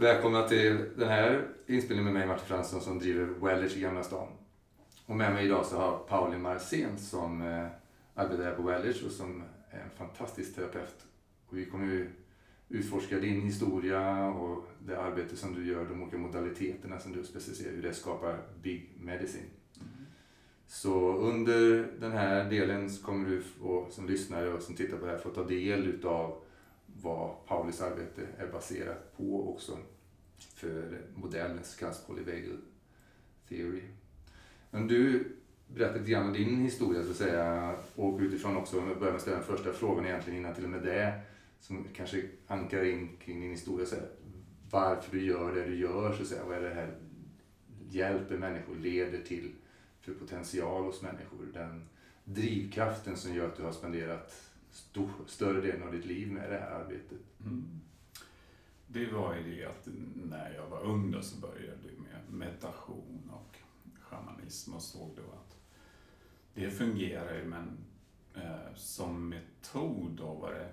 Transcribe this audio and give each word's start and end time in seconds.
Välkomna 0.00 0.48
till 0.48 0.84
den 0.96 1.08
här 1.08 1.48
inspelningen 1.66 2.04
med 2.04 2.14
mig 2.14 2.26
Martin 2.26 2.46
Fransson 2.46 2.80
som 2.80 2.98
driver 2.98 3.24
Wellers 3.24 3.76
i 3.76 3.80
Gamla 3.80 4.02
stan. 4.02 4.28
Och 5.06 5.16
med 5.16 5.32
mig 5.32 5.46
idag 5.46 5.66
så 5.66 5.76
har 5.76 5.98
Pauli 5.98 6.38
Marcén 6.38 6.98
som 6.98 7.42
eh, 7.42 7.66
arbetar 8.14 8.44
här 8.44 8.54
på 8.54 8.62
Wellers 8.62 9.02
och 9.02 9.10
som 9.10 9.42
är 9.70 9.80
en 9.80 9.90
fantastisk 9.90 10.54
terapeut. 10.54 11.06
Och 11.48 11.58
vi 11.58 11.64
kommer 11.64 11.86
ju 11.86 12.10
utforska 12.68 13.18
din 13.18 13.40
historia 13.40 14.28
och 14.28 14.64
det 14.78 15.00
arbete 15.00 15.36
som 15.36 15.54
du 15.54 15.66
gör, 15.66 15.84
de 15.84 16.02
olika 16.02 16.18
modaliteterna 16.18 16.98
som 16.98 17.12
du 17.12 17.24
specialiserar 17.24 17.72
hur 17.72 17.82
det 17.82 17.94
skapar 17.94 18.38
Big 18.62 18.90
Medicine. 19.00 19.46
Så 20.66 21.16
under 21.16 21.86
den 22.00 22.12
här 22.12 22.50
delen 22.50 22.90
så 22.90 23.04
kommer 23.04 23.28
du 23.28 23.40
få, 23.40 23.86
som 23.90 24.06
lyssnare 24.06 24.52
och 24.52 24.62
som 24.62 24.74
tittar 24.74 24.96
på 24.96 25.06
det 25.06 25.12
här 25.12 25.18
få 25.18 25.30
ta 25.30 25.44
del 25.44 25.86
utav 25.86 26.42
vad 27.02 27.46
Paulis 27.46 27.80
arbete 27.80 28.26
är 28.38 28.46
baserat 28.46 29.16
på 29.16 29.52
också 29.54 29.78
för 30.36 31.00
modellen 31.14 31.64
som 31.64 31.78
kallas 31.78 32.06
polyvagal 32.06 32.58
theory. 33.48 33.82
Men 34.70 34.88
du 34.88 35.32
berättar 35.66 35.98
lite 35.98 36.10
grann 36.10 36.26
om 36.26 36.32
din 36.32 36.56
historia 36.56 37.02
så 37.02 37.10
att 37.10 37.16
säga 37.16 37.76
och 37.94 38.20
utifrån 38.20 38.56
också, 38.56 38.80
om 38.80 38.88
jag 38.88 38.98
börjar 38.98 39.12
med 39.12 39.16
att 39.16 39.22
ställa 39.22 39.36
den 39.36 39.46
första 39.46 39.72
frågan 39.72 40.06
egentligen 40.06 40.38
innan 40.38 40.54
till 40.54 40.64
och 40.64 40.70
med 40.70 40.82
det 40.82 41.20
som 41.60 41.86
kanske 41.94 42.22
ankar 42.46 42.84
in 42.84 43.16
kring 43.24 43.40
din 43.40 43.50
historia. 43.50 43.86
Så 43.86 43.94
här, 43.94 44.08
varför 44.70 45.16
du 45.16 45.26
gör 45.26 45.54
det 45.54 45.64
du 45.64 45.76
gör, 45.76 46.12
så 46.12 46.22
att 46.22 46.28
säga. 46.28 46.44
Vad 46.44 46.56
är 46.56 46.62
det 46.62 46.74
här 46.74 46.96
hjälper 47.90 48.38
människor, 48.38 48.74
leder 48.74 49.22
till 49.22 49.52
för 50.00 50.14
potential 50.14 50.84
hos 50.84 51.02
människor. 51.02 51.46
Den 51.54 51.88
drivkraften 52.24 53.16
som 53.16 53.34
gör 53.34 53.46
att 53.46 53.56
du 53.56 53.62
har 53.62 53.72
spenderat 53.72 54.47
stor, 54.70 55.10
större 55.26 55.60
delen 55.60 55.82
av 55.82 55.92
ditt 55.92 56.04
liv 56.04 56.32
med 56.32 56.50
det 56.50 56.58
här 56.58 56.70
arbetet. 56.70 57.18
Mm. 57.40 57.80
Det 58.86 59.12
var 59.12 59.34
ju 59.34 59.56
det 59.56 59.64
att 59.64 59.88
när 60.14 60.54
jag 60.54 60.66
var 60.66 60.82
ung 60.82 61.10
då 61.10 61.22
så 61.22 61.40
började 61.40 61.78
jag 61.82 61.98
med 61.98 62.38
meditation 62.38 63.30
och 63.32 63.56
shamanism 64.00 64.74
och 64.74 64.82
såg 64.82 65.10
då 65.16 65.22
att 65.22 65.56
det 66.54 66.70
fungerar 66.70 67.34
ju 67.34 67.44
men 67.44 67.78
eh, 68.34 68.74
som 68.74 69.28
metod 69.28 70.10
då 70.10 70.32
var 70.32 70.52
det 70.52 70.72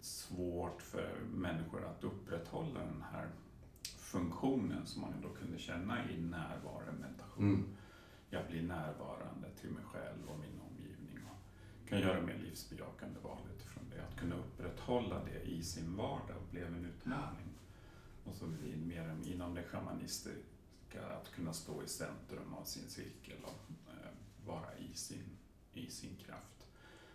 svårt 0.00 0.82
för 0.82 1.18
människor 1.34 1.84
att 1.84 2.04
upprätthålla 2.04 2.80
den 2.80 3.04
här 3.12 3.28
funktionen 3.98 4.86
som 4.86 5.02
man 5.02 5.12
då 5.22 5.28
kunde 5.28 5.58
känna 5.58 6.10
i 6.10 6.20
närvaro 6.20 6.92
meditation. 7.00 7.48
Mm. 7.48 7.64
Jag 8.30 8.46
blir 8.46 8.62
närvarande 8.62 9.50
till 9.60 9.70
mig 9.70 9.84
själv 9.84 10.28
och 10.28 10.38
min 10.38 10.60
kan 11.88 12.00
göra 12.00 12.20
mer 12.20 12.38
livsbejakande 12.38 13.20
val 13.20 13.38
utifrån 13.56 13.84
det. 13.90 14.02
Att 14.02 14.16
kunna 14.16 14.36
upprätthålla 14.36 15.24
det 15.24 15.40
i 15.50 15.62
sin 15.62 15.96
vardag 15.96 16.42
blev 16.50 16.66
en 16.66 16.84
utmaning. 16.84 17.46
Och 18.24 18.34
så 18.34 18.46
blir 18.46 18.76
mer 18.76 19.16
inom 19.24 19.54
det 19.54 19.62
shamanistiska 19.62 21.06
att 21.20 21.32
kunna 21.34 21.52
stå 21.52 21.82
i 21.82 21.88
centrum 21.88 22.54
av 22.54 22.64
sin 22.64 22.88
cirkel 22.88 23.38
och 23.42 23.70
eh, 23.90 24.10
vara 24.46 24.78
i 24.78 24.94
sin, 24.94 25.36
i 25.74 25.90
sin 25.90 26.16
kraft. 26.16 26.66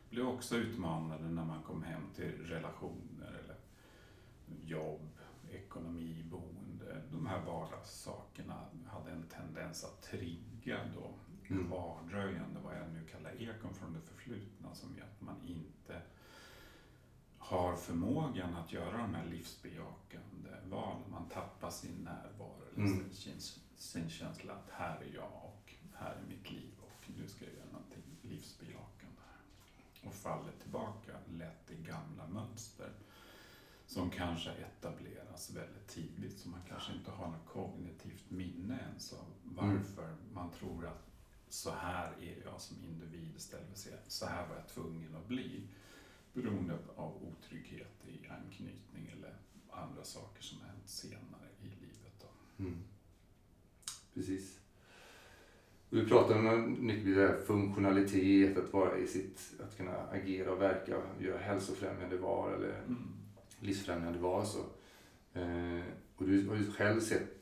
Blev 0.09 0.27
också 0.27 0.55
utmanande 0.55 1.29
när 1.29 1.45
man 1.45 1.63
kom 1.63 1.83
hem 1.83 2.03
till 2.15 2.47
relationer 2.47 3.41
eller 3.43 3.55
jobb, 4.65 5.09
ekonomi, 5.51 6.25
boende. 6.29 7.01
De 7.11 7.27
här 7.27 7.45
vardagssakerna 7.45 8.65
hade 8.87 9.11
en 9.11 9.23
tendens 9.23 9.83
att 9.83 10.01
trigga 10.01 10.79
då 10.95 11.13
mm. 11.51 11.67
kvardröjande, 11.67 12.59
vad 12.63 12.77
jag 12.77 12.93
nu 12.93 13.05
kallar 13.05 13.41
ekon 13.41 13.73
från 13.73 13.93
det 13.93 14.01
förflutna 14.01 14.75
som 14.75 14.97
gör 14.97 15.03
att 15.03 15.21
man 15.21 15.47
inte 15.47 16.01
har 17.37 17.75
förmågan 17.75 18.55
att 18.55 18.73
göra 18.73 18.97
de 18.97 19.15
här 19.15 19.25
livsbejakande 19.25 20.49
valen. 20.69 21.11
Man 21.11 21.29
tappar 21.29 21.69
sin 21.69 21.95
närvaro, 21.95 22.63
mm. 22.77 23.11
sin, 23.11 23.41
sin 23.75 24.09
känsla 24.09 24.53
att 24.53 24.69
här 24.71 25.01
är 25.01 25.15
jag 25.15 25.31
och 25.43 25.73
här 25.93 26.15
är 26.15 26.27
mitt 26.27 26.51
liv 26.51 26.71
och 26.79 27.09
nu 27.17 27.27
ska 27.27 27.45
jag 27.45 27.53
göra 27.53 27.71
någonting 27.71 28.03
livsbejakande. 28.21 29.21
Och 30.03 30.13
faller 30.13 30.53
tillbaka 30.61 31.11
lätt 31.29 31.71
i 31.71 31.83
gamla 31.83 32.27
mönster 32.27 32.91
som 33.85 34.09
kanske 34.09 34.51
etableras 34.51 35.51
väldigt 35.51 35.87
tidigt 35.87 36.39
så 36.39 36.49
man 36.49 36.61
kanske 36.69 36.93
inte 36.93 37.11
har 37.11 37.27
något 37.27 37.45
kognitivt 37.45 38.29
minne 38.29 38.79
ens 38.89 39.13
av 39.13 39.25
varför 39.43 40.07
mm. 40.07 40.33
man 40.33 40.51
tror 40.51 40.87
att 40.87 41.10
så 41.53 41.71
här 41.71 42.13
är 42.21 42.35
jag 42.45 42.61
som 42.61 42.77
individ 42.83 43.35
istället 43.35 43.65
för 43.65 43.73
att 43.73 43.79
säga 43.79 43.97
så 44.07 44.25
här 44.25 44.47
var 44.47 44.55
jag 44.55 44.67
tvungen 44.67 45.15
att 45.15 45.27
bli 45.27 45.61
beroende 46.33 46.77
av 46.95 47.13
otrygghet 47.23 48.05
i 48.07 48.27
anknytning 48.27 49.15
eller 49.17 49.35
andra 49.69 50.03
saker 50.03 50.43
som 50.43 50.61
hänt 50.61 50.89
senare 50.89 51.47
i 51.61 51.65
livet. 51.65 52.13
Då. 52.21 52.63
Mm. 52.63 52.77
Precis. 54.13 54.59
Du 55.89 56.07
pratar 56.07 56.35
om 56.35 56.77
mycket 56.85 57.47
funktionalitet, 57.47 58.57
att 58.57 58.73
vara 58.73 58.97
i 58.97 59.07
sitt, 59.07 59.53
att 59.63 59.77
kunna 59.77 59.97
agera 60.11 60.51
och 60.51 60.61
verka, 60.61 61.01
göra 61.19 61.37
hälsofrämjande 61.37 62.17
val 62.17 62.53
eller 62.53 62.77
mm. 62.79 63.07
livsfrämjande 63.59 64.19
val. 64.19 64.45
Så. 64.45 64.65
Eh, 65.33 65.81
och 66.15 66.27
du 66.27 66.47
har 66.47 66.55
ju 66.55 66.71
själv 66.71 66.99
sett 66.99 67.41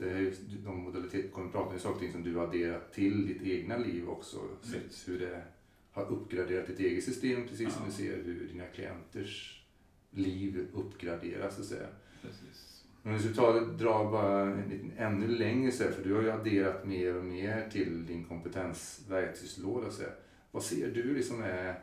de 0.63 0.77
modaliteter, 0.77 1.29
kommer 1.29 1.51
prata 1.51 1.73
om 1.73 1.79
saker 1.79 2.11
som 2.11 2.23
du 2.23 2.35
har 2.35 2.47
adderat 2.47 2.93
till 2.93 3.27
ditt 3.27 3.43
egna 3.43 3.77
liv 3.77 4.09
också. 4.09 4.37
Mm. 4.39 4.57
Sett 4.61 5.07
hur 5.07 5.19
det 5.19 5.43
har 5.91 6.11
uppgraderat 6.11 6.67
ditt 6.67 6.79
eget 6.79 7.03
system 7.03 7.47
precis 7.47 7.61
ja. 7.61 7.69
som 7.69 7.85
du 7.85 7.91
ser 7.91 8.23
hur 8.23 8.47
dina 8.47 8.65
klienters 8.65 9.63
liv 10.11 10.67
uppgraderas 10.73 11.55
så 11.55 11.61
att 11.61 11.67
säga. 11.67 11.87
Precis. 12.21 12.85
Om 13.03 13.17
du 13.17 13.33
ta, 13.33 13.59
dra 13.59 14.11
bara 14.11 14.41
en 14.41 14.69
liten, 14.69 14.91
ännu 14.97 15.27
längre 15.27 15.71
så 15.71 15.83
här, 15.83 15.91
för 15.91 16.03
du 16.03 16.13
har 16.13 16.21
ju 16.21 16.31
adderat 16.31 16.85
mer 16.85 17.15
och 17.15 17.25
mer 17.25 17.69
till 17.69 18.05
din 18.05 18.23
kompetensverktygslåda. 18.23 19.91
Så 19.91 20.01
här. 20.01 20.15
Vad 20.51 20.63
ser 20.63 20.91
du 20.91 21.13
liksom 21.13 21.41
är, 21.41 21.79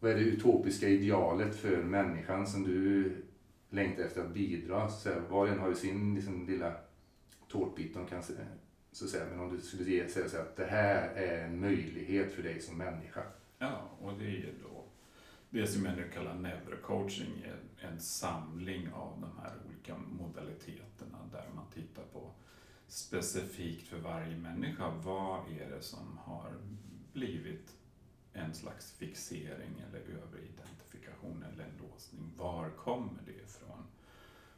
vad 0.00 0.10
är 0.10 0.14
det 0.14 0.20
utopiska 0.20 0.88
idealet 0.88 1.56
för 1.56 1.82
människan 1.82 2.46
som 2.46 2.62
du 2.62 3.10
längtar 3.74 4.02
efter 4.02 4.20
att 4.20 4.34
bidra? 4.34 4.88
Så 4.88 5.08
här, 5.08 5.20
var 5.20 5.40
och 5.40 5.48
en 5.48 5.58
har 5.58 5.68
ju 5.68 5.74
sin 5.74 6.14
liksom, 6.14 6.46
lilla 6.46 6.74
tårtbit 7.48 7.94
de 7.94 8.06
kan 8.06 8.22
så 8.92 9.04
att 9.04 9.10
säga, 9.10 9.24
men 9.30 9.40
om 9.40 9.56
du 9.56 9.62
skulle 9.62 9.90
ge, 9.90 10.08
säga 10.08 10.28
så 10.28 10.36
att 10.36 10.56
det 10.56 10.66
här 10.66 11.08
är 11.08 11.44
en 11.44 11.60
möjlighet 11.60 12.32
för 12.32 12.42
dig 12.42 12.60
som 12.60 12.78
människa. 12.78 13.22
Ja, 13.58 13.90
och 14.00 14.18
det 14.18 14.26
är 14.26 14.54
då 14.62 14.84
det 15.50 15.66
som 15.66 15.84
jag 15.84 15.96
nu 15.96 16.08
kallar 16.14 16.34
neurocoaching, 16.34 17.44
är 17.44 17.88
en 17.88 18.00
samling 18.00 18.88
av 18.92 19.20
de 19.20 19.42
här 19.42 19.52
olika 19.66 19.96
modaliteterna 19.96 21.18
där 21.32 21.48
man 21.54 21.66
tittar 21.74 22.02
på 22.02 22.30
specifikt 22.86 23.88
för 23.88 23.98
varje 23.98 24.36
människa, 24.36 24.90
vad 25.04 25.52
är 25.52 25.70
det 25.70 25.82
som 25.82 26.18
har 26.24 26.52
blivit 27.12 27.74
en 28.32 28.54
slags 28.54 28.92
fixering 28.92 29.84
eller 29.88 30.00
överidentifikation 31.24 31.42
eller 31.42 31.64
en 31.64 31.88
låsning. 31.90 32.32
Var 32.36 32.70
kommer 32.70 33.22
det 33.26 33.42
ifrån? 33.42 33.86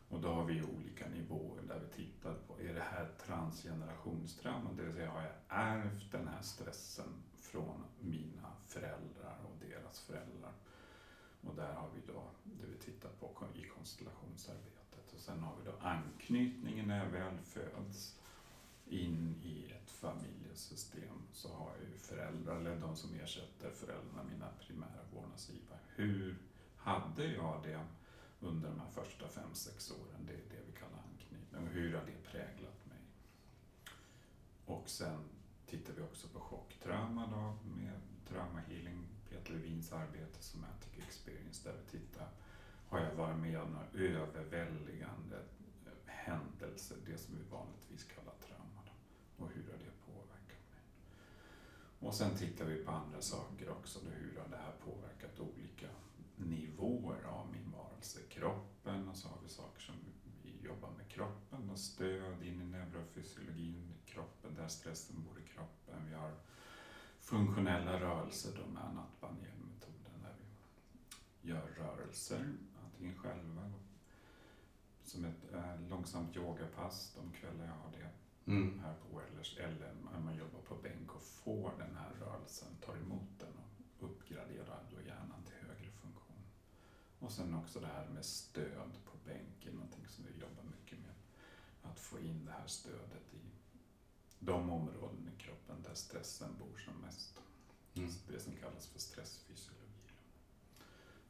Och 0.09 0.21
då 0.21 0.29
har 0.29 0.45
vi 0.45 0.63
olika 0.63 1.09
nivåer 1.09 1.63
där 1.69 1.81
vi 1.81 2.05
tittar 2.05 2.35
på, 2.35 2.61
är 2.61 2.75
det 2.75 2.81
här 2.81 3.09
transgenerationstrauma? 3.27 4.73
Det 4.77 4.83
vill 4.83 4.93
säga, 4.93 5.11
har 5.11 5.23
jag 5.23 5.33
ärvt 5.49 6.13
den 6.13 6.29
här 6.29 6.43
stressen 6.43 7.23
från 7.41 7.85
mina 8.01 8.53
föräldrar 8.67 9.39
och 9.45 9.67
deras 9.69 10.01
föräldrar? 10.01 10.53
Och 11.41 11.55
där 11.55 11.73
har 11.73 11.89
vi 11.95 12.13
då 12.13 12.23
det 12.45 12.67
vi 12.67 12.77
tittar 12.79 13.09
på 13.09 13.47
i 13.55 13.63
konstellationsarbetet. 13.65 15.13
Och 15.15 15.21
sen 15.21 15.43
har 15.43 15.57
vi 15.57 15.71
då 15.71 15.77
anknytningen 15.81 16.89
när 16.89 17.05
jag 17.05 17.11
väl 17.11 17.39
föds 17.39 18.19
in 18.87 19.35
i 19.43 19.73
ett 19.73 19.91
familjesystem 19.91 21.19
så 21.33 21.49
har 21.49 21.71
jag 21.81 21.89
ju 21.93 21.99
föräldrar, 21.99 22.57
eller 22.57 22.77
de 22.77 22.97
som 22.97 23.15
ersätter 23.15 23.71
föräldrarna, 23.71 24.23
mina 24.33 24.49
primära 24.61 25.03
vårdnadsgivare. 25.15 25.79
Hur 25.95 26.37
hade 26.87 27.27
jag 27.27 27.63
det 27.63 27.81
under 28.41 28.69
de 28.69 28.81
här 28.81 28.91
första 28.91 29.29
fem, 29.29 29.55
sex 29.55 29.91
åren. 29.91 30.27
Det 30.27 30.33
är 30.33 30.37
det 30.37 30.63
vi 30.67 30.73
kallar 30.73 31.03
anknytning. 31.11 31.63
Och 31.63 31.69
hur 31.69 31.95
har 31.95 32.05
det 32.07 32.31
präglat 32.31 32.87
mig? 32.87 32.99
Och 34.67 34.89
sen 34.89 35.21
tittar 35.67 35.93
vi 35.93 36.03
också 36.03 36.29
på 36.29 36.41
chocktrauma 36.41 37.27
då 37.27 37.71
med 37.71 38.01
trauma 38.29 38.61
healing, 38.61 39.09
Peter 39.31 39.53
Levins 39.53 39.93
arbete 39.93 40.43
Somatic 40.43 40.93
Experience 40.99 41.69
där 41.69 41.77
vi 41.79 41.99
tittar, 41.99 42.29
har 42.89 43.01
jag 43.01 43.15
varit 43.15 43.39
med 43.39 43.61
om 43.61 43.71
några 43.71 44.09
överväldigande 44.09 45.37
händelser, 46.07 46.97
det 47.07 47.19
som 47.19 47.35
vi 47.37 47.43
vanligtvis 47.51 48.05
kallar 48.05 48.35
trauma 48.47 48.81
då, 48.87 49.45
och 49.45 49.51
hur 49.51 49.63
har 49.63 49.79
det 49.79 50.13
påverkat 50.13 50.65
mig? 50.71 50.83
Och 51.99 52.15
sen 52.15 52.37
tittar 52.37 52.65
vi 52.65 52.85
på 52.85 52.91
andra 52.91 53.21
saker 53.21 53.69
också, 53.69 53.99
då, 54.05 54.11
hur 54.11 54.41
har 54.41 54.49
det 54.49 54.57
här 54.57 54.73
påverkat 54.85 55.41
olika 55.41 55.87
nivåer 56.37 57.25
av 57.25 57.53
min 57.53 57.71
varelse. 57.73 58.21
Kroppen 58.29 59.09
och 59.09 59.17
så 59.17 59.29
har 59.29 59.39
vi 59.43 59.49
saker 59.49 59.81
som 59.83 59.95
vi 60.43 60.67
jobbar 60.67 60.91
med 60.97 61.09
kroppen 61.09 61.71
och 61.71 61.79
stöd 61.79 62.43
in 62.43 62.61
i 62.63 62.65
neurofysiologin, 62.65 63.95
kroppen 64.07 64.55
där 64.55 64.69
stressen 64.69 65.17
bor 65.25 65.41
i 65.41 65.49
kroppen. 65.49 66.07
Vi 66.09 66.15
har 66.15 66.33
funktionella 67.21 68.01
rörelser 68.01 68.51
då 68.65 68.71
med 68.73 68.83
Anat-Baniel-metoden 68.83 70.23
där 70.23 70.35
vi 71.43 71.49
gör 71.51 71.67
rörelser, 71.79 72.53
antingen 72.85 73.17
själva 73.19 73.73
som 75.05 75.25
ett 75.25 75.53
eh, 75.55 75.81
långsamt 75.89 76.37
yogapass 76.37 77.17
de 77.17 77.33
kvällar 77.33 77.65
jag 77.67 77.73
har 77.75 77.91
det 77.93 78.11
Mm. 78.53 78.79
här 78.81 78.95
på 78.95 79.19
Wellers. 79.19 79.57
Eller 79.59 79.95
när 80.13 80.21
man 80.21 80.37
jobbar 80.37 80.61
på 80.61 80.75
bänk 80.75 81.15
och 81.15 81.23
får 81.23 81.73
den 81.79 81.97
här 81.97 82.11
rörelsen, 82.21 82.69
tar 82.87 82.97
emot 82.97 83.29
den 83.39 83.49
och 83.59 84.09
uppgraderar 84.11 84.83
då 84.91 85.01
hjärnan. 85.07 85.43
Och 87.27 87.33
sen 87.33 87.55
också 87.55 87.81
det 87.81 87.87
här 87.87 88.09
med 88.09 88.25
stöd 88.25 88.93
på 89.05 89.17
bänken, 89.25 89.75
någonting 89.75 90.07
som 90.09 90.25
vi 90.25 90.41
jobbar 90.41 90.63
mycket 90.63 90.99
med. 90.99 91.15
Att 91.83 92.01
få 92.01 92.19
in 92.19 92.45
det 92.45 92.53
här 92.53 92.67
stödet 92.67 93.35
i 93.35 93.41
de 94.39 94.71
områden 94.71 95.31
i 95.37 95.43
kroppen 95.43 95.83
där 95.83 95.95
stressen 95.95 96.57
bor 96.59 96.79
som 96.79 96.95
mest. 96.95 97.41
Mm. 97.95 98.11
Det 98.29 98.41
som 98.41 98.53
kallas 98.57 98.87
för 98.87 98.99
stressfysiologi. 98.99 100.13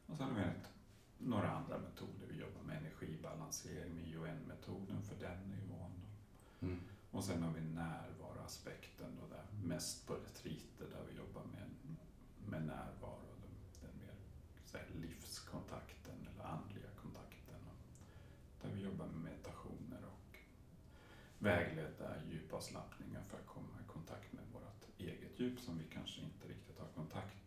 Och 0.05 0.17
så 0.17 0.23
har 0.23 0.31
vi 0.31 0.41
ett, 0.41 0.71
några 1.17 1.51
andra 1.51 1.77
metoder. 1.77 2.27
Vi 2.29 2.39
jobbar 2.39 2.61
med 2.61 2.77
energibalansering 2.77 3.95
med 3.95 4.07
ION-metoden 4.07 5.01
för 5.03 5.15
den 5.15 5.39
nivån. 5.49 6.01
Mm. 6.59 6.79
Och 7.11 7.23
sen 7.23 7.43
har 7.43 7.53
vi 7.53 7.61
närvaroaspekten 7.61 9.17
då 9.21 9.27
där, 9.35 9.45
mest 9.67 10.07
på 10.07 10.13
retriter 10.13 10.85
där 10.85 11.03
vi 11.09 11.17
jobbar 11.17 11.43
med, 11.43 11.69
med 12.45 12.61
närvaro, 12.61 13.35
den, 13.41 13.81
den 13.81 13.97
mer 13.99 14.15
så 14.67 14.77
här, 14.77 14.87
livskontakten 15.01 16.27
eller 16.33 16.43
andliga 16.43 16.89
kontakten. 17.01 17.61
Och 17.67 17.77
där 18.61 18.75
vi 18.75 18.81
jobbar 18.81 19.05
med 19.05 19.21
meditationer 19.21 20.03
och 20.05 20.37
vägledda 21.47 22.09
djupavslappningar 22.31 23.21
för 23.21 23.37
att 23.37 23.47
komma 23.47 23.75
i 23.83 23.87
kontakt 23.87 24.33
med 24.33 24.43
vårt 24.53 24.83
eget 24.97 25.39
djup 25.39 25.59
som 25.59 25.77
vi 25.77 25.83
kanske 25.93 26.21
inte 26.21 26.47
riktigt 26.47 26.79
har 26.79 26.87
kontakt 26.87 27.37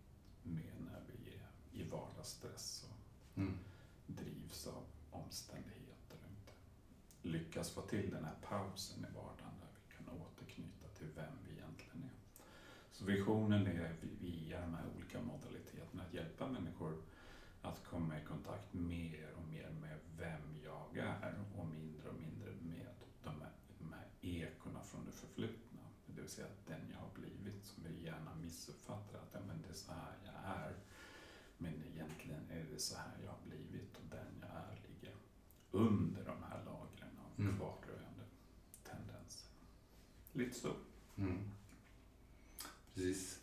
med 0.43 0.73
när 0.79 1.01
vi 1.07 1.33
är 1.35 1.47
i 1.81 1.89
vardagsstress 1.91 2.85
och 2.91 2.97
Mm. 3.39 3.59
drivs 4.07 4.67
av 4.67 4.85
omständigheter 5.11 6.17
och 6.25 6.31
inte 6.31 6.53
lyckas 7.23 7.71
få 7.71 7.81
till 7.81 8.11
den 8.11 8.25
här 8.25 8.35
pausen 8.43 9.07
i 9.11 9.15
vardagen 9.15 9.57
där 9.61 9.69
vi 9.77 9.95
kan 9.97 10.09
återknyta 10.21 10.89
till 10.99 11.07
vem 11.15 11.35
vi 11.47 11.53
egentligen 11.53 12.03
är. 12.05 12.45
Så 12.91 13.05
visionen 13.05 13.67
är 13.67 13.95
via 14.21 14.61
de 14.61 14.75
här 14.75 14.85
olika 14.97 15.21
modaliteterna 15.21 16.03
att 16.03 16.15
hjälpa 16.15 16.49
människor 16.49 17.03
att 17.63 17.85
komma 17.85 18.21
i 18.21 18.25
kontakt 18.25 18.73
mer 18.73 19.33
och 19.37 19.49
mer 19.49 19.71
med 19.71 19.99
vem 20.19 20.57
jag 20.65 20.97
är 20.97 21.35
och 21.59 21.67
mindre 21.67 22.09
och 22.09 22.21
mindre 22.21 22.51
med 22.61 22.95
de 23.25 23.41
här, 23.41 23.53
de 23.79 23.93
här 23.93 24.07
ekorna 24.21 24.83
från 24.83 25.05
det 25.07 25.13
säga 26.31 26.47
den 26.67 26.81
jag 26.93 26.99
har 26.99 27.11
blivit 27.15 27.65
som 27.65 27.85
vi 27.85 28.05
gärna 28.05 28.35
missuppfattar 28.43 29.19
att 29.19 29.31
ja, 29.33 29.41
men 29.47 29.63
det 29.63 29.69
är 29.69 29.75
så 29.75 29.93
här 29.93 30.15
jag 30.25 30.35
är. 30.57 30.75
Men 31.59 31.73
egentligen 31.95 32.41
är 32.51 32.65
det 32.73 32.79
så 32.81 32.97
här 32.97 33.13
jag 33.25 33.31
har 33.31 33.39
blivit 33.47 33.97
och 33.97 34.05
den 34.11 34.33
jag 34.41 34.51
är 34.51 34.79
ligger 34.89 35.15
under 35.71 36.25
de 36.25 36.37
här 36.51 36.65
lagren 36.65 37.15
av 37.25 37.41
Mm. 37.41 37.57
kvardröjande 37.57 38.25
tendenser. 38.85 39.49
Lite 40.33 40.55
så. 40.61 40.73
Mm. 41.17 41.39
Precis. 42.95 43.41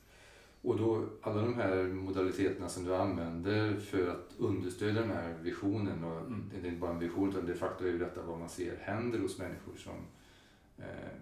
Och 0.62 0.78
då 0.78 1.10
alla 1.22 1.42
de 1.42 1.56
här 1.56 1.83
modaliteterna 1.83 2.69
som 2.69 2.83
du 2.83 2.95
använder 2.95 3.75
för 3.80 4.07
att 4.07 4.33
understödja 4.38 5.01
den 5.01 5.12
här 5.12 5.33
visionen. 5.33 6.04
Och 6.04 6.18
Mm. 6.22 6.50
Det 6.51 6.57
är 6.57 6.66
inte 6.66 6.80
bara 6.81 6.92
en 6.92 7.00
vision 7.00 7.30
utan 7.30 7.45
de 7.45 7.54
facto 7.56 7.83
är 7.83 7.88
ju 7.90 7.98
detta 7.98 8.22
vad 8.22 8.40
man 8.40 8.50
ser 8.50 8.78
händer 8.78 9.19
hos 9.19 9.38
människor 9.38 9.75
som 9.75 9.95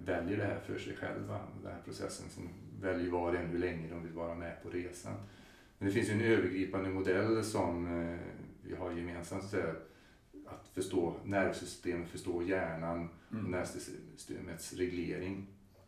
väljer 0.06 0.38
det 0.38 0.44
här 0.44 0.60
för 0.60 0.78
sig 0.78 0.96
själva. 0.96 1.40
Den 1.64 1.72
här 1.72 1.82
processen 1.86 2.30
som 2.30 2.50
väljer 2.82 3.12
var 3.12 3.34
och 3.34 3.40
en 3.40 3.48
hur 3.48 3.60
länge 3.60 3.90
de 3.90 4.04
vill 4.04 4.14
vara 4.14 4.36
med 4.36 4.64
på 4.64 4.70
resan. 4.70 5.14
Men 5.78 5.88
det 5.88 5.94
finns 5.94 6.10
ju 6.10 6.14
en 6.14 6.22
övergripande 6.22 6.90
modell 6.90 7.44
som 7.44 7.86
eh, 8.02 8.20
vi 8.62 8.76
har 8.76 8.92
gemensamt. 8.92 9.44
Så 9.44 9.58
att 10.48 10.68
förstå 10.74 11.16
nervsystemet, 11.24 12.10
förstå 12.10 12.44
hjärnan, 12.44 13.10
Mm. 13.32 13.52
nervsystemets 13.52 14.74
reglering. 14.74 15.48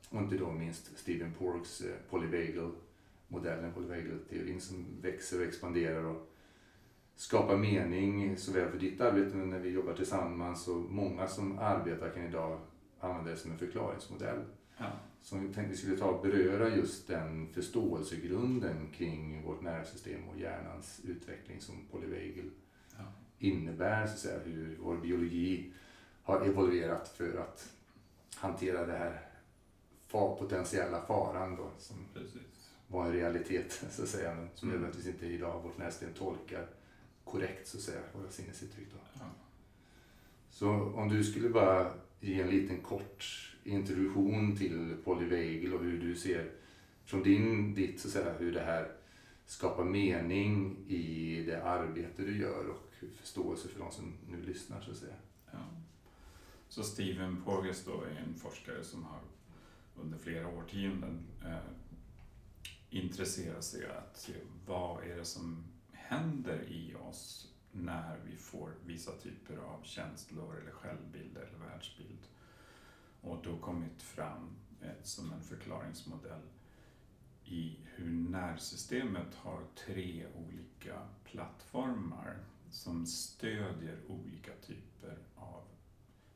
Och 0.10 0.22
inte 0.22 0.38
då 0.38 0.52
minst 0.52 0.98
Stephen 0.98 1.34
Porks 1.34 1.82
eh, 1.82 1.96
polyvagal-modellen, 2.10 3.74
polyvagal-teorin 3.74 4.62
som 4.62 4.86
växer 5.02 5.40
och 5.40 5.46
expanderar 5.48 6.04
och 6.04 6.34
skapar 7.16 7.58
mening 7.58 8.38
såväl 8.38 8.72
för 8.72 8.80
ditt 8.80 9.02
arbete 9.02 9.36
men 9.36 9.50
när 9.50 9.60
vi 9.60 9.70
jobbar 9.70 9.94
tillsammans 9.94 10.68
och 10.68 10.78
många 10.78 11.28
som 11.28 11.60
arbetar 11.60 12.10
kan 12.10 12.24
idag 12.24 12.60
använda 13.00 13.32
det 13.32 13.38
som 13.38 13.52
en 13.52 13.58
förklaringsmodell. 13.58 14.40
Ja. 14.78 14.86
Som 15.22 15.48
vi 15.48 15.54
tänkte 15.54 15.72
vi 15.72 15.78
skulle 15.78 15.98
ta 15.98 16.06
och 16.06 16.22
beröra 16.22 16.76
just 16.76 17.08
den 17.08 17.54
förståelsegrunden 17.54 18.88
kring 18.94 19.44
vårt 19.44 19.62
nervsystem 19.62 20.28
och 20.30 20.40
hjärnans 20.40 21.02
utveckling 21.04 21.62
som 21.62 21.76
polyvagal 21.92 22.50
Ja. 22.98 23.04
innebär, 23.40 24.06
så 24.08 24.14
att 24.14 24.20
säga, 24.20 24.40
hur 24.40 24.78
vår 24.82 24.98
biologi 24.98 25.74
har 26.24 26.42
evolverat 26.46 27.08
för 27.08 27.38
att 27.38 27.74
hantera 28.36 28.86
det 28.86 28.98
här 28.98 29.22
potentiella 30.12 31.02
faran 31.06 31.56
då, 31.56 31.72
som 31.78 31.98
Precis. 32.14 32.72
var 32.88 33.06
en 33.06 33.14
realitet, 33.14 33.72
så 33.92 34.04
att 34.04 34.10
säga, 34.10 34.36
men 34.36 34.50
som 34.56 34.70
Mm. 34.70 34.82
nödvändigtvis 34.82 35.14
inte 35.16 35.26
idag 35.26 35.62
vårt 35.64 35.78
närsystem 35.78 36.14
tolkar 36.14 36.68
korrekt, 37.24 37.68
så 37.68 37.78
att 37.78 37.84
säga, 37.84 38.00
våra 38.14 38.30
sinnesuttryck. 38.30 38.88
Då. 38.92 38.98
Ja. 39.14 39.26
Så 40.50 40.70
om 40.72 41.10
du 41.10 41.24
skulle 41.24 41.50
bara 41.50 41.94
ge 42.20 42.42
en 42.42 42.50
liten 42.50 42.82
kort 42.82 43.54
introduktion 43.64 44.58
till 44.58 44.96
polyvagal 45.04 45.74
och 45.74 45.84
hur 45.84 46.00
du 46.00 46.16
ser 46.16 46.52
från 47.06 47.24
din, 47.24 47.74
ditt, 47.74 48.00
så 48.00 48.08
att 48.08 48.14
säga, 48.14 48.34
hur 48.40 48.54
det 48.54 48.62
här 48.62 48.92
skapar 49.46 49.84
mening 49.84 50.78
i 50.88 51.44
det 51.44 51.64
arbete 51.64 52.22
du 52.22 52.38
gör 52.38 52.68
och 52.68 52.94
förståelse 53.16 53.68
för 53.68 53.80
de 53.80 53.92
som 53.92 54.14
nu 54.30 54.42
lyssnar, 54.42 54.82
så 54.82 54.92
att 54.92 54.98
säga. 54.98 55.16
Ja. 55.52 55.60
Så 56.70 56.84
Stephen 56.84 57.42
Porges 57.42 57.86
då 57.86 58.02
är 58.02 58.24
en 58.28 58.36
forskare 58.36 58.84
som 58.84 59.04
har 59.04 59.20
under 59.96 60.18
flera 60.18 60.48
årtionden 60.48 61.20
eh, 61.46 61.58
intresserat 62.90 63.64
sig 63.64 63.86
att 63.86 64.18
se 64.18 64.34
vad 64.66 65.04
är 65.04 65.16
det 65.16 65.26
som 65.26 65.64
händer 65.92 66.64
i 66.68 66.96
oss 67.10 67.54
när 67.78 68.20
vi 68.26 68.36
får 68.36 68.72
vissa 68.86 69.12
typer 69.12 69.58
av 69.58 69.84
känslor 69.84 70.60
eller 70.62 70.72
självbild 70.72 71.38
eller 71.38 71.58
världsbild. 71.70 72.28
Och 73.22 73.44
då 73.44 73.58
kommit 73.58 74.02
fram 74.02 74.56
eh, 74.82 75.04
som 75.04 75.32
en 75.32 75.42
förklaringsmodell 75.42 76.42
i 77.46 77.78
hur 77.96 78.12
nervsystemet 78.12 79.36
har 79.36 79.64
tre 79.86 80.26
olika 80.36 81.08
plattformar 81.24 82.38
som 82.72 83.06
stödjer 83.06 84.00
olika 84.08 84.52
typer 84.62 85.18
av 85.36 85.64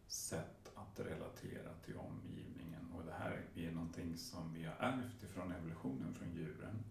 sätt 0.07 0.71
att 0.75 0.99
relatera 0.99 1.73
till 1.85 1.97
omgivningen. 1.97 2.91
Och 2.95 3.05
det 3.05 3.13
här 3.13 3.41
är 3.55 3.71
någonting 3.71 4.17
som 4.17 4.53
vi 4.53 4.63
har 4.63 4.75
ärvt 4.79 5.23
ifrån 5.23 5.51
evolutionen 5.51 6.13
från 6.13 6.33
djuren. 6.33 6.83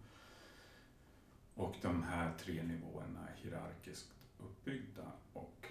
Och 1.54 1.76
de 1.82 2.02
här 2.02 2.38
tre 2.38 2.62
nivåerna 2.62 3.28
hierarkiskt 3.36 4.19
uppbyggda 4.44 5.12
och 5.32 5.66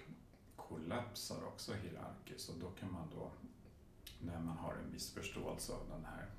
kollapsar 0.56 1.44
också 1.44 1.74
hierarkiskt. 1.74 2.48
Och 2.48 2.58
då 2.60 2.70
kan 2.70 2.92
man 2.92 3.10
då, 3.10 3.30
när 4.20 4.40
man 4.40 4.56
har 4.56 4.74
en 4.74 4.92
viss 4.92 5.12
förståelse 5.12 5.72
av 5.72 5.88
den 5.88 6.04
här 6.04 6.30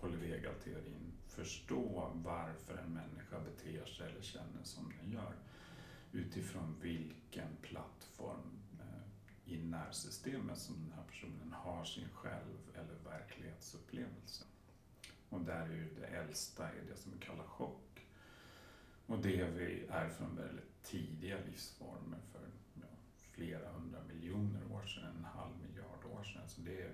polyvegalteorin, 0.00 1.12
förstå 1.28 2.10
varför 2.14 2.76
en 2.76 2.92
människa 2.92 3.40
beter 3.40 3.86
sig 3.86 4.10
eller 4.10 4.22
känner 4.22 4.62
som 4.62 4.92
den 5.00 5.12
gör 5.12 5.34
utifrån 6.12 6.76
vilken 6.80 7.56
plattform 7.62 8.58
eh, 8.80 9.52
i 9.52 9.62
nervsystemet 9.62 10.58
som 10.58 10.74
den 10.74 10.92
här 10.96 11.04
personen 11.04 11.52
har 11.52 11.84
sin 11.84 12.08
själv 12.14 12.58
eller 12.74 13.10
verklighetsupplevelse. 13.10 14.44
Och 15.28 15.40
där 15.40 15.66
är 15.66 15.74
ju 15.74 15.94
det 16.00 16.06
äldsta 16.06 16.68
är 16.68 16.82
det 16.88 16.96
som 16.96 17.12
vi 17.12 17.18
kallar 17.18 17.44
chock. 17.44 18.06
Och 19.06 19.18
det 19.18 19.44
vi 19.44 19.86
är 19.90 20.08
från 20.08 20.36
väldigt 20.36 20.73
tidiga 20.84 21.38
livsformer 21.46 22.18
för 22.32 22.50
ja, 22.74 22.86
flera 23.32 23.72
hundra 23.72 24.02
miljoner 24.02 24.72
år 24.72 24.86
sedan, 24.86 25.16
en 25.16 25.24
halv 25.24 25.52
miljard 25.68 26.04
år 26.04 26.24
sedan. 26.24 26.48
Så 26.48 26.60
det 26.60 26.82
är 26.82 26.92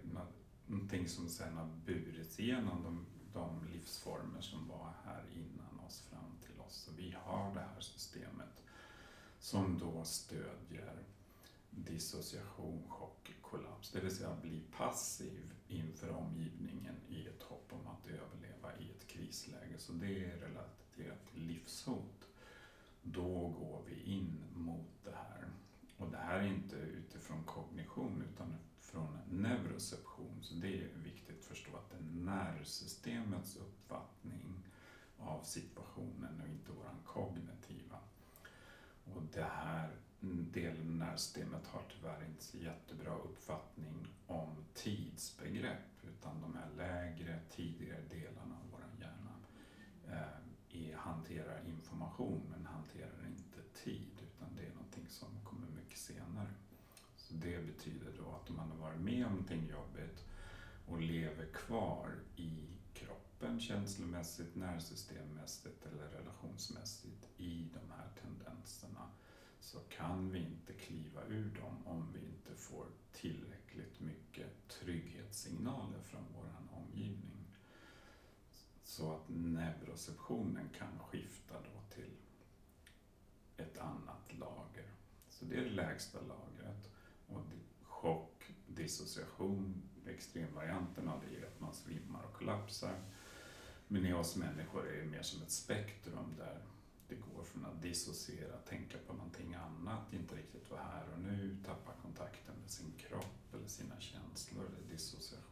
någonting 0.68 1.08
som 1.08 1.28
sedan 1.28 1.56
har 1.56 1.66
burits 1.86 2.40
igenom 2.40 2.82
de, 2.82 3.06
de 3.32 3.66
livsformer 3.72 4.40
som 4.40 4.68
var 4.68 4.92
här 5.04 5.24
innan 5.34 5.86
oss 5.86 6.00
fram 6.00 6.38
till 6.46 6.60
oss. 6.60 6.74
Så 6.74 6.92
vi 6.92 7.14
har 7.22 7.54
det 7.54 7.60
här 7.60 7.80
systemet 7.80 8.64
som 9.38 9.78
då 9.78 10.04
stödjer 10.04 11.04
dissociation, 11.70 12.82
chock, 12.88 13.34
kollaps. 13.40 13.90
Det 13.90 14.00
vill 14.00 14.16
säga 14.16 14.36
bli 14.42 14.62
passiv 14.76 15.52
inför 15.68 16.10
omgivningen 16.10 16.94
i 17.08 17.26
ett 17.26 17.42
hopp 17.42 17.72
om 17.72 17.86
att 17.86 18.06
överleva 18.06 18.78
i 18.78 18.90
ett 18.90 19.06
krisläge. 19.06 19.78
Så 19.78 19.92
det 19.92 20.24
är 20.24 20.36
relaterat 20.36 21.26
till 21.32 21.42
livshot. 21.42 22.19
Då 23.02 23.48
går 23.48 23.82
vi 23.86 24.02
in 24.02 24.44
mot 24.54 25.04
det 25.04 25.14
här. 25.14 25.48
Och 25.96 26.10
det 26.10 26.18
här 26.18 26.38
är 26.38 26.46
inte 26.46 26.76
utifrån 26.76 27.44
kognition 27.44 28.24
utan 28.34 28.54
från 28.80 29.18
neuroception. 29.30 30.38
Så 30.42 30.54
det 30.54 30.82
är 30.82 30.88
viktigt 31.04 31.38
att 31.38 31.44
förstå 31.44 31.76
att 31.76 31.90
det 31.90 31.96
är 31.96 32.24
nervsystemets 32.24 33.56
uppfattning 33.56 34.62
av 35.18 35.42
situationen 35.42 36.40
och 36.40 36.48
inte 36.48 36.72
våran 36.72 36.98
kognitiva. 37.04 37.98
Och 39.04 39.22
det 39.32 39.48
här 39.50 39.90
delen 40.52 40.80
av 40.80 41.08
nervsystemet 41.08 41.66
har 41.66 41.82
tyvärr 41.88 42.24
inte 42.24 42.44
så 42.44 42.58
jättebra 42.58 43.14
uppfattning 43.14 44.06
om 44.26 44.64
tidsbegrepp 44.74 46.04
utan 46.08 46.40
de 46.40 46.56
här 46.56 46.70
lägre, 46.76 47.40
tidigare 47.50 48.02
delarna 48.10 48.54
av 48.54 48.70
vår 48.70 48.80
hjärna 49.00 49.34
eh, 50.08 50.39
är, 50.72 50.96
hanterar 50.96 51.62
information 51.66 52.42
men 52.50 52.66
hanterar 52.66 53.26
inte 53.26 53.78
tid 53.84 54.22
utan 54.22 54.56
det 54.56 54.62
är 54.62 54.74
någonting 54.74 55.08
som 55.08 55.28
kommer 55.44 55.66
mycket 55.68 55.98
senare. 55.98 56.50
Så 57.16 57.34
det 57.34 57.66
betyder 57.66 58.12
då 58.18 58.30
att 58.30 58.50
om 58.50 58.56
man 58.56 58.70
har 58.70 58.78
varit 58.78 59.00
med 59.00 59.26
om 59.26 59.32
någonting 59.32 59.68
jobbigt 59.68 60.24
och 60.86 61.00
lever 61.00 61.46
kvar 61.46 62.14
i 62.36 62.68
kroppen 62.94 63.60
känslomässigt, 63.60 64.56
nervsystemmässigt 64.56 65.86
eller 65.86 66.08
relationsmässigt 66.08 67.28
i 67.36 67.68
de 67.74 67.92
här 67.92 68.08
tendenserna 68.22 69.10
så 69.60 69.78
kan 69.78 70.30
vi 70.30 70.38
inte 70.38 70.72
kliva 70.72 71.24
ur 71.28 71.54
dem 71.60 71.86
om 71.86 72.12
vi 72.12 72.18
inte 72.18 72.54
får 72.54 72.86
tillräckligt 73.12 74.00
mycket 74.00 74.68
trygghetssignaler 74.68 76.00
från 76.02 76.24
vår 76.34 76.46
omgivning. 76.72 77.29
Så 78.90 79.12
att 79.12 79.28
neuroceptionen 79.28 80.68
kan 80.78 80.98
skifta 80.98 81.54
då 81.54 81.94
till 81.94 82.16
ett 83.56 83.78
annat 83.78 84.38
lager. 84.38 84.90
Så 85.28 85.44
det 85.44 85.56
är 85.56 85.64
det 85.64 85.70
lägsta 85.70 86.18
lagret. 86.20 86.90
Och 87.26 87.42
chock, 87.82 88.44
dissociation, 88.66 89.82
extremvarianten 90.06 91.08
av 91.08 91.20
det 91.20 91.40
är 91.40 91.46
att 91.46 91.60
man 91.60 91.74
svimmar 91.74 92.22
och 92.24 92.34
kollapsar. 92.34 93.00
Men 93.88 94.06
i 94.06 94.12
oss 94.12 94.36
människor 94.36 94.88
är 94.88 95.02
det 95.02 95.10
mer 95.10 95.22
som 95.22 95.42
ett 95.42 95.50
spektrum 95.50 96.34
där 96.38 96.62
det 97.08 97.16
går 97.16 97.44
från 97.44 97.66
att 97.66 97.82
dissociera, 97.82 98.56
tänka 98.56 98.98
på 99.06 99.12
någonting 99.12 99.54
annat, 99.54 100.12
inte 100.12 100.36
riktigt 100.36 100.70
vara 100.70 100.82
här 100.82 101.12
och 101.12 101.20
nu, 101.20 101.56
tappa 101.66 101.92
kontakten 102.02 102.54
med 102.62 102.70
sin 102.70 102.92
kropp 102.98 103.54
eller 103.54 103.68
sina 103.68 104.00
känslor, 104.00 104.66
eller 104.66 104.92
dissociation 104.92 105.49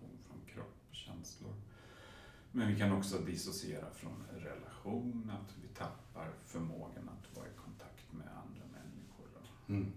men 2.52 2.68
vi 2.68 2.78
kan 2.78 2.92
också 2.92 3.18
dissociera 3.18 3.90
från 3.90 4.24
relation, 4.30 5.32
att 5.34 5.54
vi 5.62 5.68
tappar 5.68 6.30
förmågan 6.46 7.08
att 7.08 7.36
vara 7.36 7.46
i 7.46 7.56
kontakt 7.56 8.12
med 8.12 8.26
andra 8.26 8.64
människor. 8.72 9.28
Mm. 9.68 9.92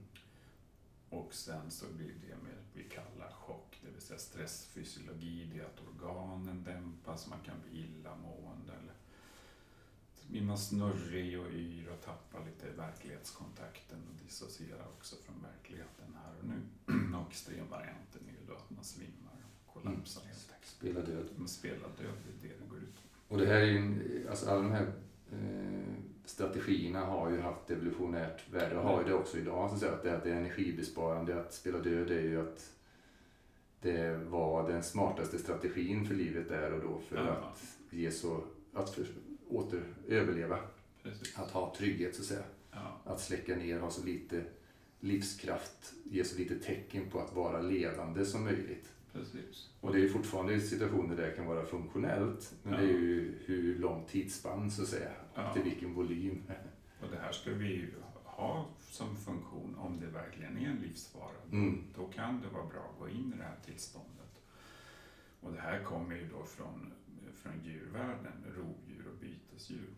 Och 1.10 1.34
sen 1.34 1.72
så 1.72 1.86
blir 1.94 2.14
det 2.28 2.44
med 2.44 2.58
vi 2.74 2.84
kallar 2.84 3.32
chock, 3.32 3.80
det 3.84 3.92
vill 3.92 4.02
säga 4.02 4.20
stressfysiologi, 4.20 5.50
det 5.54 5.60
är 5.60 5.66
att 5.66 5.82
organen 5.82 6.64
dämpas, 6.64 7.28
man 7.28 7.40
kan 7.46 7.56
bli 7.62 7.80
illamående 7.80 8.74
eller 8.74 8.94
blir 10.32 10.42
man 10.42 10.58
snurrig 10.58 11.40
och 11.40 11.52
yr 11.52 11.90
och 11.90 12.02
tappar 12.02 12.46
lite 12.46 12.72
verklighetskontakten 12.78 14.00
och 14.08 14.26
dissocierar 14.26 14.88
också 14.88 15.16
från 15.16 15.42
verkligheten 15.42 16.18
här 16.24 16.34
och 16.40 16.46
nu. 16.46 17.18
och 17.18 17.30
extremvarianten 17.30 18.22
är 18.28 18.42
ju 18.42 18.48
då 18.48 18.54
att 18.54 18.70
man 18.70 18.84
svimmar 18.84 19.31
kollapsar 19.74 20.22
mm. 20.22 20.34
helt 20.34 20.52
enkelt. 20.54 20.72
Spelar 20.72 21.02
död. 21.02 21.30
Man 21.36 21.48
spelar 21.48 21.90
död, 21.98 22.18
det 22.42 22.48
är 22.48 22.50
det 22.50 22.56
det 22.64 22.70
går 22.70 22.78
ut 22.78 22.96
på. 22.96 23.34
Och 23.34 23.38
det 23.38 23.46
här 23.46 23.62
är 23.62 23.66
ju, 23.66 24.28
alltså 24.30 24.50
alla 24.50 24.62
de 24.62 24.72
här 24.72 24.94
eh, 25.32 25.94
strategierna 26.26 27.06
har 27.06 27.32
ju 27.32 27.40
haft 27.40 27.70
evolutionärt 27.70 28.54
värde 28.54 28.78
och 28.78 28.84
har 28.84 29.02
ju 29.02 29.08
det 29.08 29.14
också 29.14 29.38
idag. 29.38 29.70
Så 29.70 29.86
att 29.86 30.04
det, 30.04 30.16
att 30.16 30.24
det 30.24 30.32
är 30.32 30.36
energibesparande, 30.36 31.42
att 31.42 31.54
spela 31.54 31.78
död 31.78 32.12
är 32.12 32.22
ju 32.22 32.42
att 32.42 32.72
det 33.82 34.18
var 34.18 34.70
den 34.70 34.84
smartaste 34.84 35.38
strategin 35.38 36.06
för 36.06 36.16
livet 36.16 36.50
där 36.50 36.74
och 36.74 36.82
då 36.82 37.00
för 37.00 37.18
ja. 37.18 37.32
att 37.32 37.78
ge 37.90 38.12
så, 38.12 38.44
att 38.74 38.90
för, 38.90 39.06
åter 39.50 39.84
överleva. 40.08 40.60
Precis. 41.04 41.40
Att 41.40 41.52
ha 41.52 41.76
trygghet 41.78 42.16
så 42.16 42.22
att 42.22 42.28
säga. 42.28 42.44
Ja. 42.72 43.02
Att 43.06 43.22
släcka 43.22 43.56
ner, 43.56 43.80
ha 43.80 43.90
så 43.90 44.06
lite 44.06 44.44
livskraft, 45.00 45.94
ge 46.04 46.24
så 46.24 46.38
lite 46.38 46.60
tecken 46.60 47.10
på 47.10 47.20
att 47.20 47.36
vara 47.36 47.62
levande 47.62 48.26
som 48.26 48.44
möjligt. 48.44 48.90
Precis. 49.14 49.70
Och 49.82 49.94
det 49.94 50.04
är 50.04 50.08
fortfarande 50.08 50.60
situationer 50.60 51.16
där 51.16 51.28
det 51.28 51.36
kan 51.36 51.46
vara 51.46 51.66
funktionellt. 51.66 52.56
Men 52.64 52.74
ja. 52.74 52.80
det 52.80 52.86
är 52.86 52.98
ju 52.98 53.40
hur 53.46 53.80
lång 53.80 54.06
tidsspann 54.06 54.72
så 54.72 54.82
att 54.82 54.88
säga. 54.88 55.12
Ja. 55.36 55.54
Till 55.54 55.64
vilken 55.64 55.94
volym. 55.94 56.44
Och 57.02 57.08
det 57.12 57.18
här 57.18 57.32
ska 57.32 57.52
vi 57.52 57.68
ju 57.68 57.94
ha 58.24 58.66
som 58.80 59.16
funktion 59.16 59.76
om 59.76 60.00
det 60.00 60.08
verkligen 60.08 60.58
är 60.58 60.70
en 60.70 60.80
livsfara. 60.82 61.42
Mm. 61.52 61.84
Då 61.96 62.08
kan 62.08 62.42
det 62.42 62.48
vara 62.48 62.66
bra 62.66 62.92
att 62.94 63.00
gå 63.00 63.10
in 63.10 63.34
i 63.34 63.38
det 63.38 63.44
här 63.44 63.58
tillståndet. 63.66 64.42
Och 65.42 65.54
det 65.54 65.60
här 65.60 65.84
kommer 65.84 66.16
ju 66.16 66.30
då 66.30 66.44
från, 66.44 66.94
från 67.34 67.64
djurvärlden, 67.64 68.46
rovdjur 68.56 69.08
och 69.14 69.20
bytesdjur. 69.20 69.90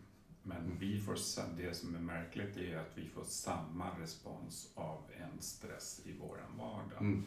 Men 0.44 0.58
mm. 0.66 0.78
vi 0.80 1.00
får, 1.00 1.18
det 1.58 1.74
som 1.74 1.96
är 1.96 2.00
märkligt 2.00 2.58
är 2.58 2.78
att 2.78 2.98
vi 2.98 3.08
får 3.08 3.24
samma 3.24 4.00
respons 4.00 4.72
av 4.76 5.04
en 5.18 5.42
stress 5.42 6.02
i 6.06 6.14
vår 6.20 6.38
vardag. 6.58 7.02
Mm 7.02 7.26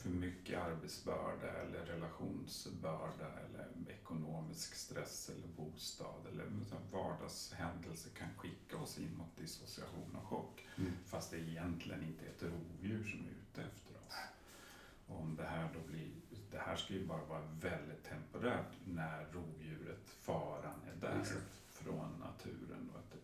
för 0.00 0.10
mycket 0.10 0.58
arbetsbörda 0.58 1.48
eller 1.62 1.86
relationsbörda 1.86 3.26
eller 3.44 3.68
ekonomisk 3.88 4.74
stress 4.74 5.30
eller 5.30 5.48
bostad 5.48 6.26
eller 6.32 6.46
vardagshändelser 6.92 8.10
kan 8.10 8.28
skicka 8.36 8.76
oss 8.76 8.98
in 8.98 9.16
mot 9.16 9.36
dissociation 9.36 10.16
och 10.16 10.28
chock. 10.28 10.66
Mm. 10.76 10.92
Fast 11.06 11.30
det 11.30 11.38
egentligen 11.38 12.02
inte 12.02 12.24
är 12.24 12.30
ett 12.30 12.42
rovdjur 12.42 13.04
som 13.04 13.20
är 13.20 13.30
ute 13.30 13.62
efter 13.62 13.94
oss. 14.06 14.14
Och 15.06 15.20
om 15.20 15.36
det 15.36 15.46
här 15.46 15.68
då 15.74 15.92
blir, 15.92 16.10
det 16.50 16.58
här 16.58 16.76
ska 16.76 16.94
ju 16.94 17.06
bara 17.06 17.24
vara 17.24 17.42
väldigt 17.60 18.04
temporärt 18.04 18.72
när 18.84 19.26
rovdjuret, 19.32 20.08
faran 20.08 20.80
är 20.92 21.00
där 21.00 21.20
Exakt. 21.20 21.60
från 21.70 22.10
naturen. 22.20 22.90
Då, 22.92 22.98
att 22.98 23.14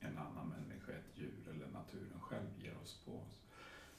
en 0.00 0.18
annan 0.18 0.48
människa, 0.48 0.92
ett 0.92 1.18
djur 1.18 1.48
eller 1.50 1.66
naturen 1.66 2.20
själv 2.20 2.48
ger 2.58 2.76
oss 2.82 3.00
på 3.04 3.12
oss. 3.12 3.40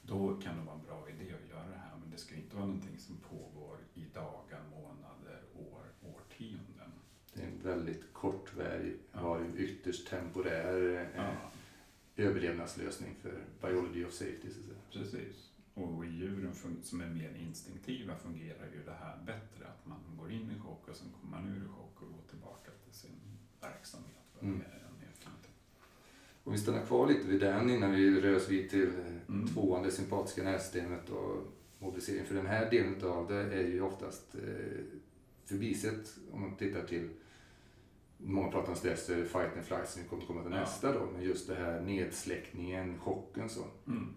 Då 0.02 0.42
kan 0.42 0.58
det 0.58 0.64
vara 0.64 0.76
en 0.76 0.86
bra 0.86 1.10
idé 1.10 1.34
att 1.34 1.50
göra 1.50 1.68
det 1.68 1.78
här 1.78 1.92
det 2.11 2.11
ska 2.22 2.36
inte 2.36 2.56
vara 2.56 2.66
någonting 2.66 3.00
som 3.00 3.18
pågår 3.18 3.78
i 3.94 4.06
dagar, 4.14 4.62
månader, 4.72 5.44
år, 5.56 5.84
årtionden. 6.02 6.92
Det 7.34 7.42
är 7.42 7.48
en 7.48 7.62
väldigt 7.64 8.14
kortvarig, 8.14 8.98
ja. 9.12 9.40
ytterst 9.58 10.08
temporär 10.08 11.00
eh, 11.00 11.08
ja. 11.16 11.34
överlevnadslösning 12.16 13.16
för 13.22 13.44
biology 13.62 14.06
of 14.06 14.14
safety. 14.14 14.50
Så. 14.52 14.60
Precis. 15.00 15.52
Och 15.74 16.06
i 16.06 16.10
djuren 16.10 16.54
som 16.84 17.02
är 17.02 17.10
mer 17.10 17.36
instinktiva 17.36 18.16
fungerar 18.16 18.68
ju 18.74 18.84
det 18.86 18.98
här 19.00 19.18
bättre. 19.26 19.68
Att 19.68 19.86
man 19.86 20.00
går 20.18 20.32
in 20.32 20.52
i 20.52 20.60
chock 20.60 20.88
och 20.88 20.96
sen 20.96 21.08
kommer 21.22 21.38
man 21.38 21.50
ur 21.50 21.68
chock 21.68 22.02
och 22.02 22.08
går 22.08 22.24
tillbaka 22.30 22.72
till 22.86 22.94
sin 22.94 23.20
verksamhet. 23.62 24.42
Mm. 24.42 24.62
Om 26.44 26.54
vi 26.54 26.60
stannar 26.60 26.86
kvar 26.86 27.08
lite 27.08 27.28
vid 27.28 27.40
den 27.40 27.70
innan 27.70 27.92
vi 27.92 28.22
rör 28.22 28.36
oss 28.36 28.50
vid 28.50 28.70
till 28.70 28.90
mm. 29.28 29.48
tvåan, 29.48 29.84
det 29.84 29.92
sympatiska 29.92 30.44
nervsystemet 30.44 31.10
och 31.10 31.48
mobilisering. 31.82 32.26
För 32.26 32.36
den 32.36 32.46
här 32.46 32.70
delen 32.72 33.06
av 33.06 33.28
det 33.28 33.36
är 33.36 33.68
ju 33.68 33.82
oftast 33.82 34.36
eh, 34.36 34.84
förbisett 35.46 36.18
om 36.32 36.42
man 36.42 36.56
tittar 36.56 36.84
till 36.84 37.10
Många 38.24 38.52
pratar 38.52 38.70
om 38.70 38.76
stress, 38.76 39.06
fight 39.06 39.56
and 39.56 39.66
flight 39.66 39.90
som 39.90 40.02
vi 40.02 40.08
kommer 40.08 40.26
komma 40.26 40.44
till 40.44 40.52
ja. 40.52 40.60
nästa 40.60 40.94
då. 40.94 41.08
Men 41.14 41.22
just 41.22 41.48
det 41.48 41.56
här 41.56 41.82
nedsläckningen, 41.82 43.00
chocken 43.00 43.50
så. 43.50 43.66
Mm. 43.88 44.08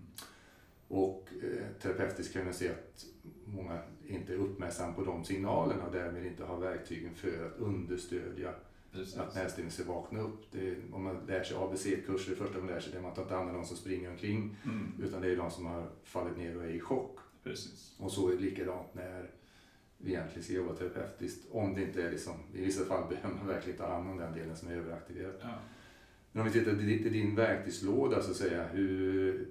Och 0.88 1.28
eh, 1.42 1.66
terapeutiskt 1.82 2.32
kan 2.32 2.44
man 2.44 2.54
se 2.54 2.68
att 2.68 3.06
många 3.44 3.82
inte 4.06 4.32
är 4.32 4.36
uppmärksamma 4.36 4.92
på 4.92 5.04
de 5.04 5.24
signalerna 5.24 5.84
och 5.86 5.92
därmed 5.92 6.26
inte 6.26 6.44
har 6.44 6.60
verktygen 6.60 7.14
för 7.14 7.46
att 7.46 7.58
understödja 7.58 8.54
Precis. 8.92 9.16
att 9.16 9.34
nervsystemet 9.34 9.72
ska 9.72 9.84
vakna 9.84 10.20
upp. 10.20 10.52
Det 10.52 10.76
om 10.92 11.02
man 11.02 11.26
lär 11.26 11.42
sig 11.42 11.56
ABC-kurser, 11.56 12.30
det 12.30 12.36
första 12.36 12.58
man 12.58 12.66
lär 12.66 12.80
sig 12.80 12.92
det 12.92 12.98
är 12.98 13.02
man 13.02 13.14
tar 13.14 13.22
inte 13.22 13.34
hand 13.34 13.48
om 13.48 13.54
de 13.54 13.64
som 13.64 13.76
springer 13.76 14.10
omkring. 14.10 14.56
Mm. 14.64 14.92
Utan 15.02 15.20
det 15.20 15.32
är 15.32 15.36
de 15.36 15.50
som 15.50 15.66
har 15.66 15.90
fallit 16.04 16.36
ner 16.36 16.56
och 16.56 16.64
är 16.64 16.68
i 16.68 16.80
chock. 16.80 17.18
Precis. 17.44 17.94
Och 17.98 18.12
så 18.12 18.28
är 18.28 18.32
det 18.32 18.40
likadant 18.40 18.94
när 18.94 19.30
vi 19.98 20.10
egentligen 20.10 20.44
ska 20.44 20.52
jobba 20.52 20.74
terapeutiskt. 20.74 21.46
Om 21.50 21.74
det 21.74 21.82
inte 21.82 22.02
är 22.02 22.10
liksom, 22.10 22.34
i 22.54 22.64
vissa 22.64 22.84
fall 22.84 23.08
behöver 23.08 23.36
man 23.36 23.46
verkligen 23.46 23.78
ta 23.78 23.88
hand 23.88 24.10
om 24.10 24.16
den 24.16 24.32
delen 24.32 24.56
som 24.56 24.68
är 24.68 24.72
överaktiverad. 24.72 25.34
Ja. 25.40 25.58
Men 26.32 26.42
om 26.42 26.52
vi 26.52 26.58
tittar 26.58 26.76
till 26.76 27.12
din 27.12 27.34
verktygslåda 27.34 28.22
så 28.22 28.30
att 28.30 28.36
säga, 28.36 28.68
hur, 28.68 29.48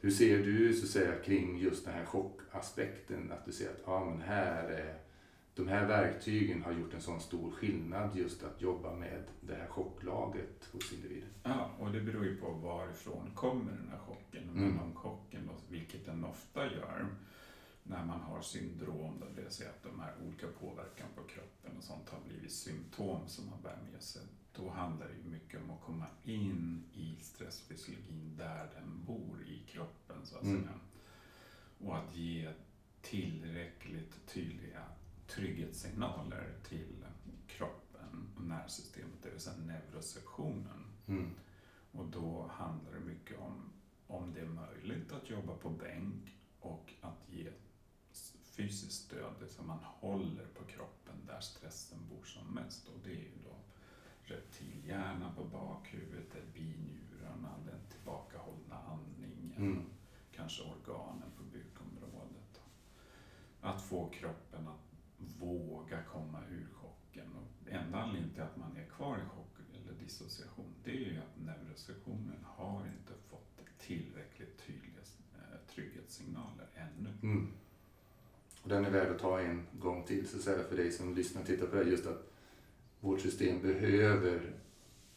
hur 0.00 0.10
ser 0.10 0.38
du 0.38 0.74
så 0.74 0.84
att 0.84 0.90
säga 0.90 1.18
kring 1.24 1.58
just 1.58 1.84
den 1.84 1.94
här 1.94 2.04
chockaspekten? 2.04 3.32
Att 3.32 3.46
du 3.46 3.52
ser 3.52 3.68
att 3.68 3.82
ja, 3.86 4.04
men 4.04 4.20
här 4.20 4.68
är 4.68 4.98
de 5.60 5.68
här 5.68 5.86
verktygen 5.86 6.62
har 6.62 6.72
gjort 6.72 6.94
en 6.94 7.00
sån 7.00 7.20
stor 7.20 7.50
skillnad 7.50 8.16
just 8.16 8.42
att 8.42 8.62
jobba 8.62 8.94
med 8.94 9.24
det 9.40 9.54
här 9.54 9.68
chocklagret 9.68 10.68
hos 10.72 10.92
individen. 10.92 11.28
Ja, 11.42 11.70
och 11.78 11.92
det 11.92 12.00
beror 12.00 12.24
ju 12.24 12.36
på 12.36 12.50
varifrån 12.50 13.30
kommer 13.34 13.72
den 13.72 13.88
här 13.90 13.98
chocken. 13.98 14.50
Mm. 14.50 14.80
Om 14.80 14.94
chocken, 14.94 15.50
vilket 15.68 16.06
den 16.06 16.24
ofta 16.24 16.64
gör, 16.64 17.06
när 17.82 18.04
man 18.04 18.20
har 18.20 18.40
syndrom, 18.42 19.22
det 19.36 19.42
vill 19.42 19.50
säga 19.50 19.70
att 19.70 19.82
de 19.82 20.00
här 20.00 20.14
olika 20.26 20.46
påverkan 20.46 21.08
på 21.14 21.22
kroppen 21.22 21.76
och 21.78 21.84
sånt 21.84 22.08
har 22.08 22.20
blivit 22.28 22.52
symptom 22.52 23.28
som 23.28 23.46
man 23.46 23.62
bär 23.62 23.78
med 23.92 24.02
sig. 24.02 24.22
Då 24.56 24.70
handlar 24.70 25.08
det 25.08 25.14
ju 25.14 25.30
mycket 25.30 25.60
om 25.62 25.70
att 25.70 25.80
komma 25.80 26.06
in 26.24 26.84
i 26.92 27.16
stressfysiologin 27.20 28.36
där 28.36 28.68
den 28.74 29.04
bor 29.06 29.42
i 29.46 29.62
kroppen 29.66 30.16
så 30.24 30.36
att 30.36 30.42
mm. 30.42 30.62
säga. 30.62 30.74
Och 31.78 31.96
att 31.96 32.16
ge 32.16 32.48
tillräckligt 33.02 34.26
tydliga 34.26 34.82
trygghetssignaler 35.30 36.54
till 36.68 37.04
kroppen 37.46 38.32
och 38.36 38.42
nervsystemet, 38.44 39.22
det 39.22 39.30
vill 39.30 39.40
säga 39.40 39.56
neuroceptionen. 39.56 40.86
Mm. 41.06 41.30
Och 41.92 42.06
då 42.06 42.50
handlar 42.52 42.92
det 42.92 43.00
mycket 43.00 43.38
om 43.38 43.72
om 44.06 44.32
det 44.34 44.40
är 44.40 44.46
möjligt 44.46 45.12
att 45.12 45.30
jobba 45.30 45.54
på 45.56 45.70
bänk 45.70 46.36
och 46.60 46.92
att 47.00 47.28
ge 47.28 47.50
fysiskt 48.42 49.04
stöd, 49.04 49.32
det 49.40 49.48
som 49.48 49.66
man 49.66 49.78
håller 49.84 50.46
på 50.46 50.64
kroppen 50.64 51.14
där 51.26 51.40
stressen 51.40 51.98
bor 52.10 52.24
som 52.24 52.46
mest. 52.54 52.88
Och 52.88 53.00
det 53.04 53.10
är 53.10 53.14
ju 53.14 53.30
då 53.44 53.56
reptilhjärnan 54.34 55.34
på 55.34 55.44
bakhuvudet, 55.44 56.54
binjurarna, 56.54 57.50
den 57.66 57.80
tillbakahållna 57.90 58.76
andningen, 58.88 59.54
Mm. 59.56 59.84
kanske 60.32 60.62
organen 60.62 61.30
på 61.36 61.42
bukområdet. 61.42 62.60
Att 63.60 63.82
få 63.82 64.08
kroppen 64.08 64.68
att 64.68 64.89
våga 65.40 66.02
komma 66.02 66.38
ur 66.50 66.66
chocken. 66.74 67.26
Och 67.36 67.72
enda 67.72 67.98
anledningen 67.98 68.34
till 68.34 68.42
att 68.42 68.56
man 68.56 68.76
är 68.76 68.84
kvar 68.96 69.16
i 69.16 69.28
chock 69.36 69.56
eller 69.74 69.92
dissociation, 70.02 70.74
det 70.84 70.90
är 70.90 70.94
ju 71.12 71.18
att 71.18 71.44
neurosektionen 71.46 72.44
har 72.44 72.80
inte 72.80 73.12
fått 73.30 73.60
tillräckligt 73.78 74.58
tydliga 74.66 75.02
eh, 75.34 75.74
trygghetssignaler 75.74 76.66
ännu. 76.74 77.10
Mm. 77.22 77.48
Och 78.62 78.68
den 78.68 78.84
är 78.84 78.90
värd 78.90 79.10
att 79.10 79.18
ta 79.18 79.40
en 79.40 79.66
gång 79.78 80.04
till, 80.04 80.28
så 80.28 80.36
att 80.36 80.42
säga, 80.42 80.64
för 80.68 80.76
dig 80.76 80.92
som 80.92 81.14
lyssnar 81.14 81.40
och 81.40 81.46
tittar 81.46 81.66
på 81.66 81.76
det 81.76 81.84
här, 81.84 81.90
just 81.90 82.06
att 82.06 82.32
vårt 83.00 83.20
system 83.20 83.62
behöver 83.62 84.52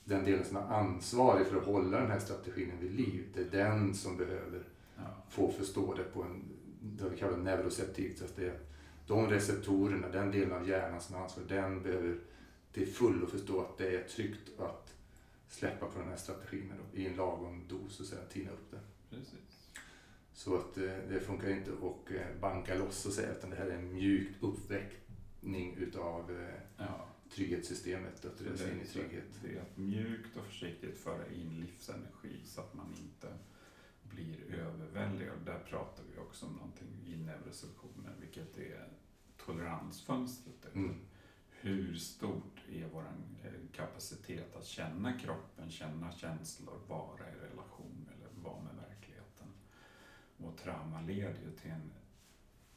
den 0.03 0.25
delen 0.25 0.45
som 0.45 0.57
är 0.57 0.61
ansvarig 0.61 1.47
för 1.47 1.57
att 1.57 1.65
hålla 1.65 1.99
den 1.99 2.11
här 2.11 2.19
strategin 2.19 2.71
vid 2.79 2.91
liv. 2.91 3.27
Det 3.33 3.41
är 3.41 3.65
den 3.65 3.93
som 3.93 4.17
behöver 4.17 4.63
Ja. 4.97 5.03
få 5.29 5.51
förstå 5.51 5.93
det 5.93 6.03
på 6.03 6.23
en, 6.23 6.43
det 6.81 7.09
vi 7.09 7.17
kallar 7.17 7.37
neuroseptik. 7.37 8.17
Så 8.17 8.25
att 8.25 8.35
det 8.35 8.59
de 9.07 9.29
receptorerna, 9.29 10.09
den 10.09 10.31
delen 10.31 10.51
av 10.51 10.69
hjärnan 10.69 11.01
som 11.01 11.15
är 11.15 11.19
ansvarig, 11.19 11.49
den 11.49 11.83
behöver 11.83 12.17
till 12.71 12.87
fullo 12.87 13.27
förstå 13.27 13.61
att 13.61 13.77
det 13.77 13.95
är 13.95 14.03
tryggt 14.03 14.59
att 14.59 14.93
släppa 15.47 15.85
på 15.85 15.99
den 15.99 16.09
här 16.09 16.17
strategin 16.17 16.73
då, 16.77 16.99
i 16.99 17.07
en 17.07 17.15
lagom 17.15 17.63
dos 17.69 17.99
och 17.99 18.05
säga 18.05 18.21
tina 18.25 18.51
upp 18.51 18.71
det. 18.71 18.79
Precis. 19.09 19.69
Så 20.33 20.55
att 20.55 20.77
eh, 20.77 20.83
det 21.09 21.19
funkar 21.19 21.49
inte 21.49 21.71
att 21.71 22.11
eh, 22.11 22.39
banka 22.41 22.75
loss 22.75 23.05
och 23.05 23.13
säga 23.13 23.31
utan 23.31 23.49
det 23.49 23.55
här 23.55 23.65
är 23.65 23.75
en 23.75 23.93
mjuk 23.93 24.29
uppväckning 24.41 25.75
utav 25.77 26.31
eh, 26.31 26.53
Ja. 26.77 27.07
trygghetssystemet, 27.35 28.25
att 28.25 28.37
sig 28.37 28.71
in 28.71 28.81
i 28.81 28.87
trygghet. 28.87 29.39
Det 29.43 29.55
är 29.55 29.61
att 29.61 29.77
mjukt 29.77 30.37
och 30.37 30.45
försiktigt 30.45 30.97
föra 30.97 31.27
in 31.27 31.59
livsenergi 31.59 32.41
så 32.45 32.61
att 32.61 32.73
man 32.73 32.87
inte 33.01 33.27
blir 34.15 34.55
överväldigad. 34.55 35.45
Där 35.45 35.59
pratar 35.59 36.03
vi 36.11 36.17
också 36.17 36.45
om 36.45 36.53
någonting 36.53 37.03
i 37.05 37.15
neurosektionen, 37.15 38.13
vilket 38.19 38.57
är 38.57 38.89
toleransfönstret. 39.37 40.75
Mm. 40.75 40.95
Hur 41.49 41.95
stort 41.95 42.61
är 42.69 42.87
vår 42.93 43.05
kapacitet 43.71 44.55
att 44.55 44.65
känna 44.65 45.19
kroppen, 45.19 45.69
känna 45.69 46.11
känslor, 46.11 46.79
vara 46.87 47.29
i 47.29 47.35
relation 47.35 48.09
eller 48.15 48.43
vara 48.43 48.63
med 48.63 48.75
verkligheten? 48.75 49.47
Och 50.37 50.57
trauma 50.57 51.01
leder 51.01 51.41
ju 51.41 51.51
till 51.61 51.71
en 51.71 51.91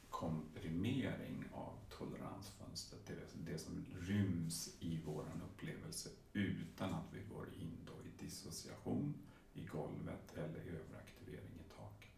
komprimering 0.09 1.45
av 1.53 1.73
toleransfönstret, 1.89 3.05
det, 3.05 3.51
det 3.51 3.57
som 3.57 3.85
ryms 3.99 4.77
i 4.79 5.01
våran 5.05 5.41
upplevelse 5.41 6.09
utan 6.33 6.93
att 6.93 7.13
vi 7.13 7.35
går 7.35 7.47
in 7.53 7.77
då 7.85 7.93
i 7.93 8.23
dissociation 8.25 9.13
i 9.57 9.67
golvet 9.71 10.33
eller 10.35 10.59
överaktivering 10.59 11.53
i 11.59 11.73
taket 11.77 12.11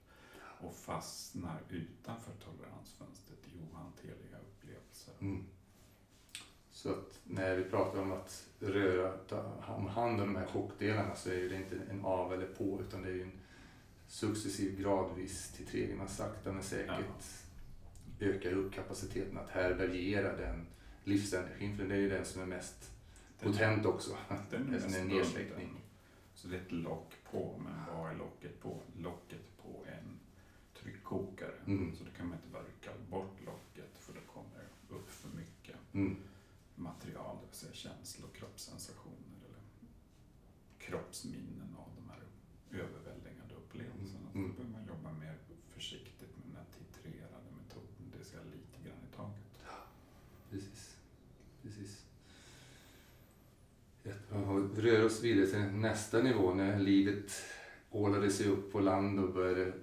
och 0.62 0.76
fastnar 0.76 1.62
utanför 1.70 2.32
toleransfönstret 2.46 3.40
i 3.46 3.58
ohanterliga 3.60 4.38
upplevelser. 4.38 5.14
Mm. 5.20 5.44
Så 6.72 6.90
att 6.90 7.20
när 7.24 7.56
vi 7.56 7.64
pratar 7.64 8.02
om 8.02 8.12
att 8.12 8.48
röra, 8.60 9.18
ta 9.18 9.54
om 9.68 9.88
hand 9.88 10.22
om 10.22 10.34
de 10.34 10.40
här 10.40 10.48
chockdelarna 10.48 11.16
så 11.16 11.30
är 11.30 11.50
det 11.50 11.56
inte 11.56 11.76
en 11.90 12.06
av 12.06 12.34
eller 12.34 12.48
på 12.48 12.82
utan 12.82 13.02
det 13.02 13.10
är 13.10 13.22
en 13.22 13.40
successiv 14.08 14.80
gradvis 14.82 15.52
till 15.52 15.96
man 15.96 16.08
sakta 16.10 16.52
men 16.52 16.64
säkert 16.64 17.26
ökar 18.20 18.52
upp 18.54 18.74
kapaciteten 18.74 19.38
att 19.38 19.50
härbärgera 19.50 20.36
den 20.36 20.68
livsenergin 21.04 21.78
för 21.78 21.86
det 21.86 21.96
är 21.96 22.00
ju 22.00 22.10
den 22.10 22.26
som 22.26 22.42
är 22.42 22.46
mest 22.46 22.92
Den- 23.40 23.52
potent 23.52 23.86
också. 23.86 24.18
Den 24.50 24.62
är 24.62 24.72
mest 24.72 24.98
en 24.98 25.08
nedsläckning. 25.08 25.82
Så 26.34 26.48
det 26.48 26.58
är 26.58 26.62
ett 26.62 26.72
lock 26.72 27.14
på, 27.32 27.58
men 27.64 27.96
vad 27.98 28.12
är 28.12 28.16
locket 28.16 28.60
på? 28.62 28.82
Locket 28.98 29.58
på 29.58 29.86
en 29.88 30.20
tryckkokare. 30.82 31.56
Mm. 31.66 31.96
Så 31.96 32.04
då 32.04 32.12
kan 32.12 32.28
man 32.28 32.38
inte 32.38 32.50
bara 32.50 32.64
rycka 32.64 32.92
bort 33.10 33.38
locket 33.46 33.98
för 33.98 34.14
då 34.14 34.20
kommer 34.34 34.50
det 34.90 34.96
upp 34.96 35.10
för 35.10 35.30
mycket 35.38 35.76
Mm. 35.94 36.16
material, 36.76 37.38
det 37.42 37.46
vill 37.48 37.56
säga 37.56 37.74
känslor, 37.74 38.30
kroppssensationer 38.34 39.38
eller 39.48 39.60
kroppsminnen 40.78 41.76
av 41.78 41.90
de 41.96 42.10
här 42.10 42.24
överväldigande 42.84 43.56
upplevelserna. 43.56 44.32
Så 44.32 44.38
Mm. 44.38 44.50
då 44.50 44.56
behöver 44.64 44.78
man 44.80 44.88
jobba 44.88 45.12
mer 45.14 45.38
försiktigt 45.68 46.38
med 46.38 46.46
den 46.48 46.56
här 46.56 46.66
titrerade 46.78 47.50
metoden, 47.58 48.12
det 48.12 48.18
vill 48.18 48.28
säga 48.28 48.44
lite 48.44 48.90
grann 48.90 49.04
i 49.12 49.16
taget. 49.16 49.60
Precis. 50.50 50.98
Precis. 51.62 52.06
Jättebra. 54.04 54.40
Och 54.52 54.64
vi 54.64 54.69
rör 54.80 55.06
oss 55.06 55.24
vidare 55.24 55.48
till 55.48 55.60
nästa 55.62 56.22
nivå 56.22 56.54
när 56.54 56.80
livet 56.80 57.32
ålade 57.92 58.30
sig 58.30 58.48
upp 58.48 58.72
på 58.72 58.80
land 58.80 59.20
och 59.20 59.34
började 59.34 59.74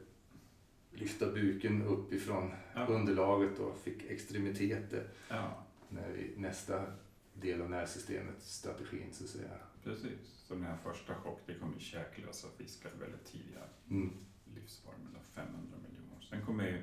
lyfta 0.93 1.27
buken 1.33 1.83
upp 1.83 2.13
ifrån 2.13 2.51
Ja. 2.75 2.87
underlaget 2.87 3.59
och 3.59 3.79
fick 3.79 4.03
extremiteter. 4.11 5.09
Ja, 5.29 5.63
När 5.89 6.09
vi, 6.13 6.33
nästa 6.37 6.85
del 7.35 7.63
av 7.63 7.71
nervsystemet, 7.71 8.43
strategin 8.43 9.09
så 9.13 9.25
att 9.25 9.31
säga. 9.31 9.51
precis. 9.85 10.43
Så 10.47 10.55
den 10.55 10.63
här 10.65 10.77
första 10.85 11.15
chock, 11.15 11.41
det 11.47 11.55
kom 11.55 11.75
ju 11.79 11.81
käklösa 11.81 12.49
fiskar 12.59 12.91
väldigt 13.01 13.25
tidiga 13.25 13.61
Mm. 13.91 14.11
livsformen, 14.55 15.09
då, 15.15 15.21
500 15.35 15.77
miljoner. 15.89 16.27
Sen 16.31 16.47
kommer 16.47 16.65
ju 16.67 16.83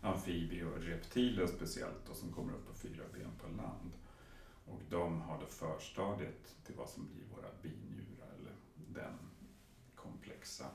amfibier 0.00 0.66
och 0.66 0.82
reptiler 0.82 1.46
speciellt 1.46 2.06
då, 2.08 2.14
som 2.14 2.32
kommer 2.32 2.52
upp 2.52 2.66
på 2.68 2.74
fyra 2.74 3.04
ben 3.14 3.30
på 3.42 3.48
land. 3.62 3.90
Och 4.66 4.80
de 4.90 5.20
har 5.20 5.40
det 5.40 5.46
förstadiet 5.46 6.56
till 6.64 6.74
vad 6.74 6.88
som 6.88 7.06
blir 7.06 7.24
våra 7.36 7.48
binjurar 7.62 8.28
eller 8.38 8.54
den 8.88 9.18
komplexa 9.94 10.66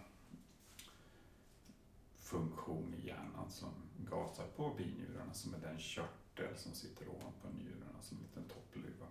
funktion 2.20 2.94
i 2.94 3.08
hjärnan 3.08 3.52
som 3.52 3.70
gasar 3.98 4.48
på 4.56 4.74
binjurarna 4.78 5.34
som 5.34 5.54
är 5.54 5.60
den 5.60 5.80
körtel 5.80 6.58
som 6.58 6.74
sitter 6.74 7.08
ovanpå 7.10 7.48
njurarna 7.48 8.02
som 8.02 8.18
en 8.18 8.24
liten 8.24 8.44
toppluva 8.44 9.08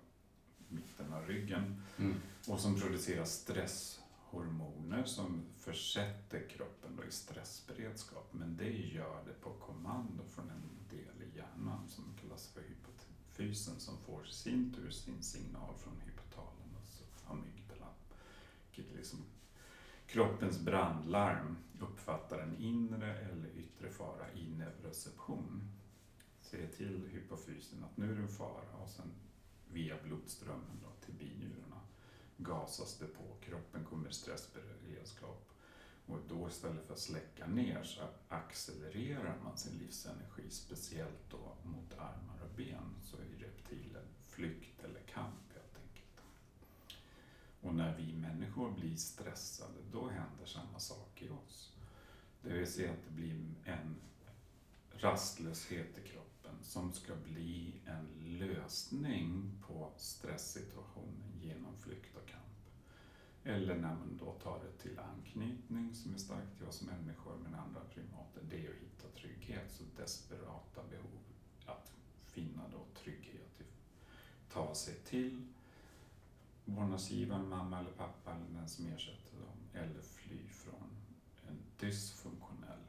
mitten 0.68 1.12
av 1.12 1.26
ryggen 1.26 1.82
Mm. 1.98 2.14
och 2.48 2.60
som 2.60 2.80
producerar 2.80 3.24
stresshormoner 3.24 5.04
som 5.04 5.42
försätter 5.56 6.48
kroppen 6.48 6.96
då 6.96 7.04
i 7.04 7.10
stressberedskap. 7.10 8.28
Men 8.32 8.56
det 8.56 8.70
gör 8.70 9.24
det 9.26 9.40
på 9.40 9.50
kommando 9.50 10.24
från 10.24 10.50
en 10.50 10.88
del 10.90 11.22
i 11.22 11.36
hjärnan 11.36 11.88
som 11.88 12.04
kallas 12.20 12.48
för 12.48 12.60
hypofysen 13.40 13.80
som 13.80 13.98
får 13.98 14.26
i 14.28 14.32
sin 14.32 14.72
tur 14.72 14.90
sin 14.90 15.22
signal 15.22 15.74
från 15.78 16.00
hypotalamus 16.00 16.76
alltså 16.76 17.04
och 17.04 17.32
amygdala. 17.32 17.86
Vilket 18.70 18.96
liksom 18.96 19.18
kroppens 20.06 20.58
brandlarm 20.58 21.56
uppfattar 21.80 22.38
en 22.38 22.56
inre 22.56 23.18
eller 23.18 23.48
yttre 23.56 23.90
fara 23.90 24.32
i 24.32 24.48
neuroception. 24.48 25.68
Säger 26.40 26.68
till 26.68 27.08
hypofysen 27.12 27.84
att 27.84 27.96
nu 27.96 28.12
är 28.12 28.14
det 28.14 28.22
en 28.22 28.28
fara 28.28 28.76
och 28.82 28.90
sen 28.90 29.10
via 29.72 29.96
blodströmmen 30.02 30.80
då 30.82 31.06
till 31.06 31.14
binjurarna 31.14 31.80
gasas 32.36 32.98
det 32.98 33.06
på, 33.06 33.36
kroppen 33.40 33.84
kommer 33.84 34.08
i 34.08 34.12
stressberedskap. 34.12 35.49
Och 36.12 36.18
då 36.28 36.48
istället 36.48 36.86
för 36.86 36.94
att 36.94 37.00
släcka 37.00 37.46
ner 37.46 37.82
så 37.82 38.00
accelererar 38.28 39.38
man 39.44 39.56
sin 39.56 39.78
livsenergi, 39.78 40.50
speciellt 40.50 41.30
då 41.30 41.56
mot 41.64 41.92
armar 41.92 42.40
och 42.42 42.56
ben. 42.56 42.96
Så 43.02 43.16
är 43.16 43.38
reptilen 43.38 44.04
flykt 44.28 44.84
eller 44.84 45.00
kamp 45.00 45.52
helt 45.54 45.76
enkelt. 45.76 46.20
Och 47.60 47.74
när 47.74 47.96
vi 47.96 48.12
människor 48.12 48.70
blir 48.70 48.96
stressade, 48.96 49.78
då 49.92 50.08
händer 50.08 50.46
samma 50.46 50.78
sak 50.78 51.22
i 51.22 51.28
oss. 51.28 51.72
Det 52.42 52.52
vill 52.52 52.72
säga 52.72 52.92
att 52.92 53.04
det 53.08 53.14
blir 53.14 53.54
en 53.64 53.96
rastlöshet 54.92 55.98
i 55.98 56.08
kroppen 56.08 56.54
som 56.62 56.92
ska 56.92 57.14
bli 57.16 57.74
en 57.86 58.38
lösning 58.38 59.52
på 59.66 59.92
stresssituationen 59.96 61.40
genom 61.40 61.78
flykt 61.78 62.16
och 62.16 62.28
kamp. 62.28 62.39
Eller 63.44 63.74
när 63.74 63.94
man 63.94 64.16
då 64.20 64.32
tar 64.32 64.60
det 64.64 64.82
till 64.82 64.98
anknytning 64.98 65.94
som 65.94 66.14
är 66.14 66.18
starkt 66.18 66.56
till 66.56 66.66
oss 66.66 66.82
människor 66.82 67.36
men 67.42 67.54
andra 67.54 67.80
primater, 67.80 68.42
det 68.50 68.66
är 68.66 68.70
att 68.70 68.76
hitta 68.76 69.08
trygghet. 69.20 69.72
Så 69.72 69.84
desperata 69.96 70.82
behov 70.90 71.20
att 71.66 71.92
finna 72.26 72.68
då 72.72 73.00
trygghet, 73.02 73.62
ta 74.52 74.74
sig 74.74 74.94
till 74.94 75.46
vårdnadsgivaren, 76.64 77.48
mamma 77.48 77.78
eller 77.78 77.90
pappa 77.90 78.34
eller 78.34 78.60
den 78.60 78.68
som 78.68 78.86
ersätter 78.86 79.36
dem 79.38 79.82
eller 79.82 80.02
fly 80.02 80.48
från 80.48 80.90
en 81.48 81.58
dysfunktionell 81.80 82.84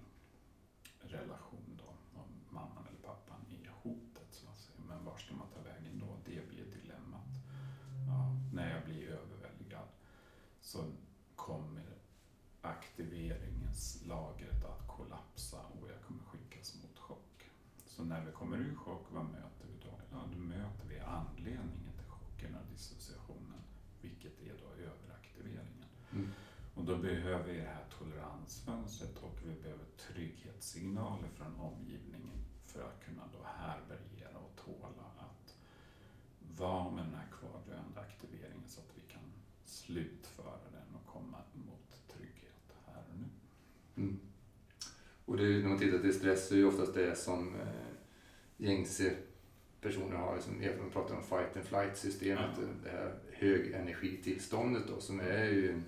relation 1.00 1.78
då, 1.78 2.20
om 2.20 2.28
mamman 2.50 2.88
eller 2.88 3.00
pappan 3.00 3.46
är 3.50 3.70
hotet 3.70 4.28
så 4.32 4.48
att 4.50 4.58
säga. 4.58 4.78
Men 4.88 5.06
var 5.06 5.18
ska 5.18 5.36
man 5.36 5.48
ta 5.48 5.62
vägen 5.62 6.00
då? 6.00 6.18
Det 6.26 6.50
blir 6.50 6.66
dilemmat. 6.66 7.30
Ja, 8.08 8.36
när 8.54 8.76
jag 8.76 8.86
blir 8.86 9.08
överväldigad 9.08 9.88
så 10.62 10.84
kommer 11.36 11.98
aktiveringens 12.62 14.06
så 18.02 18.06
när 18.06 18.26
vi 18.26 18.32
kommer 18.32 18.58
ur 18.58 18.76
chock, 18.76 19.06
vad 19.12 19.26
möter 19.26 19.66
vi 19.72 19.78
då? 19.86 20.00
Ja, 20.12 20.18
då 20.34 20.40
möter 20.40 20.86
vi 20.90 21.00
anledningen 21.00 21.94
till 21.98 22.10
chocken 22.10 22.56
och 22.56 22.72
dissociationen, 22.72 23.62
vilket 24.02 24.42
är 24.42 24.54
då 24.62 24.84
överaktiveringen. 24.84 25.90
Mm. 26.12 26.30
Och 26.76 26.84
då 26.86 26.98
behöver 26.98 27.46
vi 27.52 27.58
det 27.58 27.68
här 27.68 27.86
toleransfönstret 27.98 29.18
och 29.18 29.40
vi 29.46 29.62
behöver 29.62 29.86
trygghetssignaler 29.98 31.28
från 31.28 31.56
omgivningen 31.56 32.38
för 32.66 32.84
att 32.84 33.06
kunna 33.06 33.24
då 33.34 33.44
härbärgera 33.44 34.38
och 34.38 34.56
tåla 34.66 35.06
att 35.18 35.58
vara 36.58 36.92
med 36.92 37.06
den 37.06 37.16
här 37.16 37.28
kvardröjande 37.32 38.00
aktiveringen 38.00 38.68
så 38.68 38.82
att 38.82 38.92
vi 38.96 39.02
kan 39.14 39.34
slutföra 39.66 40.68
den 40.72 40.96
och 40.96 41.06
komma 41.06 41.38
mot 41.54 42.08
trygghet 42.08 42.76
här 42.86 43.04
och 43.12 43.20
nu. 43.20 43.30
Mm. 44.04 44.20
Och 45.32 45.38
det, 45.38 45.44
när 45.44 45.70
man 45.70 45.80
tittar 45.80 46.00
till 46.00 46.14
stress 46.14 46.48
så 46.48 46.56
är 46.56 46.60
det 46.60 46.66
oftast 46.66 46.94
det 46.94 47.16
som 47.16 47.56
eh, 47.56 47.91
gängse 48.62 49.16
personer 49.82 50.16
har, 50.18 50.36
liksom, 50.36 50.54
man 50.80 50.90
pratar 50.90 51.16
om 51.16 51.24
fight 51.24 51.58
and 51.58 51.66
flight 51.66 51.98
systemet, 51.98 52.50
Ja. 52.58 52.64
det 52.84 52.90
här 52.90 53.14
högenergitillståndet 53.32 54.84
då, 54.88 55.00
som 55.00 55.20
är 55.20 55.46
ju 55.46 55.72
en, 55.72 55.84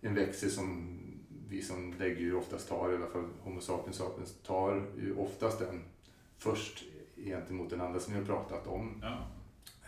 en 0.00 0.14
växel 0.14 0.50
som 0.50 0.98
vi 1.48 1.62
som 1.62 1.98
däggdjur 1.98 2.34
oftast 2.34 2.68
tar, 2.68 2.92
i 2.92 2.96
alla 2.96 3.06
fall 3.06 3.28
Homo 3.40 3.60
sapiens 3.60 3.96
sapiens 3.96 4.42
tar 4.42 4.86
ju 4.98 5.14
oftast 5.16 5.58
den 5.58 5.82
först 6.38 6.84
gentemot 7.16 7.70
den 7.70 7.80
andra 7.80 8.00
som 8.00 8.12
vi 8.12 8.18
har 8.18 8.26
pratat 8.26 8.66
om. 8.66 8.98
Ja, 9.02 9.30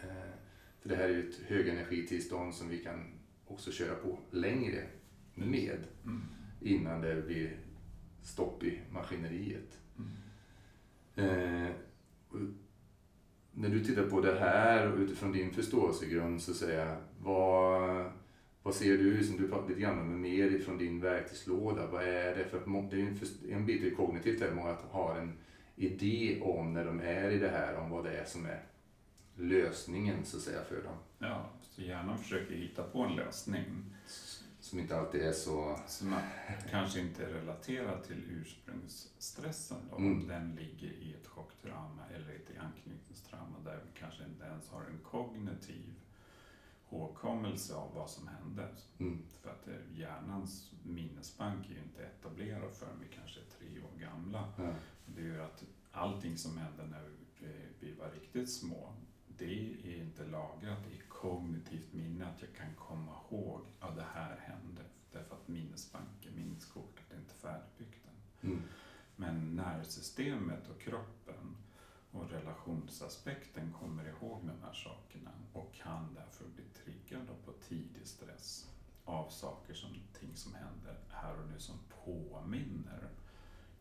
Eh, 0.02 0.32
För 0.80 0.88
det 0.88 0.96
här 0.96 1.04
är 1.04 1.08
ju 1.08 1.28
ett 1.28 1.36
högenergitillstånd 1.46 2.54
som 2.54 2.68
vi 2.68 2.78
kan 2.78 3.12
också 3.46 3.72
köra 3.72 3.94
på 3.94 4.18
längre 4.30 4.86
med 5.34 5.78
mm. 6.04 6.22
innan 6.60 7.00
det 7.00 7.22
blir 7.26 7.56
stopp 8.22 8.62
i 8.62 8.80
maskineriet. 8.90 9.78
Eh, 11.16 11.70
när 13.52 13.68
du 13.68 13.84
tittar 13.84 14.02
på 14.02 14.20
det 14.20 14.38
här 14.38 14.92
och 14.92 14.98
utifrån 14.98 15.32
din 15.32 15.50
förståelsegrund 15.50 16.42
så 16.42 16.54
säger 16.54 16.86
jag, 16.86 16.96
vad, 17.18 18.10
vad 18.62 18.74
ser 18.74 18.98
du, 18.98 19.24
som 19.24 19.36
du 19.36 19.48
pratade 19.48 19.68
lite 19.68 19.80
grann 19.80 19.98
om, 19.98 20.20
mer 20.20 20.50
ifrån 20.50 20.78
din 20.78 21.00
verktygslåda? 21.00 21.86
Vad 21.86 22.02
är 22.02 22.36
det? 22.36 22.44
För 22.44 22.58
att 22.58 22.90
det 22.90 22.96
är 22.96 23.06
en, 23.06 23.18
en 23.52 23.66
bit 23.66 23.82
är 23.82 23.84
ju 23.84 23.94
kognitivt, 23.94 24.40
där 24.40 24.54
många 24.54 24.76
har 24.90 25.16
en 25.16 25.32
idé 25.76 26.40
om 26.42 26.72
när 26.72 26.84
de 26.84 27.00
är 27.00 27.30
i 27.30 27.38
det 27.38 27.48
här, 27.48 27.76
om 27.76 27.90
vad 27.90 28.04
det 28.04 28.16
är 28.18 28.24
som 28.24 28.46
är 28.46 28.62
lösningen 29.34 30.24
så 30.24 30.36
att 30.36 30.42
säga 30.42 30.64
för 30.68 30.82
dem. 30.82 30.96
ja, 31.18 31.50
så 31.62 31.82
hjärnan 31.82 32.18
försöker 32.18 32.54
hitta 32.54 32.82
på 32.82 33.02
en 33.02 33.16
lösning 33.16 33.64
som 34.66 34.78
inte 34.78 34.96
alltid 34.98 35.20
är 35.22 35.32
så... 35.32 35.78
som 35.86 36.10
man 36.10 36.20
kanske 36.70 37.00
inte 37.00 37.24
är 37.24 37.28
relaterad 37.28 38.04
till 38.04 38.24
ursprungsstressen 38.30 39.78
då, 39.90 39.96
Mm. 39.96 40.12
om 40.12 40.28
den 40.28 40.54
ligger 40.54 40.88
i 40.92 41.14
ett 41.14 41.26
chocktrauma 41.26 42.02
eller 42.14 42.34
ett 42.34 42.58
anknytningstrauma 42.60 43.58
där 43.64 43.76
vi 43.84 43.98
kanske 44.00 44.24
inte 44.24 44.44
ens 44.44 44.68
har 44.70 44.80
en 44.82 44.98
kognitiv 45.04 45.94
hågkommelse 46.84 47.74
av 47.74 47.94
vad 47.94 48.10
som 48.10 48.28
hände. 48.28 48.68
Mm, 48.98 49.22
För 49.42 49.50
att 49.50 49.68
eh, 49.68 49.98
hjärnans 49.98 50.72
minnesbank 50.82 51.66
är 51.70 51.74
ju 51.74 51.82
inte 51.82 52.02
etablerad 52.02 52.72
förrän 52.74 53.00
vi 53.00 53.16
kanske 53.16 53.40
är 53.40 53.44
tre 53.58 53.80
år 53.80 54.00
gamla. 54.00 54.52
ja, 54.58 54.74
Det 55.06 55.22
gör 55.22 55.44
att 55.44 55.64
allting 55.92 56.36
som 56.38 56.58
hände 56.58 56.86
när 56.86 57.02
vi, 57.02 57.46
eh, 57.46 57.66
vi 57.80 57.92
var 57.94 58.10
riktigt 58.10 58.50
små, 58.52 58.92
det 59.38 59.70
är 59.84 59.96
inte 60.02 60.26
lagrat 60.26 60.86
i 60.86 61.00
kognitivt 61.08 61.92
minne, 61.92 62.26
att 62.26 62.42
jag 62.42 62.54
kan 62.54 62.74
komma 62.74 63.12
ihåg 63.30 63.60
att 63.80 63.96
det 63.96 64.06
här 64.14 64.36
hände. 64.36 64.82
Därför 65.12 65.34
att 65.34 65.48
minnesbanken, 65.48 66.32
minneskortet 66.36 67.12
är 67.12 67.16
inte 67.16 67.34
färdigbyggt 67.34 68.04
än. 68.06 68.50
mm, 68.50 68.62
Men 69.16 69.55
nervsystemet 69.66 70.68
och 70.68 70.80
kroppen 70.80 71.56
och 72.10 72.30
relationsaspekten 72.30 73.72
kommer 73.72 74.08
ihåg 74.08 74.40
de 74.42 74.66
här 74.66 74.72
sakerna 74.72 75.30
och 75.52 75.74
kan 75.74 76.14
därför 76.14 76.44
bli 76.48 76.64
triggad 76.64 77.26
på 77.44 77.52
tidig 77.52 78.06
stress 78.06 78.70
av 79.04 79.28
saker 79.30 79.74
som 79.74 79.88
ting 80.20 80.36
som 80.36 80.54
händer 80.54 80.98
här 81.08 81.40
och 81.40 81.48
nu 81.48 81.58
som 81.58 81.78
påminner 82.04 83.10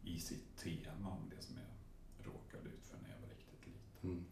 i 0.04 0.20
sitt 0.20 0.58
tema 0.58 1.10
om 1.10 1.30
det 1.36 1.42
som 1.42 1.56
jag 1.58 2.28
råkade 2.28 2.70
ut 2.70 2.86
för 2.86 2.98
när 2.98 3.10
jag 3.10 3.22
var 3.22 3.30
riktigt 3.30 3.68
liten. 3.68 4.10
mm, 4.10 4.26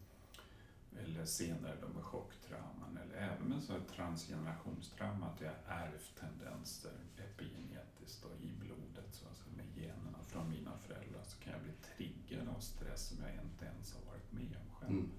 eller 1.13 1.25
senare 1.25 1.75
då 1.81 1.87
med 1.87 2.03
chocktrauman 2.03 2.97
eller 3.03 3.15
även 3.15 3.47
med 3.47 3.63
så 3.63 3.73
här 3.73 3.81
transgenerationstrauma 3.95 5.25
att 5.27 5.41
jag 5.41 5.49
har 5.49 5.75
ärvt 5.75 6.15
tendenser 6.19 6.91
epigenetiskt 7.17 8.25
och 8.25 8.41
i 8.41 8.51
blodet 8.59 9.09
så 9.11 9.27
alltså 9.27 9.45
med 9.57 9.65
generna 9.75 10.23
från 10.27 10.49
mina 10.49 10.77
föräldrar 10.77 11.23
så 11.23 11.37
kan 11.39 11.53
jag 11.53 11.61
bli 11.61 11.71
triggad 11.95 12.47
av 12.47 12.59
stress 12.59 13.07
som 13.07 13.17
jag 13.21 13.45
inte 13.45 13.65
ens 13.65 13.93
har 13.93 14.01
varit 14.11 14.31
med 14.31 14.57
om 14.65 14.75
själv. 14.75 14.91
mm, 14.91 15.11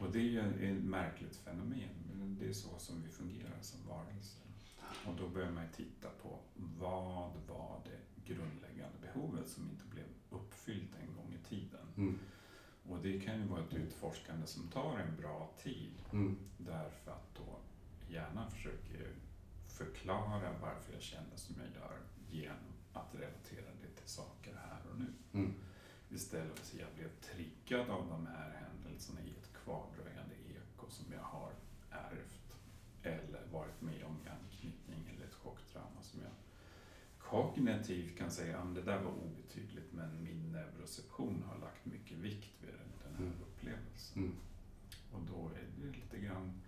Och 0.00 0.12
det 0.12 0.18
är 0.18 0.22
ju 0.22 0.76
ett 0.78 0.84
märkligt 0.84 1.36
fenomen, 1.36 1.94
men 2.14 2.38
det 2.38 2.48
är 2.48 2.52
så 2.52 2.78
som 2.78 3.02
vi 3.02 3.08
fungerar 3.08 3.60
som 3.60 3.86
varelser. 3.88 4.42
Och 5.06 5.16
då 5.16 5.28
börjar 5.28 5.50
man 5.50 5.64
ju 5.64 5.70
titta 5.72 6.08
på 6.22 6.38
vad 6.54 7.32
var 7.48 7.80
det 7.84 8.32
grundläggande 8.32 8.98
behovet 9.00 9.48
som 9.48 9.70
inte 9.70 9.84
blev 9.84 10.04
uppfyllt 10.30 10.94
en 11.02 11.14
gång 11.16 11.34
i 11.34 11.48
tiden. 11.48 11.86
mm, 11.96 12.18
Och 12.88 12.98
det 13.02 13.20
kan 13.20 13.38
ju 13.38 13.44
vara 13.46 13.60
ett 13.64 13.74
utforskande 13.74 14.46
som 14.46 14.68
tar 14.68 14.98
en 14.98 15.16
bra 15.16 15.50
tid. 15.62 15.92
Mm, 16.12 16.36
därför 16.58 17.10
att 17.10 17.34
då 17.34 17.58
hjärnan 18.08 18.50
försöker 18.50 19.08
förklara 19.66 20.52
varför 20.60 20.92
jag 20.92 21.02
känner 21.02 21.36
som 21.36 21.56
jag 21.58 21.82
gör 21.82 21.98
genom 22.30 22.72
att 22.92 23.14
relatera 23.14 23.70
det 23.82 24.00
till 24.00 24.08
saker 24.08 24.54
här 24.54 24.80
och 24.92 24.98
nu. 24.98 25.06
mm, 25.32 25.54
Istället 26.10 26.58
för 26.58 26.76
att 26.76 26.80
jag 26.80 26.94
blev 26.96 27.08
triggad 27.20 27.90
av 27.90 28.08
de 28.08 28.26
här 28.26 28.50
händelserna 28.50 29.20
i 29.20 29.30
ett 29.30 29.50
kvardröjande 29.64 30.34
eko 30.54 30.90
som 30.90 31.12
jag 31.12 31.22
har 31.22 31.52
ärvt 31.90 32.56
eller 33.02 33.46
varit 33.52 33.80
med 33.80 34.04
om 34.04 34.16
i 34.26 34.28
anknytning 34.28 35.10
eller 35.14 35.26
ett 35.26 35.34
chocktrauma 35.34 36.02
som 36.02 36.20
jag 36.20 36.30
kognitivt 37.18 38.18
kan 38.18 38.30
säga 38.30 38.58
att 38.58 38.74
det 38.74 38.82
där 38.82 38.98
var 39.02 39.10
obetydligt 39.12 39.92
men 39.92 40.22
min 40.24 40.52
neuroception 40.52 41.42
har 41.48 41.58
lagt 41.58 41.86
mycket 41.86 42.18
vikt 42.18 42.50
vid 42.62 42.70
den 42.70 43.14
här 43.14 43.18
Mm. 43.18 43.32
upplevelsen. 43.42 44.01
Mm, 44.14 44.36
Och 45.12 45.20
då 45.22 45.48
är 45.48 45.66
det 45.76 45.96
lite 45.96 46.18
grann 46.18 46.60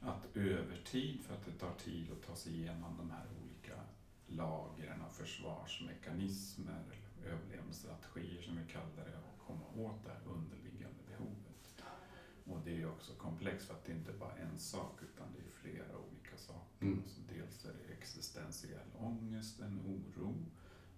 att 0.00 0.36
över 0.36 0.76
tid, 0.84 1.20
för 1.24 1.34
att 1.34 1.44
det 1.44 1.52
tar 1.52 1.74
tid 1.74 2.12
att 2.12 2.26
ta 2.26 2.36
sig 2.36 2.54
igenom 2.54 2.96
de 2.96 3.10
här 3.10 3.26
olika 3.42 3.80
lagren 4.26 5.02
av 5.02 5.10
försvarsmekanismer, 5.10 6.82
eller 6.92 7.32
överlevnadsstrategier 7.32 8.42
som 8.42 8.56
vi 8.56 8.72
kallar 8.72 9.04
det, 9.04 9.16
och 9.16 9.46
komma 9.46 9.88
åt 9.88 10.04
det 10.04 10.10
här 10.10 10.22
underliggande 10.24 11.02
behovet. 11.08 11.84
Och 12.44 12.60
det 12.64 12.70
är 12.70 12.76
ju 12.76 12.86
också 12.86 13.12
komplext 13.12 13.66
för 13.66 13.74
att 13.74 13.84
det 13.84 13.92
är 13.92 13.96
inte 13.96 14.12
bara 14.12 14.36
en 14.36 14.58
sak 14.58 15.00
utan 15.02 15.26
det 15.32 15.38
är 15.38 15.50
flera 15.50 15.98
olika 15.98 16.36
saker. 16.36 16.86
Mm. 16.86 17.02
Så 17.06 17.20
dels 17.34 17.64
är 17.64 17.72
det 17.72 17.94
existentiell 17.94 18.88
ångest, 18.98 19.60
en 19.60 19.80
oro, 19.80 20.34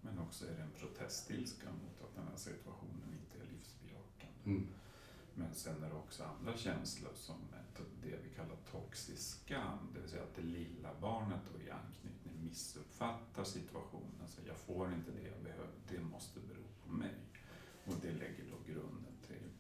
men 0.01 0.19
också 0.19 0.47
är 0.47 0.57
det 0.57 0.63
en 0.63 0.71
protestilska 0.71 1.67
mot 1.67 2.03
att 2.03 2.15
den 2.15 2.29
här 2.29 2.37
situationen 2.37 3.19
inte 3.23 3.39
är 3.39 3.53
livsbejakande. 3.53 4.45
mm, 4.45 4.69
men 5.39 5.55
sen 5.55 5.83
är 5.83 5.89
det 5.89 5.95
också 5.95 6.25
andra 6.25 6.57
känslor 6.57 7.13
som 7.15 7.37
det 8.03 8.17
vi 8.23 8.35
kallar 8.37 8.57
toxisk 8.71 9.45
skam, 9.45 9.79
det 9.95 10.01
vill 10.01 10.11
säga 10.11 10.23
att 10.23 10.35
det 10.35 10.43
lilla 10.43 10.91
barnet 11.01 11.41
då 11.53 11.61
i 11.61 11.71
anknytning 11.71 12.45
missuppfattar 12.45 13.45
situationen. 13.45 14.29
Så 14.29 14.41
jag 14.47 14.57
får 14.57 14.93
inte 14.93 15.11
det 15.11 15.29
jag 15.29 15.43
behöver, 15.43 15.75
det 15.89 16.01
måste 16.01 16.41
bero 16.41 16.65
på 16.85 16.93
mig. 16.93 17.15
Och 17.87 17.95
det 18.03 18.13
lägger 18.13 18.45
då 18.51 18.73
grunden 18.73 19.17
till 19.27 19.51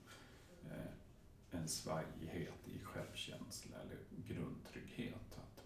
eh, 0.70 1.60
en 1.60 1.68
svajighet 1.68 2.68
i 2.68 2.78
självkänsla 2.78 3.76
eller 3.76 3.98
grundtrygghet. 4.26 5.38
Att 5.38 5.64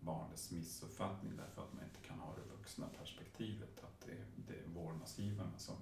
barnets 0.00 0.50
missuppfattning 0.50 1.36
därför 1.36 1.62
att 1.62 1.72
man 1.72 1.84
inte 1.84 2.08
kan 2.08 2.18
ha 2.18 2.34
det 2.34 2.56
vuxna 2.56 2.86
perspektivet, 2.98 3.84
att 3.84 4.00
det, 4.00 4.24
det 4.36 4.58
är 4.58 4.68
vårdnadsgivarna 4.68 5.58
som 5.58 5.76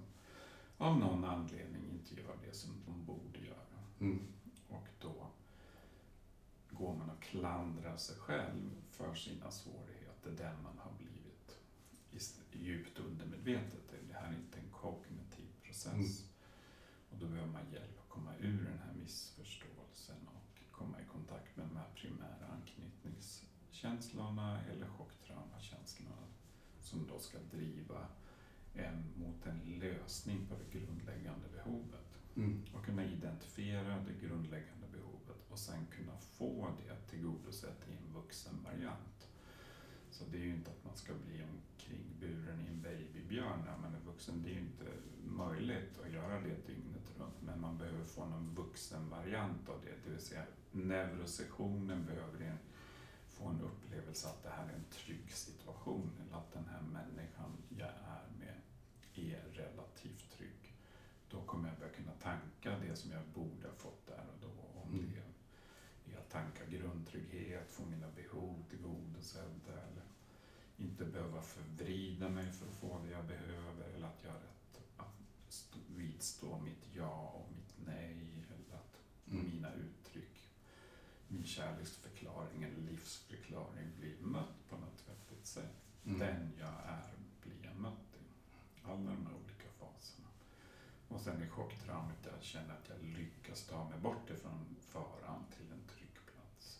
av 0.83 0.99
någon 0.99 1.23
anledning 1.23 1.89
inte 1.91 2.15
gör 2.21 2.37
det 2.45 2.53
som 2.55 2.71
de 2.85 3.05
borde 3.05 3.39
göra. 3.39 3.79
mm, 3.99 4.27
Och 4.67 4.87
då 4.99 5.27
går 6.69 6.95
man 6.95 7.09
och 7.09 7.21
klandrar 7.21 7.97
sig 7.97 8.15
själv 8.15 8.71
för 8.91 9.15
sina 9.15 9.51
svårigheter 9.51 10.31
där 10.31 10.57
man 10.63 10.77
har 10.77 10.91
blivit 10.97 11.57
djupt 12.51 12.99
undermedvetet. 12.99 13.93
Det 14.07 14.13
här 14.13 14.27
är 14.27 14.33
inte 14.35 14.59
en 14.59 14.69
kognitiv 14.71 15.47
process. 15.63 15.93
Mm. 15.93 16.07
Och 17.11 17.17
då 17.17 17.27
behöver 17.27 17.51
man 17.51 17.71
hjälp 17.71 17.99
att 17.99 18.09
komma 18.09 18.35
ur 18.39 18.63
den 18.63 18.79
här 18.85 18.93
missförståelsen 18.93 20.27
och 20.27 20.61
komma 20.71 21.01
i 21.01 21.05
kontakt 21.05 21.57
med 21.57 21.67
de 21.67 21.77
här 21.77 21.89
primära 21.95 22.47
anknytningskänslorna 22.53 24.61
eller 24.63 24.87
chocktraumakänslorna 24.87 26.27
som 26.81 27.07
då 27.07 27.19
ska 27.19 27.39
driva 27.39 28.07
en 28.73 29.13
mot 29.15 29.45
en 29.45 29.79
lösning 29.79 30.45
på 30.47 30.55
det 30.55 30.79
grundläggande 30.79 31.47
behovet 31.53 32.19
mm, 32.35 32.63
och 32.73 32.85
kunna 32.85 33.05
identifiera 33.05 33.99
det 34.07 34.27
grundläggande 34.27 34.87
behovet 34.91 35.49
och 35.49 35.59
sen 35.59 35.87
kunna 35.91 36.17
få 36.17 36.67
det 36.83 36.95
tillgodosett 37.09 37.87
i 37.89 37.91
en 37.91 38.13
vuxen 38.13 38.63
variant. 38.63 39.27
Så 40.11 40.23
det 40.31 40.37
är 40.37 40.41
ju 40.41 40.53
inte 40.53 40.71
att 40.71 40.85
man 40.85 40.95
ska 40.95 41.13
bli 41.13 41.43
omkring 41.43 42.03
buren 42.19 42.61
i 42.61 42.67
en 42.67 42.81
babybjörn 42.81 43.59
när 43.65 43.77
man 43.77 43.95
är 43.95 43.99
vuxen. 44.05 44.43
Det 44.43 44.49
är 44.49 44.53
ju 44.53 44.59
inte 44.59 44.85
möjligt 45.23 45.99
att 46.05 46.11
göra 46.11 46.39
det 46.39 46.67
dygnet 46.67 47.11
runt. 47.19 47.41
Men 47.41 47.61
man 47.61 47.77
behöver 47.77 48.03
få 48.05 48.25
någon 48.25 48.55
vuxen 48.55 49.09
variant 49.09 49.69
av 49.69 49.81
det. 49.85 49.95
Det 50.03 50.09
vill 50.09 50.21
säga 50.21 50.43
neurosessionen 50.71 52.05
behöver 52.05 52.57
få 53.27 53.47
en 53.47 53.61
upplevelse 53.61 54.27
att 54.27 54.43
det 54.43 54.49
här 54.49 54.69
är 54.69 54.73
en 54.73 54.85
trygg 54.91 55.31
situation. 55.31 56.11
Eller 56.21 56.37
att 56.37 56.53
den 56.53 56.65
här 56.65 56.81
människan 56.81 57.51
jag 57.77 57.89
är 57.89 58.32
är 59.17 59.43
relativt 59.53 60.31
trygg. 60.37 60.75
Då 61.29 61.41
kommer 61.41 61.69
jag 61.69 61.77
börja 61.77 61.91
kunna 61.93 62.11
tanka 62.21 62.79
det 62.79 62.95
som 62.95 63.11
jag 63.11 63.23
borde 63.27 63.67
ha 63.67 63.75
fått 63.75 64.05
där 64.07 64.25
och 64.33 64.41
då. 64.41 64.79
Om 64.81 64.93
Mm. 64.93 65.11
det 66.05 66.13
är 66.13 66.17
att 66.19 66.29
tanka 66.29 66.65
grundtrygghet, 66.65 67.71
få 67.71 67.85
mina 67.85 68.07
behov 68.11 68.63
tillgodosedda 68.69 69.71
eller 69.71 70.03
inte 70.77 71.05
behöva 71.05 71.41
förvrida 71.41 72.29
mig 72.29 72.51
för 72.51 72.67
att 72.67 72.73
få 72.75 72.99
det 73.05 73.09
jag 73.11 73.25
behöver 73.25 73.89
eller 73.95 74.07
att 74.07 74.23
jag 74.23 74.31
har 74.31 74.39
rätt 74.39 74.81
att 74.97 75.53
stå, 75.53 75.79
vidstå 75.87 76.57
mitt 76.59 76.87
ja 76.95 77.29
och 77.35 77.51
mitt 77.55 77.73
nej 77.87 78.45
eller 78.47 78.75
att 78.77 78.99
Mm. 79.27 79.45
mina 79.45 79.73
uttryck, 79.73 80.49
min 81.27 81.43
kärleksförklaring 81.45 82.63
eller 82.63 82.81
livsförklaring 82.91 83.91
blir 83.99 84.15
mött 84.19 84.69
på 84.69 84.77
något 84.77 85.03
vettigt 85.09 85.45
sätt. 85.47 85.75
Mm. 86.05 86.19
Den 86.19 86.51
jag 86.59 86.73
är 86.85 87.13
blir 87.41 87.65
jag 87.65 87.75
mött 87.75 88.15
i. 88.15 88.25
Alla 88.85 88.95
de 89.11 89.25
här 89.27 89.35
olika 89.45 89.69
faserna. 89.79 90.27
Och 91.07 91.12
sen 91.23 91.43
i 91.43 91.47
chocktraumat 91.47 92.17
jag 92.23 92.43
känner 92.43 92.73
att 92.73 92.89
jag 92.89 93.19
lyckas 93.19 93.67
ta 93.67 93.89
mig 93.89 93.99
bort 93.99 94.29
ifrån 94.29 94.75
faran 94.79 95.43
till 95.55 95.71
en 95.71 95.87
trygg 95.95 96.15
plats. 96.25 96.79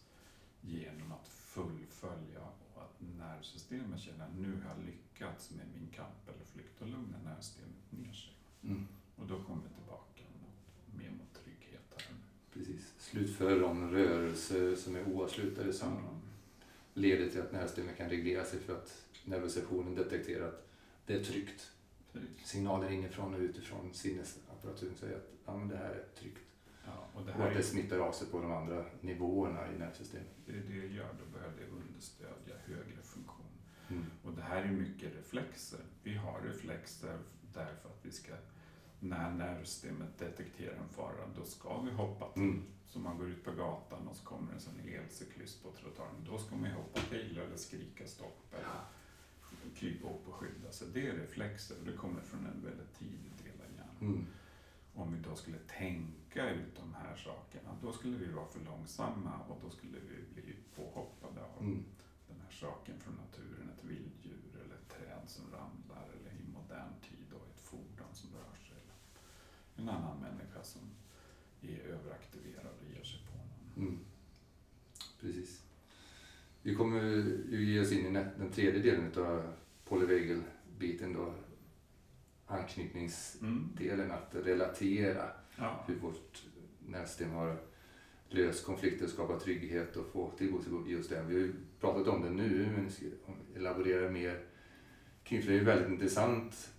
Genom 0.61 1.11
att 1.11 1.27
fullfölja 1.27 2.41
och 2.73 2.83
att 2.83 3.01
nervsystemet 3.19 3.99
känner 3.99 4.25
att 4.25 4.35
nu 4.35 4.61
har 4.61 4.69
jag 4.75 4.85
lyckats 4.85 5.51
med 5.51 5.65
min 5.75 5.87
kamp 5.87 6.27
eller 6.27 6.45
flykt 6.45 6.81
och 6.81 6.87
lugna 6.87 7.17
nervsystemet 7.25 7.91
ner 7.91 8.13
sig. 8.13 8.33
Mm. 8.63 8.87
Och 9.15 9.27
då 9.27 9.43
kommer 9.43 9.63
vi 9.63 9.75
tillbaka 9.75 10.23
mot, 10.41 10.99
mer 10.99 11.11
mot 11.11 11.33
trygghet 11.43 11.87
här. 11.97 12.15
Precis. 12.53 12.93
Slutföra 12.97 13.55
de 13.55 13.91
rörelser 13.91 14.75
som 14.75 14.95
är 14.95 15.07
oavslutade 15.07 15.73
som 15.73 16.21
leder 16.93 17.29
till 17.29 17.41
att 17.41 17.51
nervsystemet 17.51 17.97
kan 17.97 18.09
reglera 18.09 18.45
sig 18.45 18.59
för 18.59 18.73
att 18.73 19.05
nervosessionen 19.25 19.95
detekterar 19.95 20.47
att 20.47 20.67
det 21.05 21.13
är 21.13 21.23
tryggt. 21.23 21.72
Signaler 22.43 22.91
inifrån 22.91 23.33
och 23.33 23.39
utifrån 23.39 23.93
sinnesapparaturen 23.93 24.95
säger 24.95 25.17
att 25.17 25.29
ja, 25.45 25.57
men 25.57 25.67
det 25.67 25.77
här 25.77 25.89
är 25.89 26.05
tryggt. 26.19 26.39
Ja, 26.85 27.07
och 27.13 27.25
det 27.25 27.33
Och 27.33 27.39
att 27.39 27.53
det 27.53 27.59
är, 27.59 27.63
smittar 27.63 27.99
av 27.99 28.11
sig 28.11 28.27
på 28.27 28.41
de 28.41 28.51
andra 28.51 28.85
nivåerna 29.01 29.71
i 29.71 29.79
nervsystemet. 29.79 30.27
det 30.45 30.51
är 30.51 30.63
det 30.69 30.87
gör, 30.87 31.13
då 31.19 31.37
börjar 31.37 31.53
det 31.57 31.65
understödja 31.65 32.55
högre 32.65 33.01
funktion. 33.03 33.45
Mm. 33.89 34.05
Och 34.23 34.33
det 34.33 34.41
här 34.41 34.63
är 34.63 34.71
mycket 34.71 35.15
reflexer. 35.15 35.79
Vi 36.03 36.15
har 36.15 36.41
reflexer 36.41 37.19
därför 37.53 37.89
att 37.89 37.99
vi 38.01 38.11
ska, 38.11 38.33
när 38.99 39.31
nervsystemet 39.31 40.19
detekterar 40.19 40.75
en 40.75 40.89
fara, 40.89 41.27
då 41.37 41.43
ska 41.43 41.81
vi 41.81 41.91
hoppa 41.91 42.33
till. 42.33 42.43
Mm. 42.43 42.63
Så 42.85 42.99
man 42.99 43.17
går 43.17 43.29
ut 43.29 43.43
på 43.43 43.51
gatan 43.51 44.07
och 44.07 44.15
så 44.15 44.25
kommer 44.25 44.53
en 44.53 44.59
sån 44.59 44.79
elcyklist 44.79 45.63
på 45.63 45.71
trottoaren. 45.71 46.27
Då 46.29 46.37
ska 46.37 46.55
man 46.55 46.69
ju 46.69 46.75
hoppa 46.75 46.99
till 46.99 47.37
eller 47.37 47.57
skrika 47.57 48.07
stopp 48.07 48.53
eller 48.53 48.65
krypa 49.75 50.07
upp 50.09 50.27
och 50.27 50.33
skydda 50.33 50.71
sig. 50.71 50.87
Det 50.93 51.07
är 51.07 51.13
reflexer 51.13 51.75
och 51.79 51.85
det 51.85 51.93
kommer 51.97 52.21
från 52.21 52.45
en 52.45 52.61
väldigt 52.65 52.93
tidig 52.99 53.31
del 53.43 53.61
av 53.65 53.71
hjärnan. 53.75 53.97
Mm. 54.13 54.25
Om 54.95 55.13
vi 55.13 55.19
då 55.19 55.35
skulle 55.35 55.57
tänka 55.57 56.49
ut 56.49 56.75
de 56.75 56.93
här 56.93 57.15
sakerna, 57.15 57.77
då 57.81 57.93
skulle 57.93 58.17
vi 58.17 58.25
vara 58.31 58.47
för 58.47 58.59
långsamma 58.59 59.39
och 59.49 59.59
då 59.61 59.69
skulle 59.69 59.97
vi 59.99 60.41
bli 60.41 60.55
påhoppade 60.75 61.41
av 61.43 61.61
Mm. 61.63 61.83
den 62.27 62.41
här 62.41 62.51
saken 62.51 62.99
från 62.99 63.15
naturen, 63.15 63.69
ett 63.77 63.83
vilddjur 63.83 64.51
eller 64.65 64.75
ett 64.75 64.89
träd 64.89 65.23
som 65.29 65.45
ramlar 65.51 66.07
eller 66.19 66.31
i 66.31 66.43
modern 66.53 66.93
tid 67.01 67.25
då 67.31 67.37
ett 67.37 67.59
fordon 67.59 68.13
som 68.13 68.29
rör 68.33 68.55
sig. 68.67 68.77
Eller 69.77 69.83
en 69.83 69.97
annan 69.97 70.17
människa 70.19 70.63
som 70.63 70.81
är 71.61 71.79
överaktiverad 71.79 72.75
och 72.81 72.91
ger 72.95 73.03
sig 73.03 73.19
på 73.31 73.37
någon. 73.37 73.87
Mm. 73.87 73.99
Precis. 75.21 75.63
Vi 76.65 76.75
kommer 76.75 77.01
ju 77.51 77.65
ge 77.73 77.81
oss 77.81 77.91
in 77.91 78.15
i 78.15 78.25
den 78.37 78.51
tredje 78.51 78.81
delen 78.81 79.11
av 79.17 79.43
polyvagal-biten 79.85 81.13
då. 81.13 81.33
Anknytningsdelen, 82.47 84.11
att 84.11 84.35
relatera 84.43 85.29
Ja, 85.57 85.83
hur 85.87 85.95
vårt 85.95 86.43
nervsystem 86.87 87.31
har 87.31 87.57
löst 88.29 88.65
konflikter, 88.65 89.07
skapat 89.07 89.43
trygghet 89.43 89.95
och 89.95 90.07
få 90.11 90.31
tillgång 90.37 90.63
till 90.63 90.93
just 90.93 91.09
det. 91.09 91.23
Vi 91.27 91.33
har 91.33 91.41
ju 91.41 91.53
pratat 91.79 92.07
om 92.07 92.21
det 92.21 92.29
nu, 92.29 92.67
men 92.75 92.85
vi 92.85 92.91
ska 92.91 93.05
elaborera 93.55 94.09
mer 94.11 94.39
kring 95.23 95.41
det 95.45 95.53
är 95.53 95.57
ett 95.61 95.67
väldigt 95.67 95.89
intressant 95.89 96.69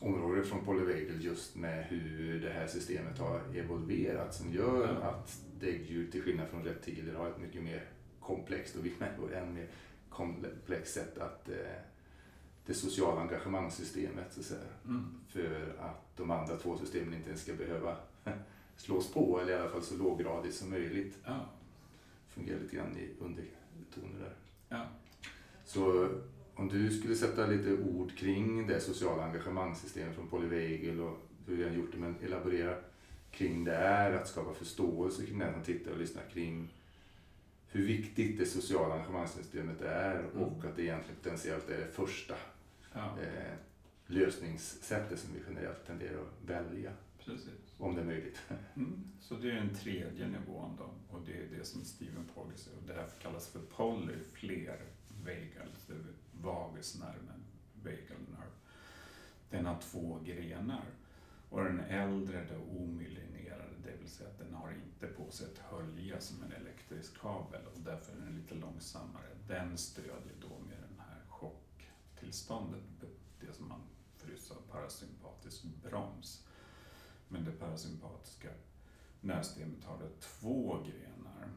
område 0.00 0.42
från 0.44 0.64
Polyvagal 0.64 1.24
just 1.24 1.56
med 1.56 1.84
hur 1.84 2.40
det 2.40 2.50
här 2.50 2.66
systemet 2.66 3.18
har 3.18 3.40
evolverat 3.56 4.34
som 4.34 4.52
gör 4.52 4.98
Ja. 5.02 5.08
att 5.08 5.40
däggdjur 5.60 6.10
till 6.10 6.22
skillnad 6.22 6.48
från 6.48 6.64
reptiler 6.64 7.14
har 7.14 7.28
ett 7.28 7.40
mycket 7.40 7.62
mer 7.62 7.84
komplext 8.26 8.76
och 8.76 8.86
vi 8.86 8.92
människor 8.98 9.34
än 9.34 9.54
mer 9.54 9.68
komplext 10.10 10.94
sätt 10.94 11.18
att 11.18 11.48
eh, 11.48 11.56
det 12.66 12.74
sociala 12.74 13.20
engagemangssystemet 13.20 14.32
så 14.32 14.40
att 14.40 14.46
säga, 14.46 14.60
mm. 14.84 15.04
för 15.28 15.76
att 15.80 16.16
de 16.16 16.30
andra 16.30 16.56
två 16.56 16.78
systemen 16.78 17.14
inte 17.14 17.28
ens 17.28 17.42
ska 17.42 17.52
behöva 17.54 17.96
slås 18.76 19.12
på 19.12 19.40
eller 19.40 19.52
i 19.52 19.60
alla 19.60 19.70
fall 19.70 19.82
så 19.82 19.96
låggradigt 19.96 20.54
som 20.54 20.70
möjligt. 20.70 21.18
ja, 21.24 21.40
Fungerar 22.28 22.60
lite 22.60 22.76
grann 22.76 22.96
i 22.96 23.10
undertoner 23.20 24.20
där. 24.20 24.34
ja. 24.68 24.86
Så 25.64 26.08
om 26.54 26.68
du 26.68 26.90
skulle 26.98 27.14
sätta 27.14 27.46
lite 27.46 27.72
ord 27.72 28.16
kring 28.16 28.66
det 28.66 28.80
sociala 28.80 29.24
engagemangssystemet 29.24 30.14
från 30.14 30.28
Polyvagal 30.28 31.00
och 31.00 31.18
hur 31.46 31.56
vi 31.56 31.64
har 31.64 31.70
gjort 31.70 31.92
det, 31.92 31.98
men 31.98 32.16
elaborera 32.22 32.76
kring 33.30 33.64
det 33.64 33.74
är 33.74 34.12
att 34.12 34.28
skapa 34.28 34.54
förståelse 34.54 35.26
kring 35.26 35.38
den 35.38 35.52
som 35.52 35.62
tittar 35.62 35.92
och 35.92 35.98
lyssnar 35.98 36.22
kring 36.32 36.74
hur 37.74 37.86
viktigt 37.86 38.38
det 38.38 38.46
sociala 38.46 38.94
engagemangssystemet 38.94 39.80
är 39.82 40.18
Mm. 40.18 40.42
och 40.42 40.64
att 40.64 40.76
det 40.76 40.82
egentligen 40.82 41.16
potentiellt 41.22 41.70
är 41.70 41.78
det 41.78 41.86
första 41.86 42.34
ja. 42.92 43.18
eh, 43.22 43.54
lösningssättet 44.06 45.18
som 45.18 45.34
vi 45.34 45.40
generellt 45.48 45.86
tenderar 45.86 46.20
att 46.22 46.48
välja, 46.50 46.92
precis. 47.24 47.74
om 47.78 47.94
det 47.94 48.00
är 48.00 48.04
möjligt. 48.04 48.38
Mm. 48.76 49.04
Så 49.20 49.34
det 49.34 49.50
är 49.50 49.54
den 49.54 49.74
tredje 49.74 50.28
nivån 50.28 50.76
då 50.78 51.16
och 51.16 51.22
det 51.26 51.32
är 51.32 51.58
det 51.58 51.64
som 51.64 51.80
Stephen 51.84 52.24
Pogge 52.34 52.56
säger 52.56 52.78
och 52.78 52.86
det 52.86 52.94
här 52.94 53.06
kallas 53.22 53.48
för 53.48 53.60
poly, 53.60 54.14
fler 54.32 54.80
vagal, 55.24 55.68
vagusnerven, 56.32 57.44
vagal 57.82 58.20
nerve. 58.30 58.52
Den 59.50 59.66
har 59.66 59.78
två 59.80 60.18
grenar 60.24 60.84
och 61.50 61.64
den 61.64 61.80
äldre, 61.80 62.44
det 62.50 62.56
omyelinerade, 62.82 63.74
det 63.84 63.96
vill 64.00 64.10
säga 64.10 64.28
att 64.30 64.38
den 64.38 64.54
har 64.54 64.72
inte 64.72 65.06
på 65.06 65.30
sig 65.30 65.46
ett 65.46 65.58
hölje 65.58 66.20
som 66.20 66.42
en 66.42 66.52
elektrisk 66.52 66.73
kabel 67.20 67.66
och 67.66 67.80
därför 67.80 68.12
är 68.12 68.16
den 68.16 68.36
lite 68.36 68.54
långsammare. 68.54 69.28
Den 69.46 69.78
stödjer 69.78 70.34
då 70.40 70.58
med 70.58 70.78
den 70.88 70.98
här 70.98 71.22
chocktillståndet, 71.28 72.82
det 73.40 73.52
som 73.52 73.68
man 73.68 73.80
förut 74.16 74.42
sa 74.42 74.54
parasympatisk 74.70 75.64
broms. 75.64 76.46
Men 77.28 77.44
det 77.44 77.52
parasympatiska 77.52 78.48
nervsystemet 79.20 79.84
har 79.84 79.98
det 79.98 80.20
två 80.20 80.82
grenar. 80.82 81.50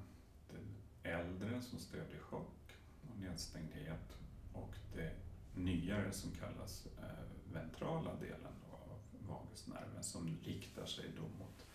Det 0.49 1.09
äldre 1.09 1.61
som 1.61 1.79
stödjer 1.79 2.19
chock 2.19 2.73
och 3.09 3.17
nedstängdhet 3.19 4.17
och 4.53 4.75
det 4.93 5.15
nyare 5.55 6.11
som 6.11 6.31
kallas 6.31 6.85
eh, 6.85 7.53
ventrala 7.53 8.15
delen 8.15 8.53
av 8.71 8.99
vagusnerven 9.27 10.03
som 10.03 10.37
riktar 10.43 10.85
sig 10.85 11.05
då 11.15 11.21
mot 11.21 11.66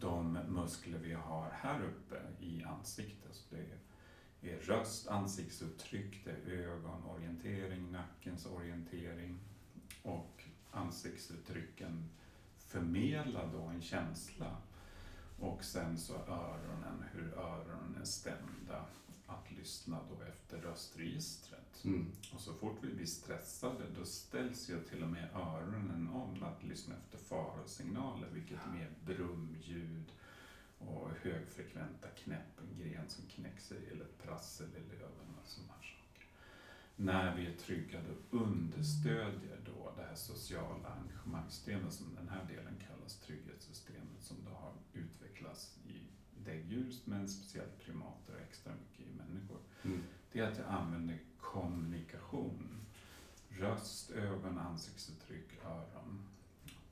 de 0.00 0.38
muskler 0.48 0.98
vi 0.98 1.12
har 1.12 1.50
här 1.50 1.84
uppe 1.84 2.20
i 2.40 2.64
ansiktet. 2.64 3.34
Så 3.34 3.54
det 4.40 4.52
är, 4.52 4.58
röst, 4.58 5.08
ansiktsuttryck, 5.08 6.24
det 6.24 6.30
är 6.30 6.68
ögonorientering, 6.68 7.92
nackens 7.92 8.46
orientering 8.46 9.38
och 10.02 10.42
ansiktsuttrycken 10.70 12.08
förmedlar 12.58 13.52
då 13.52 13.62
en 13.62 13.82
känsla. 13.82 14.56
Och 15.40 15.64
sen 15.64 15.98
så 15.98 16.14
öronen, 16.14 17.04
hur 17.12 17.34
öronen 17.38 17.96
är 18.00 18.04
stämda. 18.04 18.84
Att 19.26 19.50
lyssna 19.50 19.98
då 20.10 20.24
efter 20.24 20.58
röstregistret. 20.58 21.65
Mm. 21.84 22.12
Och 22.34 22.40
så 22.40 22.52
fort 22.54 22.78
vi 22.80 22.94
blir 22.94 23.06
stressade 23.06 23.84
då 23.98 24.04
ställs 24.04 24.70
ju 24.70 24.82
till 24.84 25.02
och 25.02 25.10
med 25.10 25.28
öronen 25.34 26.08
om 26.08 26.42
att 26.42 26.64
lyssna 26.64 26.94
efter 26.96 27.18
farosignaler, 27.18 28.28
vilket 28.32 28.58
är 28.66 28.72
mer 28.72 28.90
brumljud 29.04 30.12
och 30.78 31.10
högfrekventa 31.22 32.08
knäpp, 32.08 32.60
en 32.60 32.78
gren 32.78 33.08
som 33.08 33.24
knäcker 33.26 33.60
sig 33.60 33.78
eller 33.92 34.04
ett 34.04 34.22
prassel 34.22 34.66
i 34.76 34.80
löven 34.80 35.34
och 35.42 35.48
sådana 35.48 35.72
här 35.72 35.82
saker. 35.82 36.26
När 36.96 37.36
vi 37.36 37.46
är 37.46 37.56
trygga 37.56 38.00
då 38.02 38.38
understödjer 38.38 39.60
då 39.66 39.92
det 39.96 40.02
här 40.02 40.14
sociala 40.14 40.88
engagemangssystemet 40.88 41.92
som 41.92 42.14
den 42.14 42.28
här 42.28 42.44
delen 42.44 42.74
kallas 42.88 43.18
trygghetssystemet 43.18 44.20
som 44.20 44.36
då 44.44 44.50
har 44.50 44.72
utvecklats 44.92 45.78
i 45.88 46.00
däggdjur 46.44 46.94
men 47.04 47.28
speciellt 47.28 47.78
primater 47.84 48.34
och 48.34 48.40
extra 48.40 48.72
mycket 48.74 49.06
i 49.06 49.12
människor 49.14 49.58
Mm. 49.82 50.02
det 50.32 50.40
är 50.40 50.50
att 50.52 50.58
jag 50.58 50.68
använder 50.68 51.18
kommunikation. 51.52 52.86
Röst, 53.48 54.10
ögon, 54.10 54.58
ansiktsuttryck, 54.58 55.64
öron, 55.64 56.22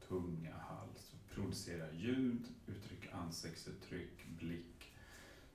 tunga, 0.09 0.55
hals. 0.59 1.15
Producera 1.35 1.93
ljud, 1.93 2.47
uttryck 2.67 3.13
ansiktsuttryck, 3.13 4.27
blick. 4.39 4.93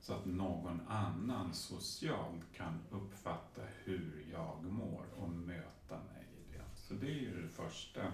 Så 0.00 0.14
att 0.14 0.26
någon 0.26 0.80
annan 0.88 1.54
socialt 1.54 2.52
kan 2.56 2.78
uppfatta 2.90 3.62
hur 3.84 4.26
jag 4.32 4.64
mår 4.64 5.04
och 5.16 5.30
möta 5.30 5.96
mig 5.96 6.26
i 6.36 6.52
det. 6.52 6.64
Så 6.76 6.94
det 6.94 7.06
är 7.06 7.20
ju 7.20 7.42
det 7.42 7.48
första 7.48 8.12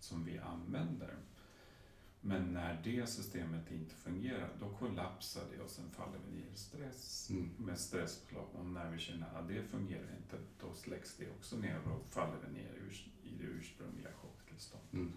som 0.00 0.24
vi 0.24 0.38
använder. 0.38 1.14
Men 2.28 2.52
när 2.52 2.80
det 2.84 3.06
systemet 3.06 3.70
inte 3.70 3.94
fungerar, 3.94 4.50
då 4.60 4.68
kollapsar 4.68 5.42
det 5.56 5.62
och 5.62 5.70
sen 5.70 5.90
faller 5.90 6.18
vi 6.26 6.36
ner 6.40 6.46
i 6.54 6.56
stress 6.56 7.30
Mm. 7.30 7.50
med 7.58 7.78
stresspåslag. 7.78 8.46
Och 8.52 8.66
när 8.66 8.90
vi 8.90 8.98
känner 8.98 9.38
att 9.38 9.48
det 9.48 9.62
fungerar 9.62 10.16
inte, 10.16 10.36
då 10.60 10.74
släcks 10.74 11.16
det 11.16 11.30
också 11.30 11.56
ner 11.56 11.78
och 11.88 12.12
faller 12.12 12.36
vi 12.46 12.52
ner 12.52 12.72
i 13.22 13.36
det 13.38 13.44
ursprungliga 13.44 14.08
chocktillståndet. 14.12 14.92
Mm. 14.92 15.12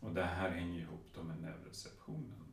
Och 0.00 0.12
det 0.14 0.24
här 0.24 0.50
hänger 0.50 0.80
ihop 0.80 1.06
då 1.14 1.22
med 1.22 1.40
neuroreceptionen. 1.42 2.44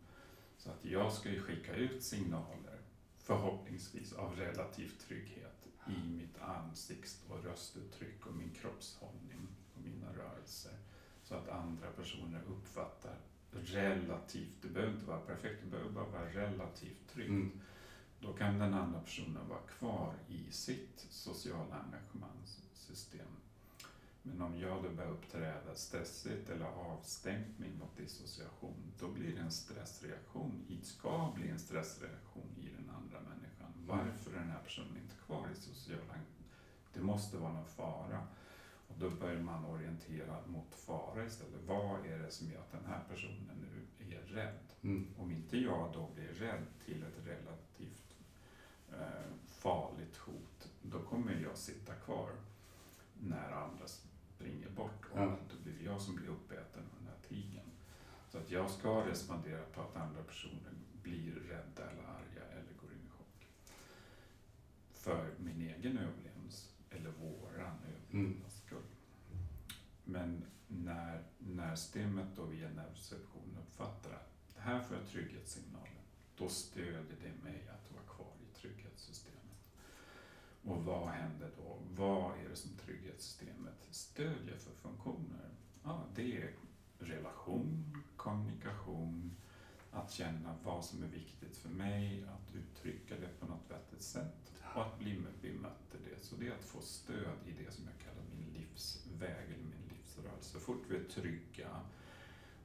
Så 0.58 0.70
att 0.72 0.86
jag 0.86 1.14
ska 1.14 1.30
ju 1.30 1.42
skicka 1.42 1.76
ut 1.76 2.04
signaler, 2.04 2.80
förhoppningsvis 3.18 4.14
av 4.14 4.36
relativ 4.36 4.90
trygghet 5.08 5.68
i 5.88 6.08
mitt 6.10 6.42
ansikts 6.42 7.24
och 7.30 7.44
röstuttryck 7.44 8.26
och 8.26 8.36
min 8.36 8.50
kroppshållning 8.50 9.48
och 9.76 9.82
mina 9.82 10.14
rörelser. 10.14 10.78
Så 11.24 11.36
att 11.36 11.50
andra 11.50 11.92
personer 11.92 12.42
uppfattar 12.48 13.18
relativt, 13.52 14.62
det 14.62 14.68
behöver 14.68 14.94
inte 14.94 15.06
vara 15.06 15.20
perfekt, 15.20 15.64
det 15.64 15.70
behöver 15.70 15.92
bara 15.92 16.10
vara 16.10 16.30
relativt 16.30 17.08
tryggt. 17.14 17.30
Mm. 17.30 17.52
Då 18.20 18.34
kan 18.34 18.60
den 18.60 18.74
andra 18.74 19.00
personen 19.00 19.48
vara 19.50 19.60
kvar 19.60 20.14
i 20.28 20.52
sitt 20.52 21.06
sociala 21.10 21.76
engagemangssystem. 21.86 23.28
Men 24.24 24.42
om 24.42 24.60
jag 24.60 24.84
då 24.84 24.90
börjar 24.90 25.12
uppträda 25.12 25.76
stressigt 25.76 26.50
eller 26.50 26.66
avstängt 26.66 27.60
mig 27.60 27.72
mot 27.80 27.98
dissociation, 27.98 28.94
då 29.00 29.08
blir 29.08 29.36
det 29.36 29.42
en 29.42 29.52
stressreaktion. 29.52 30.66
Det 30.68 30.86
ska 30.86 31.32
bli 31.36 31.50
en 31.50 31.60
stressreaktion 31.60 32.56
i 32.58 32.70
den 32.78 32.90
andra 32.96 33.20
människan. 33.20 33.74
Varför 33.88 34.32
är 34.32 34.40
den 34.40 34.50
här 34.50 34.64
personen 34.64 34.98
inte 35.04 35.16
kvar 35.26 35.48
i 35.54 35.62
sociala 35.62 36.02
engagemang? 36.02 36.26
Det 36.94 37.02
måste 37.02 37.38
vara 37.38 37.54
någon 37.54 37.68
fara. 37.68 38.28
Och 38.90 38.96
då 39.00 39.10
börjar 39.10 39.42
man 39.42 39.66
orientera 39.66 40.48
mot 40.48 40.76
fara 40.76 41.26
istället. 41.26 41.62
Vad 41.68 42.06
är 42.06 42.20
det 42.20 42.32
som 42.32 42.52
gör 42.52 42.60
att 42.60 42.72
den 42.72 42.86
här 42.86 43.04
personen 43.10 43.58
nu 43.62 44.06
är 44.16 44.22
rädd? 44.22 44.60
Mm. 44.82 45.08
Om 45.18 45.32
inte 45.32 45.58
jag 45.58 45.92
då 45.94 46.10
blir 46.16 46.28
rädd 46.28 46.66
till 46.86 47.04
ett 47.04 47.26
relativt 47.28 48.18
eh, 48.92 49.32
farligt 49.48 50.18
hot, 50.18 50.70
då 50.82 51.00
kommer 51.00 51.40
jag 51.44 51.58
sitta 51.58 51.94
kvar 51.94 52.30
när 53.22 53.52
andra 53.52 53.88
springer 53.88 54.70
bort 54.70 55.06
och 55.12 55.20
Ja. 55.20 55.38
då 55.50 55.64
blir 55.64 55.86
jag 55.86 56.02
som 56.02 56.16
blir 56.16 56.28
uppäten 56.30 56.84
av 56.84 56.98
den 57.00 57.08
här 57.08 57.28
tigern. 57.30 57.70
Så 58.30 58.38
att 58.38 58.52
jag 58.52 58.72
ska 58.72 59.06
respondera 59.08 59.64
på 59.64 59.82
att 59.82 59.96
andra 59.96 60.24
personer 60.24 60.72
blir 61.02 61.34
rädda 61.36 61.92
eller 61.92 62.04
arga 62.04 62.44
eller 62.52 62.74
går 62.82 62.92
in 62.92 63.06
i 63.08 63.10
chock. 63.10 63.48
För 64.94 65.30
min 65.38 65.62
egen 65.62 65.98
överlevnad, 65.98 66.54
eller 66.90 67.10
våran 67.10 67.78
överlevnads 67.88 68.56
skull. 68.66 68.84
Men 70.04 70.44
när, 70.68 71.24
nervsystemet 71.80 72.38
och 72.38 72.54
via 72.54 72.70
neuroreception 72.70 73.58
uppfattar 73.62 74.12
att 74.12 74.56
det 74.56 74.62
här 74.62 74.82
får 74.82 74.98
jag 74.98 75.08
trygghetssignaler, 75.08 76.04
då 76.38 76.50
stödjer 76.50 77.18
det 77.24 77.44
mig 77.44 77.70
att 77.70 77.92
vara 77.92 78.04
kvar 78.04 78.34
i 78.42 78.56
trygghetssystemet. 78.56 79.40
Och 80.64 80.84
vad 80.86 81.08
händer 81.08 81.52
då? 81.58 81.78
Vad 81.98 82.40
är 82.40 82.50
det 82.50 82.56
som 82.56 82.72
trygghetssystemet 82.86 83.88
stödjer 83.92 84.58
för 84.58 84.90
funktioner? 84.90 85.50
Ja, 85.84 86.04
det 86.16 86.38
är 86.38 86.54
relation, 87.00 87.98
kommunikation, 88.16 89.36
att 89.92 90.12
känna 90.12 90.56
vad 90.64 90.86
som 90.86 91.04
är 91.04 91.08
viktigt 91.08 91.58
för 91.58 91.70
mig, 91.70 92.24
att 92.24 92.56
uttrycka 92.56 93.16
det 93.16 93.40
på 93.40 93.46
något 93.46 93.72
vettigt 93.72 94.04
sätt 94.04 94.54
och 94.76 94.86
att 94.86 95.00
bli 95.00 95.24
bemött 95.42 95.96
i 95.96 96.10
det. 96.10 96.24
Så 96.26 96.36
det 96.36 96.48
är 96.48 96.52
att 96.52 96.66
få 96.66 96.82
stöd 96.82 97.38
i 97.48 97.64
det 97.64 97.72
som 97.72 97.86
jag 97.86 98.06
kallar 98.06 98.24
min 98.32 98.54
livsväg 98.54 99.46
eller 99.46 99.64
min 99.64 99.79
livsrörelse. 100.20 100.50
Så 100.50 100.60
fort 100.60 100.84
vi 100.90 100.96
är 100.98 101.04
trygga, 101.04 101.82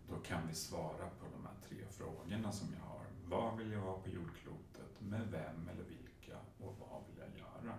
då 0.09 0.17
kan 0.17 0.49
vi 0.49 0.55
svara 0.55 1.11
på 1.21 1.27
de 1.33 1.47
här 1.47 1.55
tre 1.69 1.87
frågorna 1.91 2.53
som 2.53 2.69
jag 2.75 2.85
har. 2.85 3.07
Vad 3.27 3.59
vill 3.59 3.73
jag 3.73 3.81
vara 3.81 4.01
på 4.01 4.09
jordklotet? 4.09 5.01
Med 5.01 5.29
vem 5.31 5.69
eller 5.69 5.85
vilka? 5.85 6.39
Och 6.59 6.77
vad 6.79 7.03
vill 7.07 7.19
jag 7.19 7.39
göra? 7.39 7.79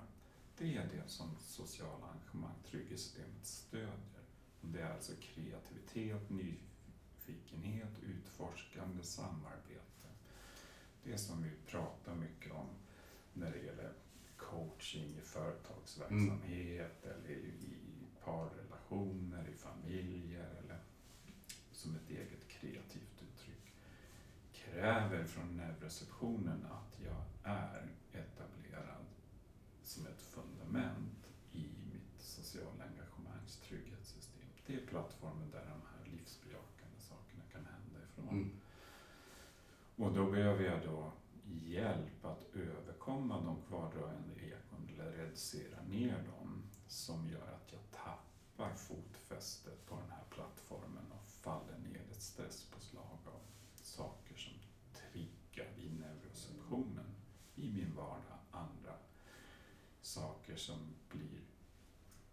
Det 0.58 0.76
är 0.78 0.90
det 0.96 1.10
som 1.10 1.36
sociala 1.40 2.08
engagemang, 2.14 2.56
trygghetssystemet 2.70 3.46
stödjer. 3.46 4.24
Och 4.62 4.68
det 4.68 4.82
är 4.82 4.94
alltså 4.94 5.14
kreativitet, 5.22 6.30
nyfikenhet, 6.30 8.00
utforskande, 8.04 9.04
samarbete. 9.04 10.10
Det 11.04 11.18
som 11.18 11.44
vi 11.44 11.50
pratar 11.68 12.16
mycket 12.16 12.52
om 12.52 12.68
när 13.34 13.52
det 13.52 13.60
gäller 13.60 13.94
coaching 14.38 15.18
i 15.18 15.22
företagsverksamhet 15.22 17.06
eller 17.06 17.30
i, 17.30 17.34
i 17.34 17.86
parrelationer, 18.90 19.50
i 19.50 19.54
familjer 19.54 20.50
eller 20.64 20.80
som 21.72 21.96
ett 21.96 22.10
eget 22.10 22.48
kreativt 22.48 23.22
uttryck 23.22 23.74
kräver 24.52 25.24
från 25.24 25.58
neuroreceptionen 25.58 26.66
att 26.66 27.00
jag 27.04 27.52
är 27.54 27.88
etablerad 28.14 29.06
som 29.84 30.06
ett 30.06 30.22
fundament 30.22 31.28
i 31.52 31.70
mitt 31.94 32.22
sociala 32.22 32.84
engagemangs 32.84 33.58
trygghetssystem. 33.58 34.50
Det 34.68 34.76
är 34.76 34.88
plattformen 34.88 35.52
där 35.52 35.66
de 35.66 35.82
här 35.92 36.18
livsbejakande 36.18 37.00
sakerna 37.00 37.44
kan 37.52 37.66
hända 37.66 38.00
ifrån. 38.10 38.30
Mm. 38.30 38.52
Och 39.96 40.14
då 40.14 40.32
behöver 40.32 40.64
jag 40.64 40.82
då 40.86 41.12
hjälp 41.64 42.26
att 42.26 42.56
överkomma 42.56 43.42
de 43.42 43.62
kvardröjande 43.68 44.34
ekon 44.36 44.90
eller 44.94 45.12
reducera 45.12 45.82
ner 45.90 46.24
dem 46.24 46.64
som 46.88 47.30
gör 47.30 47.48
att 47.48 47.72
jag 47.72 47.85
tappar 48.66 48.78
fotfästet 48.78 49.86
på 49.86 49.96
den 49.96 50.10
här 50.10 50.24
plattformen 50.30 51.12
och 51.12 51.26
faller 51.26 51.78
ner 51.78 52.00
i 52.10 52.12
ett 52.12 52.22
stresspåslag 52.22 53.20
av 53.26 53.40
saker 53.76 54.36
som 54.36 54.54
triggar 54.94 55.70
i 55.78 55.90
neuroceptionen 55.90 57.16
i 57.56 57.72
min 57.72 57.96
vardag. 57.96 58.40
Andra 58.52 58.96
saker 60.02 60.56
som 60.56 60.78
blir 61.10 61.42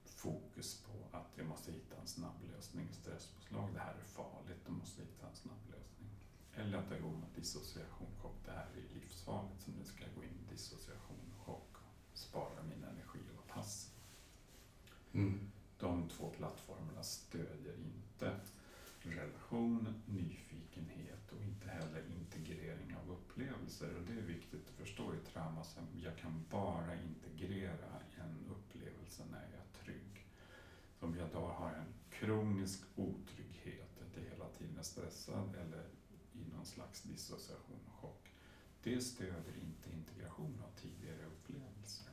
fokus 0.05 0.83
på 0.83 1.17
att 1.17 1.31
jag 1.35 1.47
måste 1.47 1.73
hitta 1.73 1.97
en 2.01 2.07
snabb 2.07 2.43
lösning, 2.55 2.89
stresspåslag, 2.93 3.75
det 3.75 3.81
här 3.81 3.95
är 3.95 4.05
farligt, 4.05 4.63
då 4.67 4.73
måste 4.73 5.01
jag 5.01 5.09
hitta 5.09 5.29
en 5.29 5.37
snabb 5.37 5.67
lösning. 5.71 6.11
Eller 6.55 6.79
att 6.79 6.91
jag 6.91 7.03
går 7.03 7.11
mot 7.11 7.35
dissociation, 7.35 8.09
chock, 8.23 8.37
det 8.45 8.51
här 8.51 8.69
är 8.77 8.95
livsfarligt 8.95 9.63
så 9.63 9.71
nu 9.71 9.85
ska 9.85 10.03
jag 10.05 10.15
gå 10.15 10.23
in 10.23 10.39
i 10.47 10.53
dissociation 10.53 11.35
och 11.39 11.47
chock 11.47 11.77
och 12.13 12.19
spara 12.19 12.63
min 12.63 12.85
energi 12.85 13.19
och 13.31 13.37
vara 13.37 13.57
passiv. 13.57 13.93
Mm. 15.13 15.53
De 15.83 16.09
två 16.09 16.31
plattformarna 16.31 17.03
stödjer 17.03 17.75
inte 17.77 18.41
relation, 19.63 19.95
nyfikenhet 20.07 21.33
och 21.33 21.43
inte 21.43 21.69
heller 21.69 22.03
integrering 22.21 22.97
av 22.97 23.13
upplevelser. 23.13 23.97
Och 23.97 24.07
det 24.07 24.13
är 24.13 24.27
viktigt 24.27 24.69
att 24.69 24.87
förstå 24.87 25.15
i 25.15 25.33
trauma. 25.33 25.65
så 25.65 25.81
Jag 26.03 26.17
kan 26.17 26.45
bara 26.51 26.95
integrera 26.95 28.01
en 28.17 28.51
upplevelse 28.51 29.23
när 29.31 29.43
jag 29.43 29.61
är 29.61 29.85
trygg. 29.85 30.27
Så 30.99 31.07
om 31.07 31.17
jag 31.17 31.29
då 31.33 31.47
har 31.47 31.71
en 31.71 31.95
kronisk 32.11 32.81
otrygghet, 32.97 34.03
att 34.03 34.17
jag 34.17 34.23
hela 34.23 34.49
tiden 34.59 34.79
är 34.79 34.83
stressad 34.83 35.55
eller 35.55 35.85
i 36.33 36.45
någon 36.55 36.67
slags 36.67 37.03
dissociation 37.03 37.81
och 37.87 38.01
chock. 38.01 38.33
Det 38.83 39.01
stöder 39.01 39.55
inte 39.63 39.91
integration 39.93 40.63
av 40.65 40.81
tidigare 40.81 41.27
upplevelser. 41.27 42.13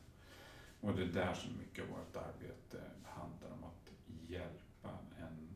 Och 0.82 0.94
det 0.94 1.04
är 1.04 1.14
där 1.14 1.34
som 1.34 1.58
mycket 1.58 1.84
av 1.84 1.90
vårt 1.90 2.16
arbete 2.16 2.82
handlar 3.04 3.52
om 3.52 3.64
att 3.64 3.92
hjälpa 4.28 4.90
en 5.18 5.50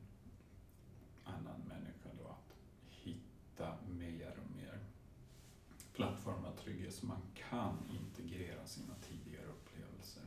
annan 1.24 1.62
människa 1.68 2.10
då 2.18 2.28
att 2.28 2.56
hitta 2.90 3.78
mer 3.88 4.40
och 4.46 4.56
mer 4.56 4.80
plattform 5.94 6.46
av 6.46 6.56
trygghet 6.64 6.94
så 6.94 7.06
man 7.06 7.22
kan 7.50 7.78
integrera 7.90 8.66
sina 8.66 8.94
tidigare 9.10 9.46
upplevelser 9.46 10.24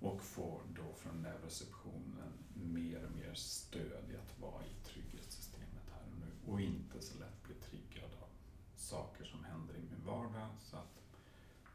och 0.00 0.22
får 0.22 0.60
då 0.76 0.94
från 0.96 1.22
neuroceptionen 1.22 2.32
mer 2.54 3.04
och 3.04 3.16
mer 3.16 3.34
stöd 3.34 4.04
i 4.12 4.16
att 4.16 4.40
vara 4.40 4.64
i 4.64 4.84
trygghetssystemet 4.84 5.86
här 5.92 6.02
och 6.10 6.18
nu 6.20 6.52
och 6.52 6.60
inte 6.60 7.00
så 7.00 7.18
lätt 7.18 7.42
bli 7.42 7.54
triggad 7.54 8.10
av 8.22 8.28
saker 8.76 9.24
som 9.24 9.44
händer 9.44 9.74
i 9.74 9.78
min 9.78 10.06
vardag 10.06 10.48
så 10.60 10.76
att 10.76 11.00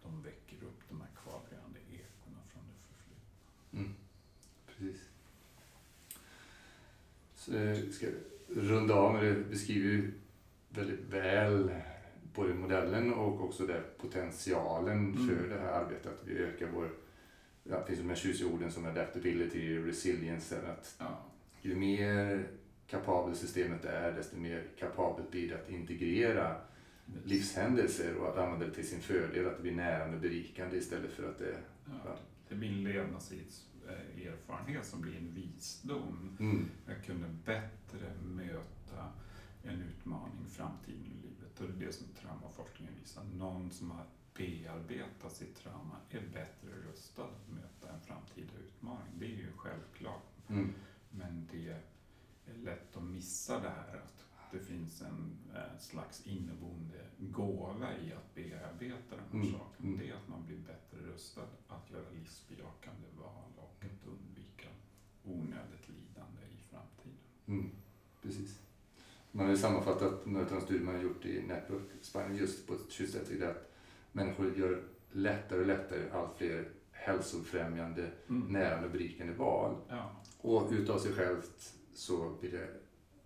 de 0.04 0.22
väcker 0.22 0.64
upp 0.64 0.90
de 0.90 1.02
här 1.02 1.10
kvardröjande 1.24 1.80
ekona 1.80 2.42
från 2.48 2.64
det 2.68 2.80
förflutna. 2.88 3.80
Mm. 3.80 3.96
Precis. 4.66 5.10
Så 7.36 7.56
eh, 7.56 7.80
jag 7.80 7.94
ska 7.94 8.08
runda 8.48 8.94
av 8.94 9.14
med 9.14 9.24
det 9.24 9.44
beskriver 9.44 9.90
ju 9.90 10.14
väldigt 10.70 11.00
väl 11.00 11.72
både 12.36 12.54
modellen 12.54 13.14
och 13.14 13.44
också 13.44 13.66
där 13.68 13.84
potentialen 13.98 15.16
Mm. 15.16 15.28
för 15.28 15.50
det 15.50 15.60
här 15.60 15.72
arbetet. 15.72 16.06
Att 16.08 16.28
vi 16.28 16.38
ökar 16.38 16.68
vår 16.68 16.90
det 17.64 17.84
finns 17.88 18.00
de 18.00 18.10
här 18.10 18.16
tjusiga 18.16 18.50
orden 18.50 18.72
som 18.72 18.86
adaptability, 18.86 19.78
resilience. 19.80 20.72
Att 20.72 20.96
Ja. 21.00 21.26
ju 21.62 21.76
mer 21.76 22.48
kapabelt 22.88 23.38
systemet 23.38 23.86
är, 23.86 24.12
desto 24.12 24.38
mer 24.38 24.68
kapabelt 24.80 25.32
blir 25.32 25.50
det 25.50 25.56
att 25.56 25.70
integrera 25.70 26.56
livshändelser 27.24 28.16
och 28.16 28.30
att 28.30 28.38
använda 28.38 28.66
det 28.66 28.72
till 28.74 28.88
sin 28.88 29.02
fördel, 29.02 29.48
att 29.48 29.56
det 29.56 29.62
blir 29.62 29.76
närande 29.76 30.16
och 30.16 30.22
berikande 30.22 30.78
istället 30.78 31.12
för 31.12 31.30
att 31.30 31.38
det... 31.40 31.58
Ja. 32.06 32.16
Det 32.50 32.56
blir 32.56 32.70
en 32.70 32.84
levnadserfarenhet 32.84 34.86
som 34.86 35.02
blir 35.02 35.18
en 35.18 35.34
visdom. 35.36 36.38
Mm, 36.40 36.66
Jag 36.88 37.06
kunde 37.06 37.28
bättre 37.46 38.14
möta 38.24 39.10
en 39.64 39.82
utmaning 39.82 40.46
framtiden 40.50 41.06
i 41.06 41.10
livet. 41.22 41.39
Och 41.60 41.66
det 41.68 41.84
är 41.84 41.88
det 41.88 41.94
som 41.94 42.08
traumaforskningen 42.22 42.94
visar. 43.02 43.24
Någon 43.24 43.72
som 43.72 43.92
har 43.92 44.06
bearbetat 44.38 45.36
sitt 45.36 45.56
trauma 45.56 45.96
är 46.10 46.22
bättre 46.34 46.70
rustad 46.92 47.24
att 47.24 47.50
möta 47.50 47.94
en 47.94 48.02
framtida 48.02 48.54
utmaning. 48.68 49.14
Det 49.20 49.26
är 49.26 49.30
ju 49.38 49.52
självklart. 49.58 50.24
mm, 50.50 50.74
Men 51.12 51.48
det 51.52 51.68
är 51.70 51.82
lätt 52.64 52.98
att 52.98 53.04
missa 53.04 53.60
det 53.60 53.70
här 53.70 53.96
att 53.98 54.26
det 54.52 54.60
finns 54.60 55.02
en 55.02 55.38
eh, 55.56 55.80
slags 55.80 56.28
inneboende 56.28 57.06
gåva 57.20 57.98
i 57.98 58.14
att 58.14 58.36
bearbeta 58.36 59.16
den 59.16 59.26
här 59.32 59.34
Mm, 59.48 59.52
saken. 59.52 59.86
mm. 59.86 59.98
Det 60.00 60.10
är 60.10 60.14
att 60.16 60.28
man 60.28 60.46
blir 60.46 60.58
bättre 60.58 60.98
rustad 61.14 61.48
att 61.68 61.92
göra 61.92 62.10
livsbejakande 62.10 63.08
val 63.18 63.52
och 63.58 63.76
att 63.86 64.08
undvika 64.08 64.70
onödigt 65.24 65.90
lidande 65.90 66.42
i 66.52 66.58
framtiden. 66.70 67.18
mm, 67.46 67.72
precis. 68.22 68.60
Man 69.40 69.48
har 69.48 69.54
ju 69.54 69.62
sammanfattat 69.62 70.26
några 70.26 70.46
av 70.46 70.52
de 70.52 70.62
studier 70.62 70.86
man 70.86 70.96
har 70.96 71.02
gjort 71.02 71.26
i 71.26 71.42
Network 71.42 71.82
Spine 72.02 72.36
just 72.38 72.68
på 72.68 72.74
ett 72.74 72.92
schysst 72.92 73.14
sätt 73.14 73.44
att 73.44 73.72
människor 74.12 74.58
gör 74.58 74.84
lättare 75.12 75.60
och 75.60 75.66
lättare 75.68 76.10
allt 76.14 76.38
fler 76.38 76.70
hälsofrämjande, 76.92 78.12
närande 78.28 78.86
och 78.86 78.92
berikande 78.92 79.34
val. 79.34 79.76
Ja, 79.90 80.22
Och 80.38 80.72
utav 80.72 80.98
sig 81.00 81.12
självt 81.14 81.74
så 81.94 82.38
blir 82.40 82.52
det 82.52 82.68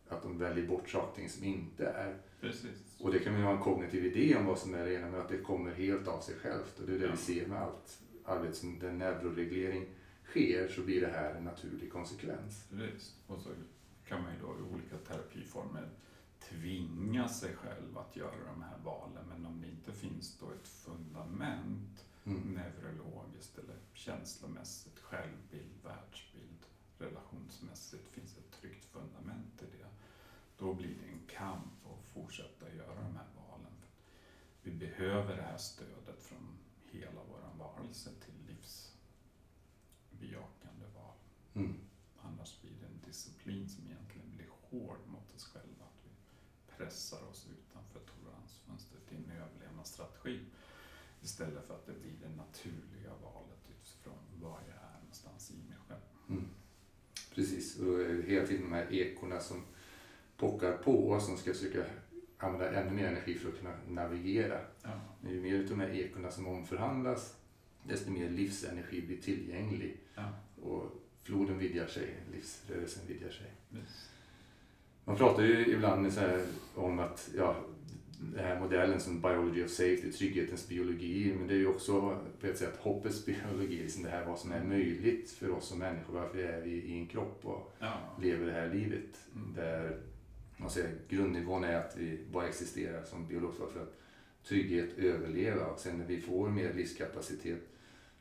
att 0.08 0.24
de 0.24 0.38
väljer 0.38 0.68
bort 0.68 0.90
saker 0.90 1.28
som 1.28 1.44
inte 1.44 1.86
är. 1.88 2.18
precis. 2.42 2.98
Och 3.00 3.12
det 3.12 3.20
kan 3.20 3.34
man 3.34 3.42
ju 3.42 3.48
ha 3.48 3.54
en 3.54 3.62
kognitiv 3.64 4.06
idé 4.06 4.36
om 4.36 4.46
vad 4.46 4.60
som 4.60 4.74
är 4.74 4.86
det 4.86 4.94
ena, 4.94 5.12
men 5.12 5.22
att 5.22 5.30
det 5.30 5.38
kommer 5.38 5.72
helt 5.72 6.08
av 6.08 6.20
sig 6.22 6.36
självt. 6.36 6.80
Och 6.80 6.88
det 6.88 6.96
är 6.96 7.00
det 7.00 7.06
Ja. 7.06 7.12
vi 7.12 7.18
ser 7.18 7.48
med 7.48 7.62
allt 7.62 8.00
arbete 8.26 8.54
som 8.56 8.80
där 8.80 8.92
neuroreglering 8.92 9.86
sker, 10.26 10.68
så 10.68 10.82
blir 10.82 11.02
det 11.02 11.08
här 11.08 11.36
en 11.36 11.44
naturlig 11.44 11.92
konsekvens. 11.92 12.66
Precis. 12.70 13.16
Och 13.28 13.40
så 13.40 13.50
kan 14.08 14.24
man 14.24 14.34
ju 14.34 14.40
då 14.40 14.58
i 14.58 14.62
olika 14.74 14.98
terapiformer 14.98 15.90
tvinga 16.40 17.30
sig 17.30 17.56
själv 17.56 17.98
att 17.98 18.16
göra 18.16 18.46
de 18.46 18.62
här 18.62 18.78
valen. 18.84 19.26
Men 19.30 19.46
om 19.46 19.62
det 19.62 19.68
inte 19.68 19.94
finns 19.94 20.38
då 20.40 20.52
ett 20.52 20.68
fundament 20.68 22.06
Mm. 22.26 22.54
neurologiskt 22.54 23.58
eller 23.58 23.76
känslomässigt, 23.94 25.00
självbild, 25.00 25.84
världsbild, 25.84 26.66
relationsmässigt 26.98 28.10
finns 28.10 28.38
ett 28.38 28.52
tryggt 28.52 28.86
fundament 28.86 29.62
i 29.62 29.66
det. 29.66 29.88
Då 30.58 30.74
blir 30.74 30.96
det 31.02 31.08
en 31.08 31.28
kamp 31.28 31.86
att 31.86 32.06
fortsätta 32.14 32.74
göra 32.76 32.96
de 32.96 33.16
här 33.16 33.28
valen. 33.36 33.74
Vi 34.62 34.72
behöver 34.72 35.36
det 35.36 35.42
här 35.42 35.58
stödet 35.58 36.24
från 36.24 36.58
hela 36.92 37.22
vår 37.30 37.50
varelse 37.58 38.10
till 38.26 38.34
livsbejakande 38.48 40.86
val. 40.96 41.16
Mm. 41.54 41.76
Annars 42.22 42.62
blir 42.62 42.72
det 42.80 42.86
en 42.86 43.02
disciplin 43.06 43.70
som 43.70 43.88
egentligen 43.88 44.32
blir 44.32 44.48
hård 44.62 45.00
mot 45.08 45.36
oss 45.36 45.44
själva. 45.44 45.86
Att 45.86 46.00
vi 46.04 46.10
pressar 46.84 47.24
oss 47.32 47.48
utanför 47.52 48.00
toleransfönstret 48.00 49.02
i 49.12 49.16
en 49.16 49.32
överlevnadsstrategi. 49.32 50.40
Istället 51.22 51.68
för 51.68 51.74
att 51.74 51.86
det 51.86 51.94
blir 51.94 52.14
det 52.22 52.36
naturliga 52.36 53.10
valet 53.24 53.60
utifrån 53.80 54.18
var 54.42 54.60
jag 54.68 54.76
är 54.78 55.00
någonstans 55.00 55.52
i 55.52 55.70
mig 55.70 55.78
själv. 55.88 56.02
Mm. 56.30 56.50
Precis, 57.36 57.80
och 57.80 58.00
hela 58.28 58.48
tiden 58.48 58.64
de 58.70 58.74
här 58.76 58.94
ekorna 58.94 59.40
som 59.40 59.64
pockar 60.38 60.78
på 60.78 61.10
och 61.10 61.22
som 61.22 61.38
ska 61.38 61.54
försöka 61.54 61.86
använda 62.38 62.82
ännu 62.82 62.92
mer 62.92 63.08
energi 63.08 63.36
för 63.36 63.50
att 63.50 63.58
kunna 63.60 63.78
navigera. 63.88 64.62
Ja, 64.84 65.02
Men 65.22 65.32
ju 65.34 65.42
mer 65.42 65.60
av 65.64 65.70
de 65.70 65.80
här 65.80 65.90
ekorna 65.90 66.32
som 66.32 66.48
omförhandlas, 66.48 67.38
desto 67.84 68.12
mer 68.12 68.30
livsenergi 68.30 69.02
blir 69.02 69.22
tillgänglig. 69.22 69.98
ja, 70.16 70.34
Och 70.62 70.92
floden 71.24 71.58
vidgar 71.58 71.88
sig, 71.88 72.16
livsrörelsen 72.32 73.08
vidgar 73.08 73.30
sig. 73.32 73.52
visst. 73.70 74.10
Man 75.06 75.16
pratar 75.16 75.44
ju 75.44 75.74
ibland 75.74 76.12
om 76.76 77.00
att 77.00 77.30
ja, 77.38 77.56
den 78.20 78.46
här 78.46 78.60
modellen 78.60 79.00
som 79.00 79.22
biology 79.22 79.64
of 79.64 79.70
safety, 79.70 80.12
trygghetens 80.12 80.68
biologi, 80.68 81.36
men 81.38 81.48
det 81.48 81.54
är 81.54 81.58
ju 81.58 81.68
också 81.68 82.18
på 82.42 82.48
ett 82.48 82.58
sätt 82.58 82.78
hoppets 82.78 83.26
biologi, 83.26 83.84
liksom 83.84 84.04
det 84.04 84.10
här 84.10 84.26
vad 84.26 84.40
som 84.40 84.52
är 84.52 84.64
möjligt 84.64 85.32
för 85.32 85.52
oss 85.52 85.68
som 85.68 85.80
människor, 85.80 86.14
varför 86.14 86.38
är 86.38 86.62
vi 86.62 86.72
i 86.72 87.00
en 87.00 87.08
kropp 87.08 87.40
och 87.44 87.76
Ja, 87.80 87.94
lever 88.22 88.46
det 88.46 88.52
här 88.52 88.70
livet. 88.70 89.20
Mm. 89.36 89.54
Där 89.56 89.98
man 90.58 90.70
säger, 90.70 90.92
grundnivån 91.10 91.64
är 91.64 91.76
att 91.76 91.98
vi 91.98 92.20
bara 92.32 92.48
existerar 92.48 93.04
som 93.04 93.28
biologiska 93.28 93.66
för 93.74 93.82
att 93.82 93.98
trygghet, 94.48 94.98
överleva 94.98 95.66
och 95.66 95.80
sen 95.80 95.98
när 95.98 96.06
vi 96.06 96.22
får 96.22 96.50
mer 96.50 96.74
livskapacitet 96.74 97.62